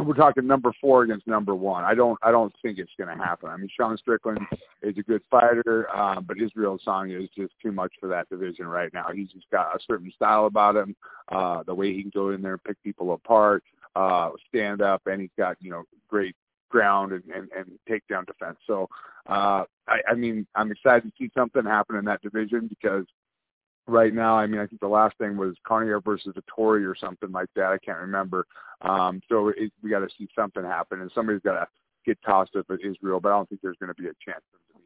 we're 0.04 0.14
talking 0.14 0.46
number 0.46 0.72
four 0.80 1.04
against 1.04 1.26
number 1.26 1.54
one. 1.54 1.84
I 1.84 1.94
don't 1.94 2.18
I 2.22 2.30
don't 2.30 2.52
think 2.60 2.78
it's 2.78 2.90
going 2.98 3.16
to 3.16 3.22
happen. 3.22 3.48
I 3.48 3.56
mean, 3.56 3.68
Sean 3.74 3.96
Strickland 3.96 4.40
is 4.82 4.96
a 4.98 5.02
good 5.02 5.22
fighter, 5.30 5.88
um, 5.96 6.24
but 6.26 6.40
Israel 6.40 6.78
Adesanya 6.78 7.22
is 7.22 7.30
just 7.36 7.52
too 7.62 7.70
much 7.72 7.92
for 8.00 8.08
that 8.08 8.28
division 8.28 8.66
right 8.66 8.92
now. 8.92 9.06
He's 9.14 9.30
just 9.30 9.48
got 9.50 9.76
a 9.76 9.78
certain 9.86 10.10
style 10.14 10.46
about 10.46 10.76
him, 10.76 10.96
uh, 11.30 11.62
the 11.62 11.74
way 11.74 11.92
he 11.94 12.02
can 12.02 12.10
go 12.12 12.30
in 12.30 12.42
there 12.42 12.54
and 12.54 12.64
pick 12.64 12.82
people 12.82 13.12
apart, 13.12 13.62
uh, 13.94 14.30
stand 14.48 14.82
up, 14.82 15.02
and 15.06 15.20
he's 15.20 15.30
got 15.38 15.56
you 15.60 15.70
know 15.70 15.84
great 16.08 16.34
ground 16.68 17.12
and, 17.12 17.22
and, 17.32 17.48
and 17.56 17.78
takedown 17.88 18.26
defense. 18.26 18.58
So 18.66 18.88
uh, 19.28 19.64
I, 19.86 20.00
I 20.08 20.14
mean, 20.14 20.46
I'm 20.56 20.72
excited 20.72 21.04
to 21.04 21.12
see 21.18 21.30
something 21.32 21.64
happen 21.64 21.96
in 21.96 22.04
that 22.06 22.22
division 22.22 22.66
because 22.66 23.04
right 23.86 24.12
now. 24.12 24.36
I 24.36 24.46
mean, 24.46 24.60
I 24.60 24.66
think 24.66 24.80
the 24.80 24.88
last 24.88 25.16
thing 25.18 25.36
was 25.36 25.54
Cannonier 25.66 26.00
versus 26.00 26.34
a 26.36 26.42
Tory 26.48 26.84
or 26.84 26.94
something 26.94 27.30
like 27.32 27.48
that. 27.56 27.72
I 27.72 27.78
can't 27.78 27.98
remember. 27.98 28.46
Um, 28.82 29.20
so 29.28 29.48
it, 29.48 29.72
we 29.82 29.90
got 29.90 30.00
to 30.00 30.08
see 30.18 30.28
something 30.34 30.64
happen, 30.64 31.00
and 31.00 31.10
somebody's 31.14 31.42
got 31.42 31.58
to 31.58 31.66
get 32.04 32.18
tossed 32.24 32.56
up 32.56 32.66
at 32.70 32.78
Israel. 32.84 33.20
But 33.20 33.30
I 33.30 33.36
don't 33.36 33.48
think 33.48 33.60
there's 33.62 33.78
going 33.78 33.94
to 33.94 34.02
be 34.02 34.08
a 34.08 34.14
chance 34.24 34.42
for 34.50 34.58
them 34.72 34.82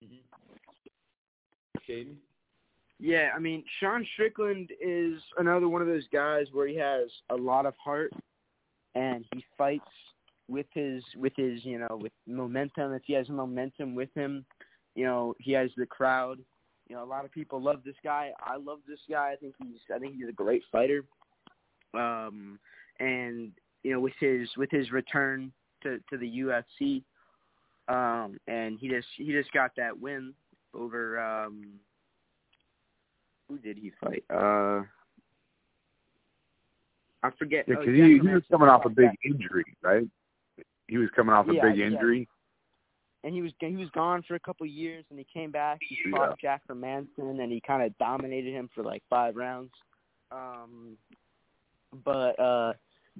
to 0.00 0.06
be 0.06 0.22
in. 1.88 2.06
Kayden? 2.06 2.16
Yeah, 3.00 3.30
I 3.34 3.38
mean, 3.38 3.62
Sean 3.78 4.04
Strickland 4.14 4.72
is 4.80 5.20
another 5.38 5.68
one 5.68 5.80
of 5.82 5.88
those 5.88 6.08
guys 6.12 6.46
where 6.52 6.66
he 6.66 6.76
has 6.76 7.08
a 7.30 7.36
lot 7.36 7.64
of 7.64 7.74
heart, 7.82 8.12
and 8.96 9.24
he 9.32 9.44
fights 9.56 9.84
with 10.48 10.66
his 10.72 11.04
with 11.16 11.32
his 11.36 11.64
you 11.64 11.78
know 11.78 11.98
with 12.00 12.12
momentum. 12.26 12.92
If 12.92 13.02
he 13.04 13.12
has 13.12 13.28
momentum 13.28 13.94
with 13.94 14.12
him, 14.14 14.44
you 14.96 15.04
know 15.04 15.34
he 15.38 15.52
has 15.52 15.70
the 15.76 15.86
crowd 15.86 16.40
you 16.88 16.96
know, 16.96 17.02
a 17.02 17.06
lot 17.06 17.24
of 17.24 17.32
people 17.32 17.60
love 17.60 17.80
this 17.84 17.96
guy. 18.02 18.32
I 18.40 18.56
love 18.56 18.78
this 18.88 19.00
guy. 19.10 19.32
I 19.32 19.36
think 19.36 19.54
he's 19.58 19.78
I 19.94 19.98
think 19.98 20.16
he's 20.16 20.28
a 20.28 20.32
great 20.32 20.62
fighter. 20.72 21.04
Um 21.94 22.58
and 23.00 23.52
you 23.82 23.92
know, 23.92 24.00
with 24.00 24.14
his 24.20 24.48
with 24.56 24.70
his 24.70 24.90
return 24.90 25.52
to 25.82 25.98
to 26.10 26.16
the 26.16 26.40
UFC 26.40 27.02
um 27.88 28.38
and 28.46 28.78
he 28.78 28.88
just 28.88 29.06
he 29.16 29.30
just 29.32 29.52
got 29.52 29.72
that 29.76 29.98
win 29.98 30.32
over 30.74 31.20
um 31.20 31.74
who 33.48 33.58
did 33.58 33.78
he 33.78 33.92
fight? 34.00 34.24
Uh 34.30 34.82
I 37.22 37.30
forget. 37.36 37.64
Yeah, 37.66 37.74
oh, 37.78 37.80
because 37.80 37.94
he, 37.96 38.18
he 38.18 38.20
was 38.20 38.44
coming 38.50 38.68
off 38.68 38.84
a 38.84 38.90
big 38.90 39.10
injury, 39.24 39.64
right? 39.82 40.06
He 40.86 40.98
was 40.98 41.08
coming 41.16 41.34
off 41.34 41.48
a 41.48 41.52
Yeah, 41.52 41.68
big 41.68 41.78
yeah. 41.78 41.86
injury. 41.86 42.28
And 43.24 43.34
he 43.34 43.42
was 43.42 43.52
he 43.58 43.76
was 43.76 43.90
gone 43.90 44.22
for 44.26 44.36
a 44.36 44.40
couple 44.40 44.64
of 44.64 44.70
years, 44.70 45.04
and 45.10 45.18
he 45.18 45.26
came 45.32 45.50
back. 45.50 45.78
He 45.80 45.98
fought 46.10 46.38
Jack 46.40 46.62
Hermansson, 46.68 47.40
and 47.40 47.50
he 47.52 47.60
kind 47.60 47.82
of 47.82 47.96
dominated 47.98 48.52
him 48.52 48.70
for 48.74 48.84
like 48.84 49.02
five 49.10 49.34
rounds. 49.34 49.72
Um, 50.30 50.96
but 52.04 52.38
uh, 52.38 52.72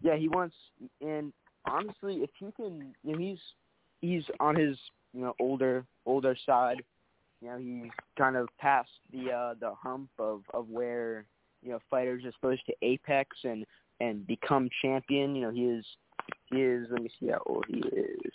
yeah, 0.02 0.16
he 0.16 0.28
wants. 0.28 0.54
And 1.00 1.32
honestly, 1.68 2.16
if 2.16 2.30
he 2.38 2.52
can, 2.52 2.94
you 3.02 3.12
know, 3.12 3.18
he's 3.18 3.38
he's 4.00 4.22
on 4.38 4.54
his 4.54 4.76
you 5.12 5.22
know 5.22 5.34
older 5.40 5.84
older 6.06 6.36
side. 6.46 6.82
You 7.40 7.48
know, 7.48 7.58
he's 7.58 7.90
kind 8.16 8.36
of 8.36 8.48
past 8.58 8.90
the 9.12 9.32
uh, 9.32 9.54
the 9.60 9.72
hump 9.74 10.10
of 10.18 10.42
of 10.54 10.68
where 10.68 11.24
you 11.62 11.70
know 11.70 11.80
fighters 11.90 12.24
are 12.24 12.32
supposed 12.32 12.64
to 12.66 12.74
apex 12.82 13.36
and 13.42 13.66
and 14.00 14.26
become 14.26 14.68
champion. 14.80 15.34
You 15.34 15.42
know, 15.42 15.50
he 15.50 15.64
is 15.64 15.84
he 16.50 16.62
is. 16.62 16.86
Let 16.90 17.02
me 17.02 17.10
see 17.18 17.28
how 17.28 17.42
old 17.46 17.64
he 17.68 17.78
is 17.78 18.32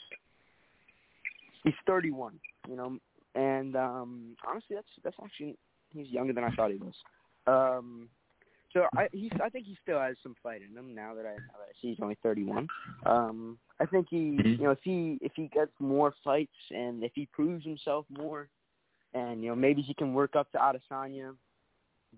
he's 1.64 1.74
31, 1.86 2.40
you 2.68 2.76
know, 2.76 2.98
and 3.36 3.76
um 3.76 4.36
honestly, 4.48 4.76
that's 4.76 4.88
that's 5.04 5.18
actually 5.24 5.58
he's 5.94 6.08
younger 6.10 6.34
than 6.34 6.44
I 6.44 6.50
thought 6.52 6.72
he 6.72 6.78
was. 6.78 6.96
Um, 7.48 8.10
so 8.72 8.88
I 8.98 9.08
he's 9.12 9.32
I 9.44 9.50
think 9.50 9.66
he 9.66 9.78
still 9.82 10.00
has 10.00 10.16
some 10.24 10.36
fight 10.42 10.62
in 10.62 10.76
him 10.76 10.96
now 10.96 11.14
that 11.14 11.26
I 11.26 11.34
now 11.34 11.58
that 11.60 11.70
I 11.70 11.74
see 11.82 11.90
he's 11.90 12.00
only 12.02 12.18
31. 12.24 12.68
Um, 13.06 13.60
I 13.80 13.86
think 13.86 14.08
he 14.10 14.18
Mhm. 14.18 14.58
you 14.58 14.64
know 14.64 14.72
if 14.72 14.82
he 14.84 15.18
if 15.22 15.34
he 15.36 15.48
gets 15.48 15.72
more 15.80 16.14
fights 16.24 16.56
and 16.72 17.04
if 17.04 17.12
he 17.14 17.28
proves 17.28 17.64
himself 17.64 18.06
more, 18.10 18.50
and 19.14 19.44
you 19.44 19.50
know 19.50 19.56
maybe 19.56 19.82
he 19.82 19.94
can 19.94 20.14
work 20.14 20.36
up 20.36 20.52
to 20.52 20.58
Adesanya. 20.58 21.36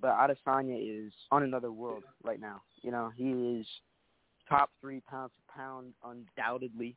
But 0.01 0.17
Adesanya 0.17 0.77
is 0.77 1.13
on 1.31 1.43
another 1.43 1.71
world 1.71 2.03
right 2.23 2.39
now. 2.39 2.61
You 2.81 2.91
know 2.91 3.11
he 3.15 3.59
is 3.59 3.67
top 4.47 4.69
three 4.79 5.01
pound 5.01 5.31
for 5.31 5.53
pound 5.53 5.93
undoubtedly. 6.03 6.95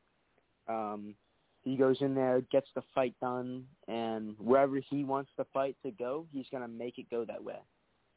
Um, 0.69 1.15
he 1.65 1.77
goes 1.77 1.97
in 2.01 2.15
there, 2.15 2.41
gets 2.51 2.69
the 2.75 2.83
fight 2.95 3.15
done, 3.21 3.65
and 3.89 4.35
wherever 4.39 4.77
he 4.91 5.05
wants 5.05 5.31
the 5.37 5.45
fight 5.53 5.77
to 5.85 5.91
go, 5.91 6.27
he's 6.33 6.47
gonna 6.51 6.69
make 6.69 6.99
it 6.99 7.11
go 7.11 7.25
that 7.25 7.43
way. 7.43 7.59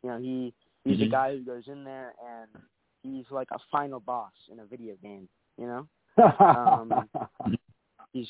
You 0.04 0.10
know, 0.10 0.18
he 0.18 0.54
he's 0.86 1.02
a 1.02 1.06
Mhm. 1.06 1.12
guy 1.12 1.32
who 1.36 1.44
goes 1.44 1.68
in 1.68 1.84
there 1.84 2.14
and 2.26 2.50
he's 3.04 3.26
like 3.32 3.50
a 3.52 3.60
final 3.72 4.00
boss 4.00 4.32
in 4.52 4.60
a 4.60 4.66
video 4.66 4.96
game. 5.02 5.28
You 5.58 5.68
know, 5.68 5.88
Um, 6.54 7.10
he's 8.14 8.30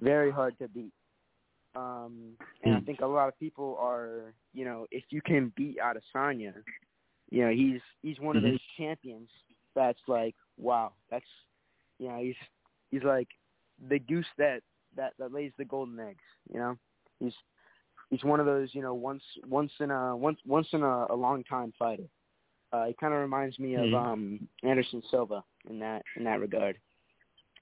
very 0.00 0.30
hard 0.30 0.58
to 0.58 0.68
beat. 0.68 0.92
Um, 1.74 2.36
and 2.62 2.74
I 2.74 2.80
Mm. 2.80 2.86
think 2.86 3.00
a 3.00 3.06
lot 3.06 3.28
of 3.28 3.38
people 3.38 3.76
are, 3.80 4.34
you 4.52 4.64
know, 4.64 4.86
if 4.90 5.04
you 5.10 5.20
can 5.22 5.52
beat 5.56 5.78
Adesanya, 5.78 6.54
you 7.30 7.44
know, 7.44 7.50
he's 7.50 7.80
he's 8.02 8.18
one 8.20 8.36
of 8.36 8.42
Mhm. 8.42 8.52
those 8.52 8.60
champions 8.76 9.28
that's 9.74 10.00
like, 10.08 10.34
wow, 10.58 10.92
that's, 11.10 11.26
you 11.98 12.08
know, 12.08 12.18
he's 12.18 12.36
he's 12.90 13.02
like 13.04 13.28
the 13.88 13.98
goose 13.98 14.26
that 14.38 14.62
that 14.96 15.12
that 15.18 15.32
lays 15.32 15.52
the 15.58 15.64
golden 15.64 15.98
eggs. 16.00 16.24
You 16.52 16.58
know, 16.58 16.78
he's 17.20 17.34
he's 18.10 18.24
one 18.24 18.40
of 18.40 18.46
those, 18.46 18.70
you 18.74 18.82
know, 18.82 18.94
once 18.94 19.22
once 19.46 19.72
in 19.80 19.90
a 19.90 20.16
once 20.16 20.38
once 20.46 20.68
in 20.72 20.82
a, 20.82 21.06
a 21.10 21.14
long 21.14 21.44
time 21.44 21.72
fighter. 21.78 22.04
Uh, 22.72 22.86
he 22.86 22.94
kind 23.00 23.14
of 23.14 23.20
reminds 23.20 23.58
me 23.58 23.74
of 23.74 23.86
Mhm. 23.86 23.94
um 23.94 24.48
Anderson 24.62 25.02
Silva 25.10 25.42
in 25.70 25.78
that 25.78 26.02
in 26.16 26.24
that 26.24 26.40
regard. 26.40 26.76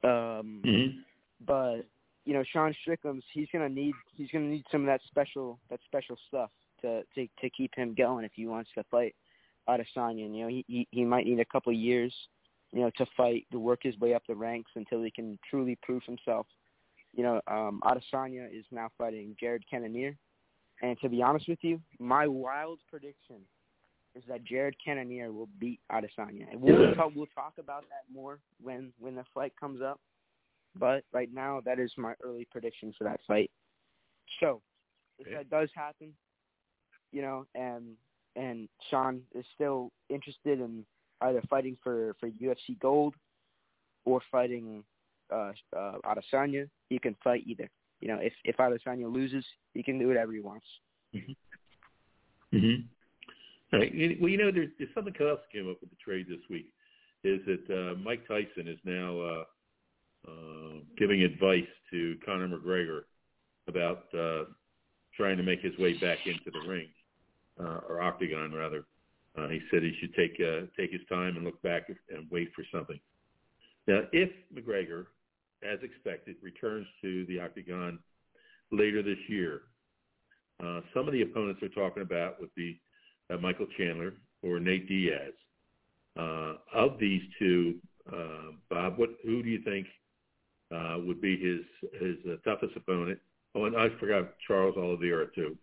Um, 0.02 0.62
Mm-hmm. 0.64 0.98
but 1.46 1.86
you 2.24 2.34
know, 2.34 2.42
Sean 2.52 2.74
Strickland's 2.82 3.24
he's 3.32 3.48
gonna 3.52 3.68
need 3.68 3.94
he's 4.16 4.30
gonna 4.30 4.46
need 4.46 4.64
some 4.70 4.80
of 4.82 4.86
that 4.86 5.00
special 5.06 5.58
that 5.70 5.80
special 5.84 6.16
stuff 6.28 6.50
to 6.82 7.02
to 7.14 7.28
to 7.40 7.50
keep 7.50 7.74
him 7.74 7.94
going 7.94 8.24
if 8.24 8.32
he 8.34 8.46
wants 8.46 8.70
to 8.74 8.84
fight 8.90 9.14
Adesanya. 9.68 10.32
You 10.34 10.42
know, 10.42 10.48
he 10.48 10.64
he, 10.66 10.88
he 10.90 11.04
might 11.04 11.26
need 11.26 11.40
a 11.40 11.44
couple 11.44 11.72
of 11.72 11.78
years, 11.78 12.12
you 12.76 12.82
know, 12.82 12.90
to 12.98 13.06
fight 13.16 13.46
to 13.52 13.58
work 13.58 13.80
his 13.82 13.98
way 13.98 14.12
up 14.12 14.22
the 14.28 14.34
ranks 14.34 14.70
until 14.76 15.02
he 15.02 15.10
can 15.10 15.38
truly 15.48 15.78
prove 15.82 16.02
himself. 16.04 16.46
You 17.14 17.22
know, 17.22 17.40
um, 17.46 17.80
Adesanya 17.82 18.46
is 18.52 18.66
now 18.70 18.90
fighting 18.98 19.34
Jared 19.40 19.64
Cannonier, 19.70 20.14
and 20.82 20.98
to 21.00 21.08
be 21.08 21.22
honest 21.22 21.48
with 21.48 21.60
you, 21.62 21.80
my 21.98 22.26
wild 22.26 22.80
prediction 22.90 23.40
is 24.14 24.22
that 24.28 24.44
Jared 24.44 24.76
Cannonier 24.84 25.32
will 25.32 25.48
beat 25.58 25.80
Adesanya. 25.90 26.50
And 26.52 26.60
we'll 26.60 26.94
talk 26.94 27.12
we'll 27.16 27.24
talk 27.34 27.54
about 27.58 27.84
that 27.88 28.12
more 28.12 28.40
when 28.60 28.92
when 28.98 29.14
the 29.14 29.24
fight 29.32 29.54
comes 29.58 29.80
up. 29.80 29.98
But 30.78 31.04
right 31.14 31.32
now, 31.32 31.62
that 31.64 31.78
is 31.78 31.90
my 31.96 32.12
early 32.22 32.46
prediction 32.52 32.92
for 32.98 33.04
that 33.04 33.20
fight. 33.26 33.50
So, 34.38 34.60
if 35.18 35.32
that 35.32 35.48
does 35.48 35.70
happen, 35.74 36.12
you 37.10 37.22
know, 37.22 37.46
and 37.54 37.94
and 38.36 38.68
Sean 38.90 39.22
is 39.34 39.46
still 39.54 39.92
interested 40.10 40.60
in 40.60 40.84
either 41.22 41.42
fighting 41.48 41.76
for 41.82 42.14
for 42.20 42.28
UFC 42.30 42.78
Gold 42.80 43.14
or 44.04 44.20
fighting 44.30 44.84
uh, 45.32 45.52
uh, 45.76 45.92
Adesanya, 46.04 46.68
he 46.88 46.98
can 46.98 47.16
fight 47.22 47.42
either. 47.46 47.68
You 48.00 48.08
know, 48.08 48.18
if 48.20 48.32
if 48.44 48.56
Adesanya 48.56 49.12
loses, 49.12 49.44
he 49.74 49.82
can 49.82 49.98
do 49.98 50.08
whatever 50.08 50.32
he 50.32 50.40
wants. 50.40 50.66
Mm-hmm. 52.54 52.82
All 53.72 53.80
right. 53.80 54.20
Well, 54.20 54.30
you 54.30 54.38
know, 54.38 54.52
there's, 54.52 54.70
there's 54.78 54.90
something 54.94 55.14
else 55.20 55.40
came 55.52 55.68
up 55.68 55.78
with 55.80 55.90
the 55.90 55.96
trade 56.02 56.26
this 56.28 56.38
week. 56.48 56.66
Is 57.24 57.40
that 57.46 57.74
uh, 57.74 57.98
Mike 57.98 58.26
Tyson 58.28 58.68
is 58.68 58.78
now 58.84 59.20
uh, 59.20 59.44
uh, 60.28 60.78
giving 60.96 61.22
advice 61.22 61.66
to 61.90 62.16
Conor 62.24 62.48
McGregor 62.48 63.00
about 63.66 64.04
uh, 64.16 64.44
trying 65.16 65.36
to 65.36 65.42
make 65.42 65.60
his 65.60 65.76
way 65.78 65.94
back 65.94 66.18
into 66.26 66.50
the 66.52 66.68
ring 66.68 66.88
uh, 67.58 67.80
or 67.88 68.00
octagon 68.00 68.52
rather. 68.52 68.84
Uh, 69.38 69.48
he 69.48 69.60
said 69.70 69.82
he 69.82 69.94
should 70.00 70.14
take 70.14 70.40
uh, 70.40 70.66
take 70.78 70.90
his 70.92 71.02
time 71.08 71.36
and 71.36 71.44
look 71.44 71.60
back 71.62 71.88
and 71.88 72.26
wait 72.30 72.48
for 72.54 72.64
something. 72.72 72.98
Now, 73.86 74.00
if 74.12 74.30
McGregor, 74.54 75.06
as 75.62 75.78
expected, 75.82 76.36
returns 76.42 76.86
to 77.02 77.26
the 77.26 77.40
octagon 77.40 77.98
later 78.72 79.02
this 79.02 79.18
year, 79.28 79.62
uh, 80.62 80.80
some 80.94 81.06
of 81.06 81.12
the 81.12 81.22
opponents 81.22 81.60
they're 81.60 81.68
talking 81.68 82.02
about 82.02 82.40
would 82.40 82.54
be 82.54 82.80
uh, 83.30 83.36
Michael 83.36 83.66
Chandler 83.76 84.14
or 84.42 84.58
Nate 84.58 84.88
Diaz. 84.88 85.32
Uh, 86.18 86.54
of 86.74 86.98
these 86.98 87.20
two, 87.38 87.74
uh, 88.10 88.52
Bob, 88.70 88.98
what 88.98 89.10
who 89.22 89.42
do 89.42 89.50
you 89.50 89.60
think 89.62 89.86
uh, 90.74 90.96
would 91.04 91.20
be 91.20 91.36
his 91.36 92.00
his 92.00 92.16
uh, 92.26 92.36
toughest 92.48 92.74
opponent? 92.74 93.18
Oh, 93.54 93.66
and 93.66 93.76
I 93.76 93.88
forgot 94.00 94.32
Charles 94.46 94.76
Oliveira 94.78 95.26
too. 95.34 95.58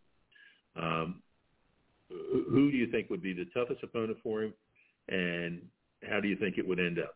Um, 0.76 1.23
who 2.50 2.72
do 2.72 2.78
you 2.78 2.88
think 2.92 3.10
would 3.10 3.22
be 3.22 3.34
the 3.34 3.46
toughest 3.54 3.84
opponent 3.84 4.18
for 4.24 4.44
him, 4.44 4.54
and 5.10 5.62
how 6.10 6.20
do 6.20 6.28
you 6.28 6.36
think 6.36 6.58
it 6.58 6.68
would 6.68 6.80
end 6.80 7.00
up? 7.00 7.16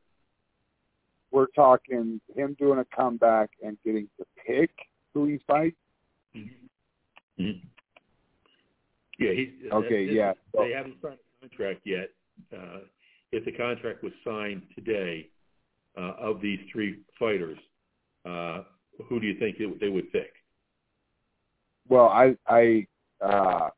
We're 1.32 1.48
talking 1.48 2.22
him 2.36 2.56
doing 2.58 2.80
a 2.80 2.86
comeback 2.96 3.52
and 3.64 3.78
getting 3.84 4.08
to 4.18 4.26
pick 4.46 4.72
who 5.14 5.26
he 5.26 5.40
fights. 5.46 5.76
Mm-hmm. 6.36 7.52
Yeah, 9.20 9.32
he's 9.34 9.50
Okay, 9.72 10.06
that- 10.08 10.14
yeah. 10.14 10.34
They 10.54 10.72
haven't 10.72 11.02
signed 11.02 11.18
a 11.42 11.48
contract 11.48 11.82
yet. 11.86 12.10
Uh, 12.56 12.80
if 13.32 13.44
the 13.46 13.52
contract 13.52 14.04
was 14.04 14.14
signed 14.24 14.62
today, 14.76 15.30
uh, 15.98 16.14
of 16.20 16.42
these 16.42 16.60
three 16.72 17.00
fighters, 17.20 17.58
uh, 18.26 18.64
who 19.10 19.20
do 19.20 19.28
you 19.28 19.38
think 19.40 19.58
they, 19.58 19.66
they 19.80 19.90
would 19.90 20.12
pick? 20.12 20.32
Well, 21.90 22.08
I 22.08 22.36
I 22.48 22.86
uh 23.22 23.70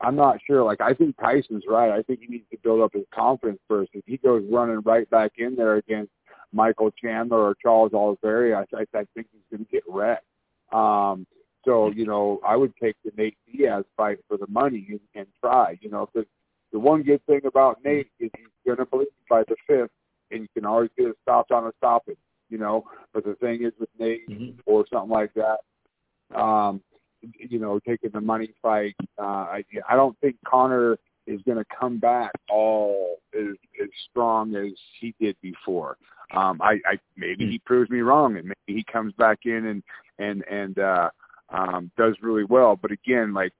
I'm 0.00 0.16
not 0.16 0.38
sure. 0.46 0.62
Like 0.62 0.80
I 0.80 0.94
think 0.94 1.16
Tyson's 1.16 1.64
right. 1.68 1.90
I 1.90 2.02
think 2.02 2.20
he 2.20 2.26
needs 2.26 2.48
to 2.52 2.58
build 2.62 2.80
up 2.80 2.92
his 2.92 3.04
confidence 3.12 3.60
first. 3.68 3.90
If 3.94 4.04
he 4.06 4.16
goes 4.16 4.44
running 4.50 4.80
right 4.84 5.08
back 5.10 5.32
in 5.38 5.56
there 5.56 5.76
against 5.76 6.12
Michael 6.52 6.90
Chandler 6.92 7.38
or 7.38 7.56
Charles 7.60 7.92
Oliveira, 7.92 8.64
I, 8.72 8.76
I, 8.76 8.80
I 9.00 9.04
think 9.14 9.26
he's 9.32 9.42
going 9.50 9.64
to 9.64 9.70
get 9.70 9.82
wrecked. 9.88 10.24
Um, 10.72 11.26
so 11.64 11.90
you 11.90 12.06
know, 12.06 12.40
I 12.46 12.56
would 12.56 12.72
take 12.80 12.96
the 13.04 13.10
Nate 13.16 13.36
Diaz 13.50 13.84
fight 13.96 14.18
for 14.28 14.36
the 14.36 14.46
money 14.48 14.86
and, 14.90 15.00
and 15.14 15.26
try. 15.42 15.76
You 15.80 15.90
know, 15.90 16.08
because 16.12 16.28
the 16.72 16.78
one 16.78 17.02
good 17.02 17.24
thing 17.26 17.40
about 17.44 17.78
Nate 17.84 18.10
is 18.20 18.30
he's 18.36 18.46
going 18.64 18.78
to 18.78 18.86
bleed 18.86 19.08
by 19.28 19.42
the 19.48 19.56
fifth, 19.66 19.90
and 20.30 20.42
you 20.42 20.48
can 20.54 20.64
always 20.64 20.90
get 20.96 21.08
it 21.08 21.16
stopped 21.22 21.50
on 21.50 21.66
a 21.66 21.72
stoppage. 21.78 22.18
You 22.50 22.58
know, 22.58 22.84
but 23.12 23.24
the 23.24 23.34
thing 23.34 23.64
is 23.64 23.72
with 23.78 23.90
Nate 23.98 24.28
Mm-hmm. 24.28 24.60
or 24.64 24.86
something 24.92 25.10
like 25.10 25.32
that, 25.34 26.38
um, 26.38 26.80
you 27.22 27.58
know, 27.58 27.80
taking 27.86 28.10
the 28.10 28.20
money 28.20 28.52
fight. 28.62 28.96
Uh, 29.18 29.22
I, 29.22 29.64
I 29.88 29.96
don't 29.96 30.18
think 30.20 30.36
Conor 30.46 30.98
is 31.26 31.40
going 31.42 31.58
to 31.58 31.64
come 31.78 31.98
back 31.98 32.32
all 32.50 33.16
as, 33.34 33.54
as 33.82 33.88
strong 34.10 34.54
as 34.54 34.72
he 35.00 35.14
did 35.20 35.36
before. 35.42 35.96
Um, 36.34 36.60
I, 36.62 36.74
I 36.86 36.98
maybe 37.16 37.50
he 37.50 37.58
proves 37.60 37.90
me 37.90 38.00
wrong, 38.00 38.36
and 38.36 38.46
maybe 38.46 38.78
he 38.78 38.84
comes 38.90 39.12
back 39.14 39.40
in 39.44 39.66
and 39.66 39.82
and 40.18 40.44
and 40.50 40.78
uh, 40.78 41.10
um, 41.50 41.90
does 41.96 42.16
really 42.20 42.44
well. 42.44 42.76
But 42.76 42.92
again, 42.92 43.32
like 43.32 43.52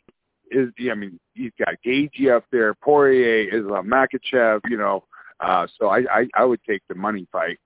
is 0.50 0.68
I 0.90 0.94
mean, 0.94 1.18
he's 1.34 1.52
got 1.59 1.74
Gaethje 1.84 2.30
up 2.34 2.44
there, 2.50 2.74
Poirier, 2.74 3.48
Islam 3.54 3.86
Makhachev, 3.86 4.61
you 4.68 4.76
know. 4.76 5.04
Uh, 5.40 5.66
so 5.78 5.88
I, 5.88 6.00
I 6.11 6.26
I 6.34 6.44
would 6.44 6.61
take 6.68 6.82
the 6.88 6.94
money 6.94 7.26
fight 7.32 7.59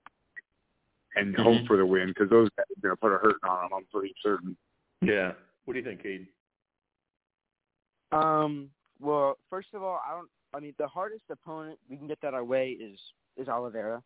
and 1.17 1.35
hope 1.37 1.63
Mhm. 1.63 1.67
for 1.67 1.77
the 1.77 1.87
win 1.87 2.09
because 2.09 2.31
those 2.31 2.49
guys 2.57 2.67
are 2.71 2.81
going 2.81 2.93
to 2.97 3.01
put 3.01 3.13
a 3.13 3.19
hurting 3.19 3.49
on 3.49 3.67
him. 3.67 3.73
I'm 3.77 3.85
pretty 3.93 4.15
certain. 4.23 4.57
Yeah. 5.01 5.33
What 5.65 5.75
do 5.75 5.81
you 5.81 5.85
think, 5.85 6.03
Kayden? 6.03 6.27
Um. 8.13 8.71
Well, 9.01 9.39
first 9.51 9.69
of 9.75 9.83
all, 9.83 10.01
I 10.07 10.13
don't. 10.15 10.29
I 10.55 10.61
mean, 10.61 10.75
the 10.79 10.87
hardest 10.87 11.25
opponent 11.31 11.79
we 11.89 11.97
can 11.97 12.07
get 12.07 12.21
that 12.23 12.35
our 12.35 12.45
way 12.45 12.71
is 12.71 12.99
is 13.37 13.49
Oliveira. 13.49 14.03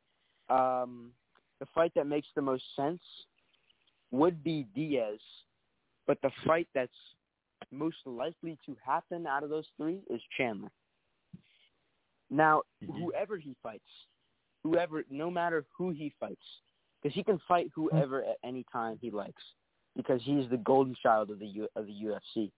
Um, 0.49 1.11
the 1.59 1.67
fight 1.75 1.93
that 1.97 2.07
makes 2.07 2.29
the 2.37 2.43
most 2.43 2.65
sense 2.77 3.03
would 4.11 4.45
be 4.45 4.67
Diaz, 4.75 5.19
but 6.07 6.19
the 6.23 6.31
fight 6.47 6.69
that's 6.75 6.93
most 7.73 7.97
likely 8.05 8.59
to 8.67 8.77
happen 8.85 9.27
out 9.27 9.43
of 9.43 9.51
those 9.51 9.67
three 9.77 10.01
is 10.09 10.21
Chandler. 10.37 10.71
Now, 12.31 12.63
whoever 12.81 13.39
he 13.39 13.55
fights, 13.63 13.85
whoever, 14.63 15.05
no 15.11 15.31
matter 15.31 15.65
who 15.77 15.91
he 15.91 16.13
fights, 16.19 16.43
because 17.03 17.15
he 17.15 17.23
can 17.23 17.41
fight 17.47 17.71
whoever 17.75 18.23
at 18.25 18.37
any 18.45 18.65
time 18.73 18.99
he 19.01 19.11
likes, 19.11 19.43
because 19.97 20.21
he's 20.25 20.49
the 20.51 20.59
golden 20.59 20.95
child 21.03 21.31
of 21.31 21.39
the 21.39 21.47
U, 21.47 21.69
of 21.75 21.87
the 21.87 21.93
UFC. 21.93 22.51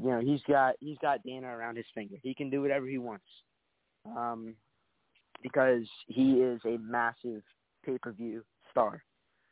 You 0.00 0.10
know, 0.10 0.20
he's 0.20 0.40
got 0.48 0.74
he's 0.80 0.98
got 0.98 1.22
Dana 1.22 1.46
around 1.46 1.76
his 1.76 1.86
finger. 1.94 2.16
He 2.22 2.34
can 2.34 2.50
do 2.50 2.62
whatever 2.62 2.86
he 2.86 2.98
wants, 2.98 3.24
um, 4.16 4.54
because 5.42 5.84
he 6.08 6.34
is 6.34 6.60
a 6.64 6.78
massive 6.78 7.42
pay 7.84 7.98
per 7.98 8.12
view 8.12 8.42
star. 8.70 9.02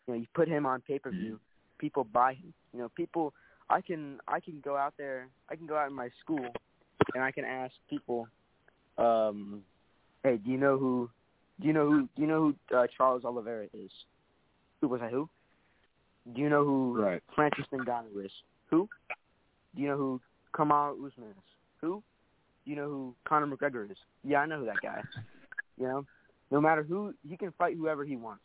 You 0.07 0.15
know, 0.15 0.21
you 0.21 0.27
put 0.35 0.49
him 0.49 0.67
on 0.67 0.81
pay 0.81 0.99
per 0.99 1.11
view, 1.11 1.39
people 1.79 2.05
buy 2.05 2.35
him. 2.35 2.53
You 2.73 2.81
know, 2.81 2.89
people. 2.97 3.33
I 3.69 3.81
can 3.81 4.19
I 4.27 4.41
can 4.41 4.61
go 4.65 4.77
out 4.77 4.95
there. 4.99 5.29
I 5.49 5.57
can 5.57 5.67
go 5.67 5.77
out 5.77 5.89
in 5.89 5.95
my 5.95 6.09
school, 6.21 6.45
and 7.15 7.23
I 7.23 7.31
can 7.31 7.45
ask 7.45 7.73
people, 7.89 8.27
um, 8.99 9.63
"Hey, 10.25 10.39
do 10.39 10.51
you 10.51 10.59
know 10.59 10.77
who? 10.77 11.09
Do 11.61 11.69
you 11.69 11.73
know 11.73 11.89
who? 11.89 12.01
Do 12.17 12.23
you 12.23 12.27
know 12.27 12.55
who 12.71 12.77
uh, 12.77 12.87
Charles 12.97 13.25
Oliveira 13.25 13.67
is? 13.75 13.91
Who 14.81 14.89
was 14.89 15.01
I? 15.03 15.09
Who? 15.09 15.29
Do 16.35 16.41
you 16.41 16.49
know 16.49 16.65
who 16.65 17.01
Right. 17.01 17.23
Francis 17.35 17.67
Ngannou 17.73 18.25
is? 18.25 18.33
Who? 18.71 18.89
Do 19.75 19.83
you 19.83 19.89
know 19.89 19.97
who 19.97 20.21
Kamaru 20.55 21.07
Usman 21.07 21.31
is? 21.31 21.45
Who? 21.81 22.03
Do 22.65 22.71
you 22.71 22.77
know 22.77 22.89
who 22.89 23.15
Conor 23.27 23.47
McGregor 23.47 23.91
is? 23.91 23.97
Yeah, 24.23 24.41
I 24.41 24.47
know 24.47 24.61
who 24.61 24.67
that 24.67 24.81
guy. 24.83 25.03
You 25.79 25.87
know, 25.87 26.05
no 26.51 26.61
matter 26.61 26.83
who, 26.83 27.15
he 27.27 27.37
can 27.37 27.53
fight 27.53 27.77
whoever 27.77 28.05
he 28.05 28.17
wants. 28.17 28.45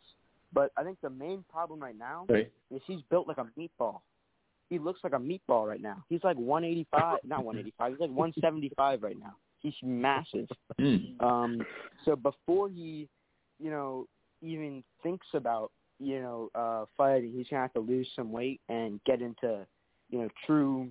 But 0.52 0.72
I 0.76 0.84
think 0.84 0.98
the 1.02 1.10
main 1.10 1.44
problem 1.50 1.80
right 1.80 1.98
now 1.98 2.24
Right. 2.28 2.50
is 2.70 2.80
he's 2.86 3.02
built 3.10 3.28
like 3.28 3.38
a 3.38 3.46
meatball. 3.58 4.00
He 4.70 4.78
looks 4.78 5.00
like 5.04 5.12
a 5.12 5.18
meatball 5.18 5.68
right 5.68 5.80
now. 5.80 6.04
He's 6.08 6.24
like 6.24 6.36
185, 6.36 7.18
not 7.24 7.44
185. 7.44 7.92
He's 7.92 8.00
like 8.00 8.10
175 8.10 9.02
right 9.02 9.18
now. 9.18 9.36
He's 9.60 9.74
massive. 9.82 10.48
Mm. 10.80 11.20
Um, 11.22 11.66
so 12.04 12.16
before 12.16 12.68
he, 12.68 13.08
you 13.60 13.70
know, 13.70 14.06
even 14.42 14.82
thinks 15.02 15.26
about, 15.34 15.70
you 15.98 16.20
know, 16.20 16.50
uh, 16.54 16.84
fighting, 16.96 17.32
he's 17.32 17.46
gonna 17.48 17.62
have 17.62 17.72
to 17.74 17.80
lose 17.80 18.08
some 18.14 18.32
weight 18.32 18.60
and 18.68 19.00
get 19.04 19.22
into, 19.22 19.66
you 20.10 20.18
know, 20.18 20.28
true, 20.46 20.88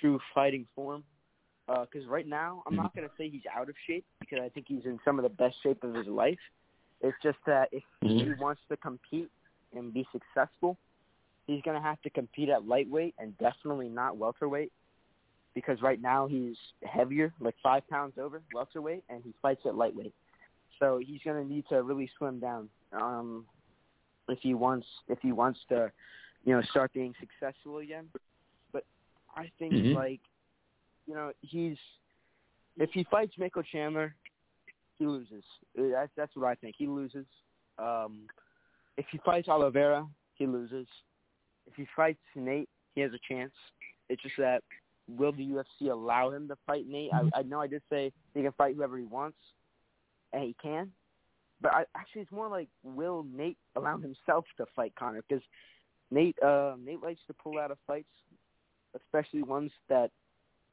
true 0.00 0.20
fighting 0.34 0.66
form. 0.74 1.04
Because 1.66 2.06
right 2.06 2.26
now, 2.26 2.62
I'm 2.66 2.76
not 2.76 2.94
gonna 2.94 3.10
say 3.16 3.30
he's 3.30 3.46
out 3.54 3.70
of 3.70 3.74
shape 3.86 4.04
because 4.20 4.40
I 4.42 4.50
think 4.50 4.66
he's 4.68 4.84
in 4.84 4.98
some 5.04 5.18
of 5.18 5.22
the 5.22 5.30
best 5.30 5.56
shape 5.62 5.82
of 5.82 5.94
his 5.94 6.06
life. 6.06 6.38
It's 7.00 7.16
just 7.22 7.38
that 7.46 7.70
if 7.72 7.82
he 8.02 8.32
wants 8.38 8.60
to 8.68 8.76
compete 8.76 9.30
and 9.74 9.92
be 9.92 10.06
successful, 10.12 10.76
he's 11.46 11.62
gonna 11.62 11.80
have 11.80 12.00
to 12.02 12.10
compete 12.10 12.50
at 12.50 12.66
lightweight 12.66 13.14
and 13.18 13.36
definitely 13.38 13.88
not 13.88 14.18
welterweight 14.18 14.72
because 15.54 15.80
right 15.80 16.02
now 16.02 16.26
he's 16.26 16.56
heavier, 16.82 17.32
like 17.40 17.54
five 17.62 17.88
pounds 17.88 18.14
over 18.18 18.42
welterweight, 18.52 19.04
and 19.08 19.22
he 19.24 19.32
fights 19.40 19.62
at 19.64 19.74
lightweight. 19.74 20.12
So 20.78 21.00
he's 21.02 21.20
gonna 21.24 21.44
need 21.44 21.64
to 21.70 21.82
really 21.82 22.10
slim 22.18 22.40
down 22.40 22.68
um, 22.92 23.46
if 24.28 24.38
he 24.40 24.54
wants 24.54 24.86
if 25.08 25.18
he 25.20 25.32
wants 25.32 25.60
to, 25.68 25.90
you 26.44 26.54
know, 26.54 26.62
start 26.62 26.92
being 26.92 27.14
successful 27.20 27.78
again. 27.78 28.10
But 28.72 28.84
I 29.34 29.50
think 29.58 29.74
Mhm. 29.74 29.94
like, 29.94 30.20
you 31.06 31.14
know, 31.14 31.32
he's 31.42 31.78
if 32.76 32.90
he 32.92 33.04
fights 33.04 33.36
Mako 33.38 33.62
Chandler, 33.62 34.14
he 34.98 35.06
loses. 35.06 35.44
That's 35.74 36.12
that's 36.16 36.34
what 36.36 36.46
I 36.46 36.54
think. 36.54 36.76
He 36.76 36.86
loses. 36.86 37.26
Um, 37.78 38.28
if 38.96 39.06
he 39.10 39.18
fights 39.18 39.48
Oliveira, 39.48 40.08
he 40.34 40.46
loses. 40.46 40.86
If 41.66 41.74
he 41.74 41.86
fights 41.96 42.20
Nate, 42.34 42.68
he 42.94 43.00
has 43.00 43.12
a 43.12 43.18
chance. 43.28 43.52
It's 44.08 44.22
just 44.22 44.36
that 44.38 44.62
will 45.08 45.32
the 45.32 45.44
UFC 45.44 45.90
allow 45.90 46.30
him 46.30 46.48
to 46.48 46.56
fight 46.66 46.86
Nate? 46.86 47.12
I, 47.12 47.40
I 47.40 47.42
know 47.42 47.60
I 47.60 47.66
did 47.66 47.82
say 47.90 48.12
he 48.34 48.42
can 48.42 48.52
fight 48.52 48.74
whoever 48.74 48.96
he 48.96 49.04
wants, 49.04 49.38
and 50.32 50.42
he 50.44 50.56
can. 50.62 50.92
But 51.64 51.72
I, 51.74 51.84
actually, 51.96 52.20
it's 52.20 52.30
more 52.30 52.48
like 52.48 52.68
will 52.82 53.24
Nate 53.34 53.56
allow 53.74 53.96
himself 53.96 54.44
to 54.58 54.66
fight 54.76 54.94
Conor? 54.96 55.24
Because 55.26 55.42
Nate, 56.10 56.36
uh, 56.42 56.74
Nate 56.84 57.02
likes 57.02 57.20
to 57.26 57.32
pull 57.32 57.58
out 57.58 57.70
of 57.70 57.78
fights, 57.86 58.06
especially 58.94 59.42
ones 59.42 59.72
that 59.88 60.10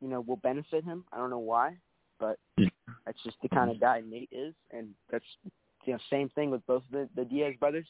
you 0.02 0.10
know 0.10 0.20
will 0.20 0.36
benefit 0.36 0.84
him. 0.84 1.06
I 1.14 1.18
don't 1.18 1.30
know 1.30 1.39
why, 1.39 1.78
but 2.20 2.38
that's 3.06 3.24
just 3.24 3.38
the 3.42 3.48
kind 3.48 3.72
of 3.72 3.80
guy 3.80 4.04
Nate 4.06 4.30
is, 4.34 4.54
and 4.72 4.89
that's 5.10 5.24
you 5.86 5.94
know 5.94 6.00
same 6.10 6.28
thing 6.36 6.52
with 6.52 6.66
both 6.68 6.84
the 6.92 7.08
the 7.16 7.24
Diaz 7.24 7.56
brothers. 7.58 7.88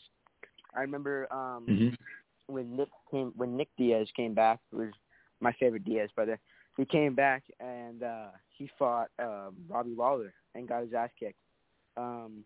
I 0.75 0.81
remember 0.81 1.27
um 1.33 1.65
Mhm. 1.67 1.97
when 2.45 2.75
Nick 2.75 2.89
came 3.09 3.33
when 3.35 3.57
Nick 3.57 3.69
Diaz 3.79 4.07
came 4.15 4.35
back, 4.35 4.59
who 4.69 4.77
was 4.77 4.93
my 5.39 5.51
favorite 5.53 5.85
Diaz 5.85 6.11
brother. 6.15 6.39
He 6.77 6.85
came 6.85 7.15
back 7.15 7.43
and 7.59 8.03
uh 8.03 8.29
he 8.49 8.69
fought 8.77 9.09
um 9.17 9.55
Robbie 9.67 9.95
Lawler 9.95 10.35
and 10.53 10.67
got 10.67 10.83
his 10.83 10.93
ass 10.93 11.09
kicked. 11.19 11.39
Um 11.97 12.43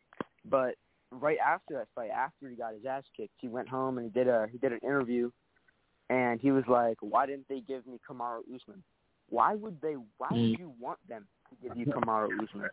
but 0.49 0.75
right 1.11 1.37
after 1.45 1.73
that 1.75 1.87
fight, 1.95 2.11
after 2.11 2.49
he 2.49 2.55
got 2.55 2.73
his 2.73 2.85
ass 2.85 3.03
kicked, 3.15 3.33
he 3.39 3.47
went 3.47 3.67
home 3.69 3.97
and 3.97 4.05
he 4.05 4.11
did 4.11 4.27
a 4.27 4.47
he 4.51 4.57
did 4.57 4.71
an 4.71 4.79
interview 4.83 5.31
and 6.09 6.39
he 6.39 6.51
was 6.51 6.63
like, 6.67 6.97
Why 7.01 7.25
didn't 7.25 7.47
they 7.49 7.61
give 7.61 7.85
me 7.87 7.99
Kamaru 8.07 8.41
Usman? 8.53 8.83
Why 9.29 9.55
would 9.55 9.79
they 9.81 9.95
why 10.17 10.29
would 10.31 10.59
you 10.59 10.73
want 10.79 10.99
them 11.07 11.27
to 11.49 11.67
give 11.67 11.77
you 11.77 11.85
Kamaru 11.85 12.29
Usman? 12.43 12.69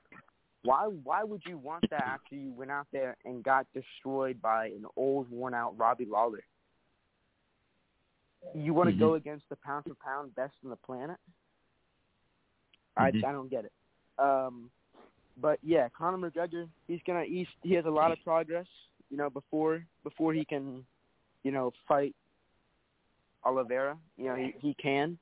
Why 0.64 0.86
why 1.02 1.24
would 1.24 1.42
you 1.46 1.58
want 1.58 1.84
that 1.90 2.02
after 2.02 2.34
you 2.34 2.52
went 2.52 2.70
out 2.70 2.86
there 2.92 3.16
and 3.24 3.42
got 3.42 3.66
destroyed 3.74 4.40
by 4.42 4.66
an 4.66 4.84
old 4.96 5.30
worn 5.30 5.54
out 5.54 5.76
Robbie 5.78 6.06
Lawler? 6.06 6.44
You 8.54 8.74
want 8.74 8.90
to 8.90 8.96
go 8.96 9.14
against 9.14 9.48
the 9.48 9.56
pound 9.64 9.84
for 9.84 9.94
pound 10.04 10.34
best 10.34 10.54
on 10.62 10.70
the 10.70 10.76
planet? 10.76 11.16
I 12.96 13.10
Mhm. 13.10 13.24
I 13.24 13.32
don't 13.32 13.48
get 13.48 13.64
it. 13.64 13.72
Um, 14.18 14.70
but 15.41 15.59
yeah, 15.62 15.89
Conor 15.97 16.30
McGregor, 16.30 16.68
he's 16.87 17.01
gonna 17.07 17.24
he's, 17.24 17.47
he 17.62 17.74
has 17.74 17.85
a 17.85 17.91
lot 17.91 18.12
of 18.12 18.18
progress. 18.24 18.66
You 19.11 19.16
know, 19.16 19.30
before 19.30 19.85
before 20.05 20.33
he 20.33 20.45
can, 20.45 20.85
you 21.45 21.53
know, 21.53 21.72
fight 21.87 22.14
Oliveira. 23.45 23.97
You 24.16 24.26
know, 24.26 24.35
he 24.37 24.55
he 24.61 24.74
can, 24.74 25.18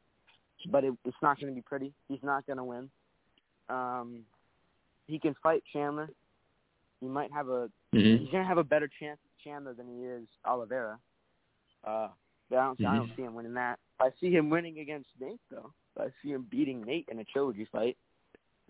but 0.71 0.85
it, 0.85 0.95
it's 1.05 1.17
not 1.23 1.41
going 1.41 1.53
to 1.53 1.55
be 1.55 1.63
pretty. 1.63 1.93
He's 2.09 2.23
not 2.23 2.47
going 2.47 2.59
to 2.59 2.65
win. 2.65 2.91
Um, 3.69 4.21
he 5.07 5.19
can 5.19 5.35
fight 5.43 5.63
Chandler. 5.73 6.11
He 7.01 7.07
might 7.07 7.33
have 7.33 7.49
a 7.49 7.71
Mhm. 7.95 8.21
he's 8.21 8.31
gonna 8.31 8.45
have 8.45 8.59
a 8.59 8.65
better 8.65 8.89
chance 9.01 9.19
with 9.25 9.33
Chandler 9.43 9.75
than 9.75 9.89
he 9.89 10.05
is 10.05 10.29
Oliveira. 10.45 10.99
Uh, 11.83 12.09
but 12.49 12.59
I 12.59 12.65
don't, 12.67 12.81
I 12.87 12.97
don't 12.97 13.17
see 13.17 13.23
him 13.23 13.35
winning 13.35 13.55
that. 13.55 13.79
I 13.99 14.11
see 14.21 14.31
him 14.31 14.51
winning 14.51 14.79
against 14.79 15.09
Nate 15.21 15.41
though. 15.51 15.73
I 15.99 16.09
see 16.23 16.31
him 16.31 16.47
beating 16.51 16.83
Nate 16.85 17.09
in 17.11 17.19
a 17.19 17.25
trilogy 17.25 17.65
fight, 17.73 17.97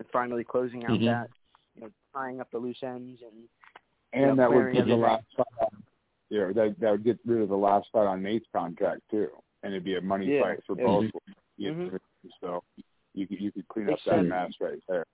and 0.01 0.09
finally 0.11 0.43
closing 0.43 0.83
out 0.85 0.99
Mhm. 0.99 1.05
that, 1.05 1.29
you 1.75 1.81
know, 1.81 1.91
tying 2.13 2.41
up 2.41 2.49
the 2.51 2.57
loose 2.57 2.81
ends 2.83 3.21
and 3.21 3.47
And 4.13 4.23
Yeah, 4.23 4.35
that 4.35 4.49
would 4.51 4.63
clearing 4.63 4.75
be 4.85 4.91
the 4.91 4.95
last 4.97 5.25
fight. 5.37 5.47
On, 5.61 5.83
yeah, 6.29 6.51
that 6.51 6.77
that 6.79 6.91
would 6.91 7.03
get 7.05 7.19
rid 7.25 7.41
of 7.41 7.47
the 7.47 7.55
last 7.57 7.89
fight 7.91 8.07
on 8.07 8.21
Nate's 8.21 8.45
contract 8.51 9.01
too, 9.09 9.29
and 9.63 9.71
it'd 9.71 9.85
be 9.85 9.95
a 9.95 10.01
money 10.01 10.27
Yeah, 10.27 10.41
fight 10.41 10.65
for 10.65 10.75
yeah. 10.75 10.83
both. 10.83 11.11
You 11.55 11.71
Mhm. 11.71 11.93
know, 11.93 11.99
So 12.41 12.63
you 13.13 13.25
could 13.25 13.39
you 13.39 13.51
could 13.53 13.67
clean 13.69 13.89
up 13.89 13.99
that 14.05 14.23
mess 14.23 14.59
right 14.59 14.83
there. 14.89 15.05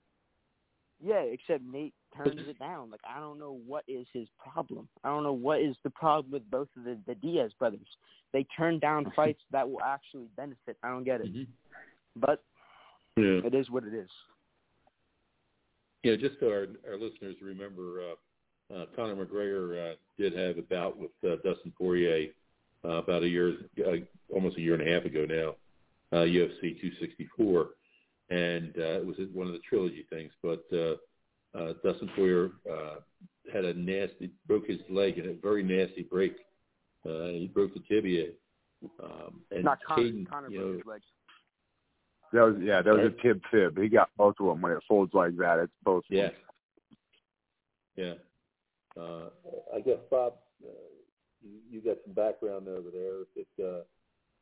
Yeah, 0.99 1.19
except 1.21 1.63
Nate 1.63 1.93
turns 2.15 2.47
it 2.47 2.57
down. 2.57 2.89
Like 2.89 3.01
I 3.07 3.19
don't 3.19 3.37
know 3.37 3.53
what 3.67 3.83
is 3.87 4.07
his 4.13 4.27
problem. 4.39 4.89
I 5.03 5.09
don't 5.09 5.21
know 5.21 5.33
what 5.33 5.61
is 5.61 5.77
the 5.83 5.91
problem 5.91 6.31
with 6.31 6.49
both 6.49 6.69
of 6.75 6.85
the, 6.85 6.97
the 7.05 7.13
Diaz 7.13 7.53
brothers. 7.59 7.97
They 8.33 8.45
turn 8.57 8.79
down 8.79 9.11
fights 9.15 9.43
that 9.51 9.69
will 9.69 9.83
actually 9.83 10.27
benefit. 10.35 10.75
I 10.81 10.89
don't 10.89 11.03
get 11.03 11.21
it. 11.21 11.31
Mhm. 11.31 11.47
But 12.15 12.43
Yeah. 13.15 13.41
it 13.45 13.53
is 13.53 13.69
what 13.69 13.83
it 13.83 13.93
is. 13.93 14.09
Yeah, 16.03 16.15
just 16.15 16.39
so 16.39 16.47
our 16.47 16.67
our 16.87 16.97
listeners 16.97 17.35
remember, 17.41 18.01
uh, 18.01 18.73
uh, 18.73 18.85
Conor 18.95 19.25
McGregor 19.25 19.93
uh, 19.93 19.95
did 20.17 20.33
have 20.33 20.57
a 20.57 20.61
bout 20.61 20.97
with 20.97 21.11
uh, 21.25 21.35
Dustin 21.43 21.73
Poirier 21.77 22.29
uh, 22.83 22.89
about 22.89 23.23
a 23.23 23.27
year, 23.27 23.53
uh, 23.85 23.91
almost 24.33 24.57
a 24.57 24.61
year 24.61 24.75
and 24.75 24.87
a 24.87 24.93
half 24.93 25.05
ago 25.05 25.25
now, 25.27 26.17
uh, 26.17 26.23
UFC 26.23 26.79
264, 26.79 27.69
and 28.29 28.73
uh, 28.77 28.99
it 28.99 29.05
was 29.05 29.15
one 29.33 29.47
of 29.47 29.53
the 29.53 29.59
trilogy 29.59 30.05
things. 30.09 30.31
But 30.43 30.65
uh, 30.71 30.95
uh, 31.57 31.73
Dustin 31.83 32.09
Poirier 32.15 32.51
uh, 32.69 32.95
had 33.51 33.65
a 33.65 33.73
nasty, 33.73 34.31
broke 34.47 34.67
his 34.67 34.79
leg 34.89 35.17
in 35.17 35.29
a 35.29 35.33
very 35.33 35.63
nasty 35.63 36.03
break. 36.03 36.35
Uh, 37.05 37.27
he 37.27 37.49
broke 37.53 37.73
the 37.73 37.81
tibia. 37.87 38.27
Um, 39.03 39.41
and 39.51 39.63
Not 39.63 39.79
Conor. 39.83 40.03
Kayden, 40.03 40.29
Conor 40.29 40.49
you 40.49 40.59
broke 40.59 40.77
his 40.77 40.85
leg. 40.85 41.01
That 42.33 42.41
was 42.41 42.55
yeah, 42.61 42.81
that 42.81 42.93
was 42.93 43.03
Right. 43.03 43.19
a 43.19 43.21
tib 43.21 43.41
fib. 43.51 43.77
He 43.77 43.89
got 43.89 44.09
both 44.17 44.35
of 44.39 44.47
them 44.47 44.61
when 44.61 44.73
it 44.73 44.83
folds 44.87 45.13
like 45.13 45.35
that. 45.37 45.59
It's 45.59 45.73
both. 45.83 46.03
Yeah. 46.09 46.29
Yeah. 47.95 48.13
Uh, 48.95 49.29
I 49.75 49.79
guess 49.79 49.99
Bob, 50.09 50.33
uh, 50.63 50.69
you, 51.41 51.59
you 51.69 51.81
got 51.81 51.97
some 52.03 52.13
background 52.13 52.67
over 52.67 52.89
there. 52.91 53.21
If 53.21 53.27
it, 53.35 53.63
uh, 53.63 53.83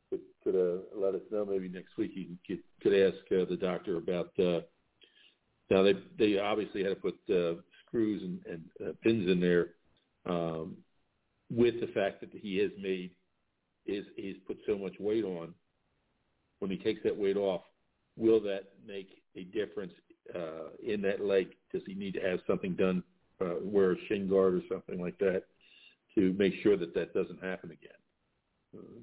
could, 0.09 0.21
could 0.43 0.55
uh, 0.55 0.81
let 0.95 1.15
us 1.15 1.21
know 1.31 1.45
maybe 1.45 1.67
next 1.67 1.97
week. 1.97 2.11
You 2.15 2.37
could, 2.45 2.59
could 2.81 2.93
ask 2.93 3.17
uh, 3.31 3.45
the 3.49 3.57
doctor 3.57 3.97
about. 3.97 4.31
Uh, 4.39 4.61
now 5.69 5.81
they 5.83 5.93
they 6.17 6.37
obviously 6.39 6.83
had 6.83 6.89
to 6.89 6.95
put 6.95 7.15
uh, 7.29 7.61
screws 7.85 8.21
and, 8.21 8.39
and 8.45 8.63
uh, 8.87 8.93
pins 9.03 9.29
in 9.29 9.39
there 9.39 9.69
um, 10.25 10.77
with 11.49 11.79
the 11.81 11.87
fact 11.87 12.21
that 12.21 12.29
he 12.33 12.57
has 12.59 12.71
made 12.81 13.11
is 13.85 14.05
he's 14.15 14.37
put 14.47 14.57
so 14.67 14.77
much 14.77 14.93
weight 14.99 15.23
on. 15.23 15.53
When 16.59 16.71
he 16.71 16.77
takes 16.77 17.03
that 17.03 17.15
weight 17.15 17.37
off, 17.37 17.61
will 18.17 18.39
that 18.41 18.63
make 18.87 19.21
a 19.35 19.43
difference 19.43 19.93
uh, 20.33 20.69
in 20.85 21.01
that 21.01 21.21
leg? 21.23 21.47
Does 21.71 21.81
he 21.85 21.93
need 21.93 22.13
to 22.15 22.21
have 22.21 22.39
something 22.47 22.73
done, 22.73 23.03
uh, 23.41 23.55
wear 23.61 23.91
a 23.91 23.95
shin 24.07 24.27
guard 24.29 24.55
or 24.55 24.61
something 24.69 24.99
like 25.01 25.17
that, 25.19 25.43
to 26.15 26.33
make 26.33 26.53
sure 26.63 26.77
that 26.77 26.93
that 26.93 27.13
doesn't 27.13 27.43
happen 27.43 27.71
again? 27.71 28.77
Uh, 28.77 28.99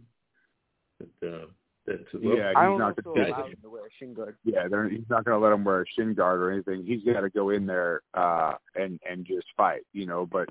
but, 1.21 1.29
uh, 1.29 1.47
that's 1.85 2.03
well, 2.15 2.37
Yeah, 2.37 2.49
he's 2.51 2.55
don't 2.55 2.79
not 2.79 3.03
gonna- 3.03 3.29
allow 3.29 3.47
him 3.47 3.57
to 3.61 3.71
wear 3.71 3.87
a 3.87 3.91
shin 3.99 4.15
guard. 4.15 4.37
Yeah, 4.45 4.65
he's 4.89 5.09
not 5.09 5.25
going 5.25 5.37
to 5.39 5.45
let 5.45 5.53
him 5.53 5.65
wear 5.65 5.83
a 5.83 5.87
shin 5.87 6.15
guard 6.15 6.41
or 6.41 6.51
anything. 6.53 6.85
He's 6.85 7.03
got 7.03 7.23
to 7.23 7.31
go 7.31 7.51
in 7.51 7.67
there 7.67 8.03
uh, 8.15 8.55
and 8.77 9.01
and 9.09 9.25
just 9.27 9.47
fight, 9.57 9.83
you 9.93 10.07
know. 10.07 10.25
But 10.25 10.49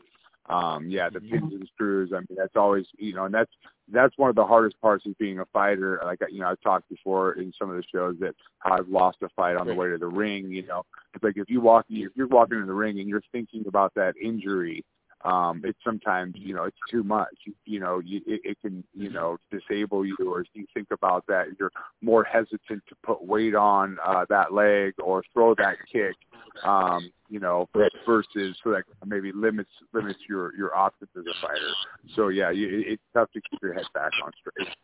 um, 0.50 0.90
yeah, 0.90 1.10
the 1.10 1.22
pins 1.22 1.54
and 1.54 1.70
screws. 1.74 2.12
I 2.14 2.18
mean, 2.18 2.38
that's 2.38 2.56
always 2.56 2.86
you 2.98 3.14
know, 3.14 3.26
and 3.26 3.34
that's 3.34 3.52
that's 3.92 4.18
one 4.18 4.30
of 4.30 4.36
the 4.36 4.46
hardest 4.46 4.80
parts 4.82 5.06
of 5.06 5.18
being 5.18 5.40
a 5.40 5.46
fighter. 5.46 6.02
Like 6.04 6.20
you 6.30 6.40
know, 6.40 6.48
I've 6.48 6.62
talked 6.62 6.90
before 6.90 7.34
in 7.34 7.54
some 7.58 7.70
of 7.70 7.76
the 7.76 7.84
shows 7.94 8.16
that 8.20 8.36
how 8.60 8.74
I've 8.74 8.90
lost 8.90 9.18
a 9.22 9.30
fight 9.30 9.56
on 9.56 9.68
the 9.68 9.76
way 9.76 9.90
to 9.90 9.98
the 9.98 10.08
ring. 10.08 10.52
You 10.52 10.66
know, 10.66 10.84
it's 11.14 11.24
like 11.24 11.38
if 11.38 11.50
you 11.50 11.62
walk, 11.62 11.86
if 11.90 12.12
you're 12.16 12.28
walking 12.28 12.58
in 12.58 12.68
the 12.68 12.74
ring 12.74 13.00
and 13.00 13.08
you're 13.08 13.24
thinking 13.32 13.66
about 13.68 13.94
that 13.96 14.16
injury. 14.22 14.84
Um, 15.24 15.62
it's 15.64 15.78
sometimes, 15.84 16.36
you 16.38 16.54
know, 16.56 16.64
it's 16.64 16.78
too 16.90 17.04
much. 17.04 17.36
You, 17.46 17.54
you 17.66 17.80
know, 17.80 18.00
you, 18.00 18.22
it, 18.26 18.42
it 18.44 18.58
can, 18.62 18.84
you 18.96 19.10
know, 19.10 19.38
disable 19.52 20.06
you 20.06 20.16
or 20.26 20.46
you 20.54 20.66
think 20.74 20.88
about 20.92 21.26
that. 21.28 21.48
You're 21.60 21.72
more 22.02 22.24
hesitant 22.24 22.84
to 22.90 22.96
put 23.04 23.24
weight 23.24 23.56
on 23.56 23.98
uh, 24.06 24.26
that 24.30 24.54
leg 24.54 24.94
or 25.04 25.24
throw 25.34 25.54
that 25.56 25.76
kick, 25.92 26.16
um, 26.64 27.12
you 27.30 27.40
know, 27.40 27.70
versus 28.06 28.58
so 28.64 28.72
that 28.72 28.84
maybe 29.06 29.32
limits 29.32 29.70
limits 29.94 30.20
your 30.28 30.56
your 30.56 30.76
options 30.76 31.10
as 31.18 31.24
a 31.26 31.48
fighter. 31.48 31.72
So 32.16 32.30
yeah, 32.30 32.50
you, 32.52 32.68
it- 32.80 32.88
it's 32.94 33.04
tough 33.14 33.32
to 33.34 33.42
keep 33.42 33.62
your 33.62 33.74
head 33.74 33.86
back 33.94 34.12
on 34.24 34.32
straight. 34.42 34.76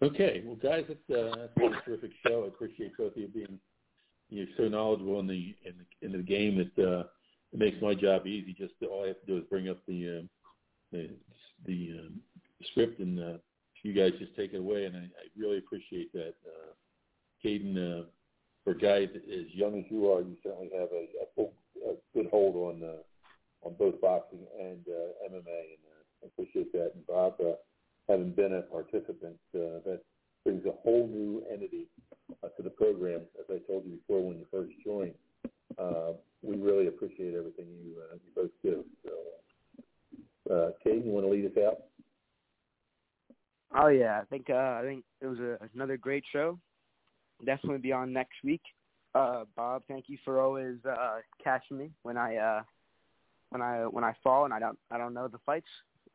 Okay, 0.00 0.42
well, 0.46 0.54
guys, 0.54 0.84
it's, 0.88 1.10
uh, 1.10 1.36
that's 1.36 1.54
been 1.56 1.74
a 1.74 1.80
terrific 1.80 2.12
show. 2.24 2.44
I 2.44 2.48
appreciate 2.48 2.96
both 2.96 3.12
of 3.12 3.18
you 3.18 3.26
being 3.28 3.58
you're 4.30 4.46
so 4.56 4.68
knowledgeable 4.68 5.20
in 5.20 5.26
the 5.26 5.54
in 5.64 5.74
the 5.78 6.06
in 6.06 6.12
the 6.12 6.18
game 6.18 6.70
that 6.76 6.88
uh, 6.88 7.04
it 7.52 7.58
makes 7.58 7.80
my 7.80 7.94
job 7.94 8.26
easy. 8.26 8.52
Just 8.52 8.74
all 8.88 9.04
I 9.04 9.08
have 9.08 9.20
to 9.20 9.26
do 9.26 9.36
is 9.38 9.44
bring 9.50 9.68
up 9.68 9.78
the 9.86 10.20
uh, 10.20 10.26
the, 10.92 11.10
the 11.66 12.00
um, 12.00 12.20
script, 12.70 13.00
and 13.00 13.18
uh, 13.20 13.38
you 13.82 13.92
guys 13.92 14.12
just 14.18 14.34
take 14.36 14.54
it 14.54 14.58
away. 14.58 14.84
And 14.84 14.96
I, 14.96 15.00
I 15.00 15.24
really 15.36 15.58
appreciate 15.58 16.12
that, 16.12 16.34
uh, 16.46 16.72
Kayden. 17.44 18.02
Uh, 18.02 18.04
for 18.64 18.72
a 18.72 18.78
guy 18.78 19.04
as 19.04 19.46
young 19.54 19.78
as 19.78 19.84
you 19.88 20.10
are, 20.12 20.20
you 20.20 20.36
certainly 20.42 20.68
have 20.74 20.88
a, 20.92 21.06
a, 21.22 21.26
full, 21.34 21.52
a 21.88 21.94
good 22.14 22.28
hold 22.30 22.54
on 22.56 22.82
uh, 22.82 23.66
on 23.66 23.74
both 23.78 24.00
boxing 24.00 24.44
and 24.60 24.84
uh, 24.88 25.32
MMA, 25.32 25.60
and 25.72 25.82
uh, 25.88 26.22
I 26.22 26.26
appreciate 26.26 26.72
that. 26.72 26.92
And 26.94 27.06
Bob, 27.06 27.36
uh, 27.40 27.52
having 28.08 28.32
been 28.32 28.54
a 28.54 28.62
participant, 28.62 29.38
uh, 29.54 29.80
that 29.86 30.00
brings 30.44 30.64
a 30.66 30.72
whole 30.82 31.08
new 31.08 31.42
entity 31.50 31.86
uh, 32.42 32.48
to 32.48 32.62
the 32.62 32.70
program. 32.70 33.22
As 33.38 33.46
I 33.48 33.58
told 33.66 33.84
you 33.86 33.96
before 33.96 34.26
when 34.26 34.38
you 34.38 34.46
first 34.50 34.72
joined, 34.84 35.14
uh, 35.78 36.12
we 36.42 36.56
really 36.56 36.86
appreciate 36.86 37.34
everything 37.34 37.66
you 37.82 37.94
uh, 38.02 38.14
you 38.14 38.30
both 38.34 38.50
do. 38.62 38.84
So, 39.04 40.54
uh, 40.54 40.70
Kayden, 40.84 41.04
you 41.04 41.12
want 41.12 41.26
to 41.26 41.30
lead 41.30 41.46
us 41.46 41.58
out? 41.66 41.78
Oh 43.76 43.88
yeah, 43.88 44.20
I 44.20 44.24
think 44.24 44.50
uh, 44.50 44.54
I 44.54 44.82
think 44.82 45.04
it 45.20 45.26
was 45.26 45.38
a, 45.38 45.58
another 45.74 45.96
great 45.96 46.24
show. 46.32 46.58
Definitely 47.44 47.78
be 47.78 47.92
on 47.92 48.12
next 48.12 48.36
week. 48.42 48.62
Uh, 49.14 49.44
Bob, 49.56 49.82
thank 49.88 50.04
you 50.08 50.18
for 50.24 50.40
always 50.40 50.76
uh, 50.88 51.18
catching 51.42 51.78
me 51.78 51.90
when 52.02 52.16
I 52.16 52.36
uh, 52.36 52.62
when 53.50 53.62
I 53.62 53.86
when 53.86 54.04
I 54.04 54.14
fall 54.22 54.44
and 54.44 54.54
I 54.54 54.58
don't 54.58 54.78
I 54.90 54.98
don't 54.98 55.14
know 55.14 55.28
the 55.28 55.38
fights. 55.44 55.68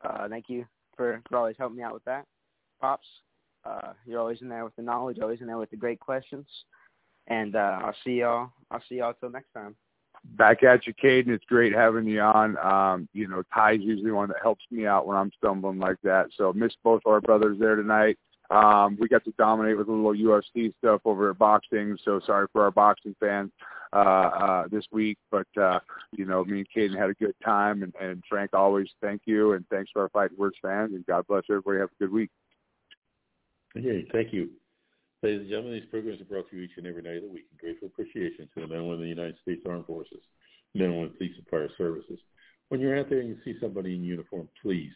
Uh, 0.04 0.28
thank 0.28 0.46
you 0.50 0.66
for, 0.98 1.22
for 1.30 1.38
always 1.38 1.56
helping 1.58 1.78
me 1.78 1.84
out 1.84 1.94
with 1.94 2.04
that. 2.06 2.26
Pops, 2.82 3.08
uh, 3.66 3.94
you're 4.06 4.20
always 4.20 4.42
in 4.42 4.50
there 4.50 4.66
with 4.66 4.76
the 4.76 4.82
knowledge, 4.82 5.20
always 5.22 5.42
in 5.42 5.48
there 5.48 5.58
with 5.58 5.72
the 5.72 5.78
great 5.78 6.00
questions. 6.00 6.46
And 7.28 7.56
uh, 7.56 7.80
I'll 7.84 7.96
see 8.04 8.20
y'all. 8.20 8.52
I'll 8.74 8.84
see 8.90 8.96
y'all 8.96 9.14
till 9.14 9.30
next 9.30 9.54
time. 9.54 9.76
Back 10.36 10.64
at 10.64 10.88
you, 10.88 10.94
Kayden. 10.94 11.30
It's 11.30 11.46
great 11.46 11.74
having 11.74 12.08
you 12.08 12.22
on. 12.22 12.58
Um, 12.58 13.10
you 13.14 13.28
know, 13.28 13.44
Tai's 13.54 13.82
usually 13.82 14.12
one 14.12 14.30
that 14.30 14.38
helps 14.42 14.64
me 14.72 14.88
out 14.88 15.06
when 15.06 15.18
I'm 15.18 15.32
stumbling 15.38 15.80
like 15.80 15.98
that. 16.04 16.28
So 16.38 16.54
miss 16.54 16.74
both 16.84 17.02
our 17.06 17.22
brothers 17.22 17.58
there 17.60 17.76
tonight. 17.76 18.18
Um, 18.50 18.98
we 19.00 19.08
got 19.08 19.24
to 19.26 19.34
dominate 19.38 19.78
with 19.78 19.88
a 19.88 19.92
little 19.92 20.14
UFC 20.14 20.74
stuff 20.78 21.02
over 21.06 21.30
at 21.30 21.38
boxing. 21.38 21.98
So 22.04 22.20
sorry 22.26 22.48
for 22.52 22.64
our 22.64 22.72
boxing 22.72 23.16
fans 23.20 23.52
uh, 23.94 23.96
uh, 23.96 24.68
this 24.72 24.86
week, 24.92 25.18
but 25.30 25.48
uh, 25.60 25.80
you 26.12 26.26
know, 26.26 26.44
me 26.46 26.60
and 26.60 26.68
Kayden 26.76 26.98
had 26.98 27.10
a 27.10 27.16
good 27.16 27.36
time. 27.44 27.84
And, 27.84 27.94
and 28.02 28.24
Frank, 28.30 28.52
always 28.54 28.88
thank 29.02 29.22
you, 29.26 29.54
and 29.54 29.66
thanks 29.70 29.92
for 29.92 30.04
our 30.04 30.10
Fighting 30.10 30.38
Words 30.38 30.58
fans. 30.62 30.94
And 30.94 31.06
God 31.06 31.26
bless 31.28 31.44
everybody. 31.50 31.80
Have 31.80 31.90
a 31.90 32.04
good 32.04 32.12
week. 32.12 32.30
Okay, 33.78 34.06
thank 34.12 34.34
you. 34.34 34.50
Ladies 35.24 35.40
and 35.40 35.50
gentlemen, 35.50 35.80
these 35.80 35.90
programs 35.90 36.20
are 36.20 36.26
brought 36.26 36.50
to 36.50 36.58
you 36.58 36.64
each 36.64 36.76
and 36.76 36.86
every 36.86 37.02
night 37.02 37.16
of 37.16 37.24
the 37.24 37.30
week 37.30 37.46
in 37.50 37.58
grateful 37.58 37.88
appreciation 37.88 38.50
to 38.54 38.60
the 38.60 38.68
men 38.68 38.80
and 38.80 38.88
women 38.90 39.00
of 39.00 39.04
the 39.04 39.22
United 39.24 39.38
States 39.42 39.62
Armed 39.66 39.86
Forces, 39.86 40.20
men 40.76 40.88
and 40.88 40.96
women 40.96 41.12
of 41.12 41.18
police 41.18 41.32
and 41.38 41.48
fire 41.48 41.70
services. 41.78 42.20
When 42.68 42.82
you're 42.82 43.00
out 43.00 43.10
there 43.10 43.22
and 43.22 43.30
you 43.30 43.38
see 43.46 43.58
somebody 43.62 43.96
in 43.96 44.04
uniform, 44.04 44.50
please 44.62 44.92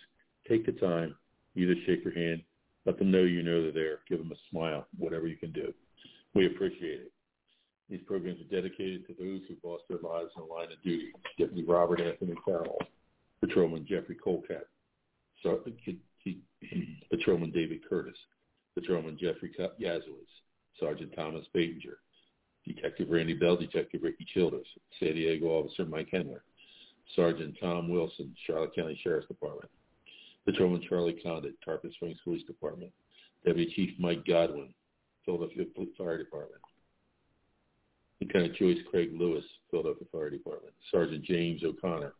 take 0.45 0.65
the 0.65 0.73
time, 0.73 1.15
either 1.55 1.75
shake 1.85 2.03
your 2.03 2.13
hand, 2.13 2.41
let 2.85 2.99
them 2.99 3.09
know 3.09 3.23
you 3.23 3.41
know 3.41 3.63
they're 3.63 3.71
there, 3.71 3.99
give 4.09 4.17
them 4.19 4.33
a 4.33 4.51
smile, 4.51 4.85
whatever 4.97 5.27
you 5.27 5.37
can 5.37 5.53
do. 5.53 5.73
We 6.35 6.47
appreciate 6.47 7.07
it. 7.07 7.11
These 7.89 8.01
programs 8.05 8.41
are 8.41 8.53
dedicated 8.53 9.07
to 9.07 9.13
those 9.13 9.39
who 9.47 9.55
lost 9.63 9.83
their 9.87 9.99
lives 10.03 10.31
in 10.35 10.43
the 10.45 10.53
line 10.53 10.73
of 10.73 10.83
duty. 10.83 11.13
Deputy 11.39 11.63
Robert 11.63 12.01
Anthony 12.01 12.35
Farrell, 12.43 12.79
Patrolman 13.39 13.85
Jeffrey 13.87 14.17
Colcat, 14.17 14.67
Patrolman 17.11 17.51
David 17.51 17.79
Curtis, 17.87 18.17
Patrolman 18.79 19.17
Jeffrey 19.19 19.51
Yazowitz, 19.81 20.29
Sergeant 20.79 21.11
Thomas 21.15 21.47
Batinger, 21.55 21.97
Detective 22.63 23.09
Randy 23.09 23.33
Bell, 23.33 23.57
Detective 23.57 24.03
Ricky 24.03 24.23
Childers, 24.35 24.67
San 24.99 25.15
Diego 25.15 25.47
Officer 25.47 25.83
Mike 25.85 26.09
Henler, 26.13 26.41
Sergeant 27.15 27.55
Tom 27.59 27.89
Wilson, 27.89 28.35
Charlotte 28.45 28.75
County 28.75 28.99
Sheriff's 29.01 29.27
Department, 29.27 29.71
Patrolman 30.45 30.83
Charlie 30.87 31.19
Condit, 31.23 31.55
Tarpon 31.65 31.91
Springs 31.93 32.19
Police 32.23 32.43
Department, 32.43 32.91
Deputy 33.43 33.73
Chief 33.75 33.95
Mike 33.97 34.23
Godwin, 34.27 34.71
Philadelphia 35.25 35.65
Fire 35.97 36.19
Department, 36.19 36.61
Lieutenant 38.21 38.55
Joyce 38.55 38.77
Craig 38.91 39.09
Lewis, 39.11 39.43
Philadelphia 39.71 40.07
Fire 40.11 40.29
Department, 40.29 40.73
Sergeant 40.91 41.23
James 41.23 41.63
O'Connor, 41.63 42.13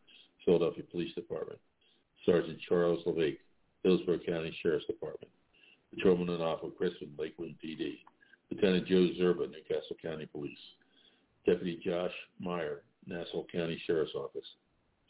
Philadelphia 0.44 0.84
Police 0.90 1.14
Department, 1.14 1.60
Sergeant 2.26 2.58
Charles 2.68 3.04
LeVake, 3.06 3.38
Hillsborough 3.84 4.20
County 4.28 4.58
Sheriff's 4.64 4.88
Department, 4.88 5.32
Patrolman 5.94 6.28
Anapa 6.28 6.76
Crispin, 6.76 7.10
Lakeland 7.18 7.56
PD. 7.64 8.00
Lieutenant 8.52 8.88
Joe 8.88 9.10
Zerba, 9.20 9.50
Newcastle 9.50 9.98
County 10.02 10.26
Police. 10.26 10.58
Deputy 11.46 11.80
Josh 11.84 12.12
Meyer, 12.40 12.84
Nassau 13.06 13.46
County 13.52 13.82
Sheriff's 13.86 14.16
Office. 14.16 14.48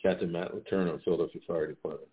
Captain 0.01 0.31
Matt 0.31 0.53
Letourneau, 0.53 1.03
Philadelphia 1.03 1.41
Fire 1.47 1.67
Department. 1.67 2.09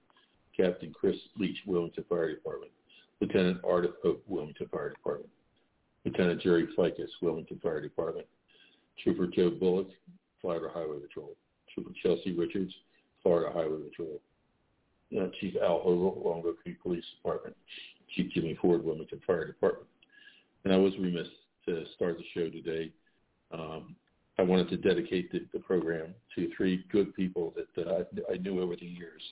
Captain 0.57 0.93
Chris 0.93 1.17
Leach, 1.39 1.59
Wilmington 1.67 2.05
Fire 2.09 2.31
Department. 2.31 2.73
Lieutenant 3.21 3.63
Ardythe 3.63 3.95
Hope, 4.03 4.23
Wilmington 4.27 4.69
Fire 4.73 4.91
Department. 4.91 5.31
Lieutenant 6.05 6.41
Jerry 6.41 6.69
Fickes, 6.77 7.11
Wilmington 7.21 7.61
Fire 7.63 7.81
Department. 7.81 8.27
Trooper 9.03 9.27
Joe 9.27 9.51
Bullock, 9.51 9.89
Florida 10.41 10.69
Highway 10.73 11.01
Patrol. 11.01 11.37
Trooper 11.73 11.93
Chelsea 12.03 12.33
Richards, 12.33 12.73
Florida 13.23 13.53
Highway 13.53 13.79
Patrol. 13.89 14.21
Uh, 15.19 15.27
Chief 15.41 15.55
Al 15.63 15.81
Hogle, 15.81 16.23
Longview 16.25 16.57
Creek 16.63 16.83
Police 16.83 17.05
Department. 17.17 17.57
Jimmy 18.17 18.57
Ford, 18.61 18.85
Wilmington 18.85 19.21
Fire 19.27 19.47
Department. 19.47 19.89
And 20.65 20.73
I 20.73 20.77
was 20.77 20.93
remiss 20.99 21.29
to 21.67 21.85
start 21.95 22.17
the 22.19 22.25
show 22.35 22.49
today. 22.49 22.93
Um, 23.53 23.97
I 24.39 24.43
wanted 24.43 24.69
to 24.71 24.77
dedicate 24.77 25.31
the, 25.31 25.47
the 25.53 25.61
program 25.61 26.15
to 26.35 26.51
three 26.57 26.85
good 26.91 27.15
people 27.15 27.55
that 27.57 27.87
uh, 27.87 28.05
I 28.33 28.37
knew 28.39 28.61
over 28.61 28.77
the 28.77 28.87
years. 28.87 29.23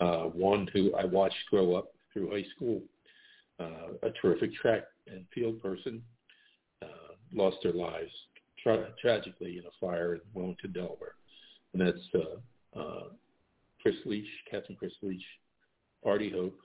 Uh, 0.00 0.24
one 0.24 0.68
who 0.72 0.94
I 0.94 1.04
watched 1.04 1.36
grow 1.50 1.74
up 1.74 1.92
through 2.12 2.30
high 2.30 2.46
school, 2.54 2.80
uh, 3.58 3.94
a 4.02 4.10
terrific 4.22 4.54
track 4.54 4.84
and 5.08 5.24
field 5.34 5.60
person, 5.60 6.02
uh, 6.82 7.14
lost 7.32 7.56
their 7.62 7.72
lives 7.72 8.12
tra- 8.62 8.90
tragically 9.00 9.58
in 9.58 9.64
a 9.64 9.70
fire 9.80 10.14
in 10.14 10.20
Wilmington, 10.34 10.72
Delaware. 10.72 11.14
And 11.72 11.82
that's 11.82 11.98
uh, 12.14 12.78
uh, 12.78 13.04
Chris 13.82 13.96
Leach, 14.04 14.28
Captain 14.50 14.76
Chris 14.76 14.92
Leach, 15.02 15.24
Artie 16.04 16.30
Hope, 16.30 16.58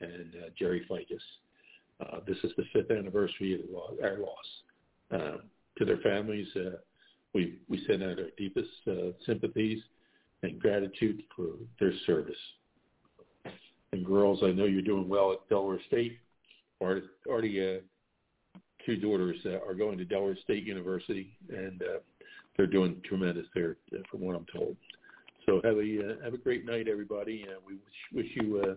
and 0.00 0.34
uh, 0.34 0.48
Jerry 0.58 0.86
Fickes. 0.88 1.20
Uh, 2.00 2.20
this 2.26 2.36
is 2.44 2.52
the 2.56 2.64
fifth 2.72 2.90
anniversary 2.90 3.54
of 3.54 4.02
our 4.02 4.18
loss. 4.18 4.36
Uh, 5.12 5.38
to 5.78 5.84
their 5.84 5.98
families, 5.98 6.46
uh, 6.56 6.76
we 7.34 7.58
we 7.68 7.84
send 7.86 8.02
out 8.02 8.18
our 8.18 8.30
deepest 8.36 8.68
uh, 8.88 9.12
sympathies 9.26 9.80
and 10.42 10.58
gratitude 10.58 11.22
for 11.36 11.48
their 11.78 11.92
service. 12.06 12.34
And 13.92 14.04
girls, 14.04 14.40
I 14.42 14.52
know 14.52 14.64
you're 14.66 14.82
doing 14.82 15.08
well 15.08 15.32
at 15.32 15.48
Delaware 15.48 15.80
State. 15.88 16.18
Our, 16.82 17.02
already 17.26 17.60
uh, 17.60 18.60
two 18.86 18.96
daughters 18.96 19.36
uh, 19.44 19.58
are 19.66 19.74
going 19.74 19.98
to 19.98 20.04
Delaware 20.04 20.36
State 20.44 20.64
University, 20.64 21.36
and 21.50 21.82
uh, 21.82 21.98
they're 22.56 22.66
doing 22.66 23.00
tremendous 23.04 23.46
there, 23.54 23.76
uh, 23.92 23.98
from 24.10 24.20
what 24.20 24.36
I'm 24.36 24.46
told. 24.54 24.76
So 25.46 25.60
have 25.64 25.76
a 25.76 25.78
uh, 25.78 26.24
have 26.24 26.34
a 26.34 26.38
great 26.38 26.64
night, 26.64 26.86
everybody, 26.88 27.42
and 27.42 27.58
we 27.66 27.74
wish, 27.74 28.24
wish 28.24 28.26
you 28.34 28.62
a 28.62 28.76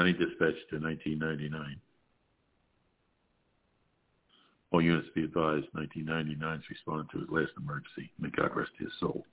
County 0.00 0.14
Dispatch 0.14 0.56
to 0.70 0.80
1999. 0.80 1.76
All 4.70 4.80
units 4.80 5.08
be 5.14 5.24
advised, 5.24 5.66
1999's 5.76 6.64
responded 6.70 7.10
to 7.10 7.18
his 7.18 7.28
last 7.28 7.52
emergency. 7.58 8.10
May 8.18 8.30
God 8.30 8.56
rest 8.56 8.70
his 8.78 8.88
soul. 8.98 9.26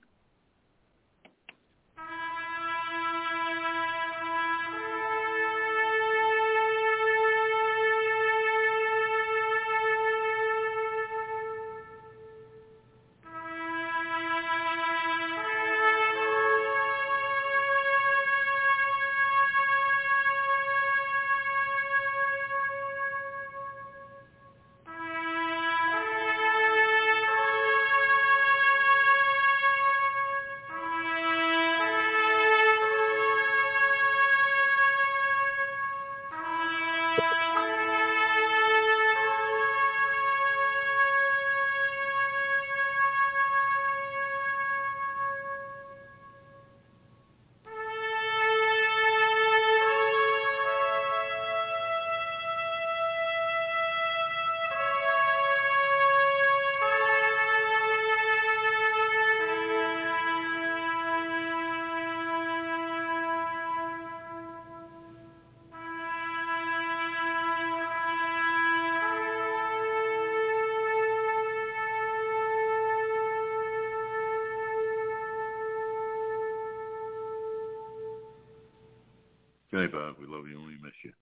Love 80.28 80.46
you. 80.46 80.67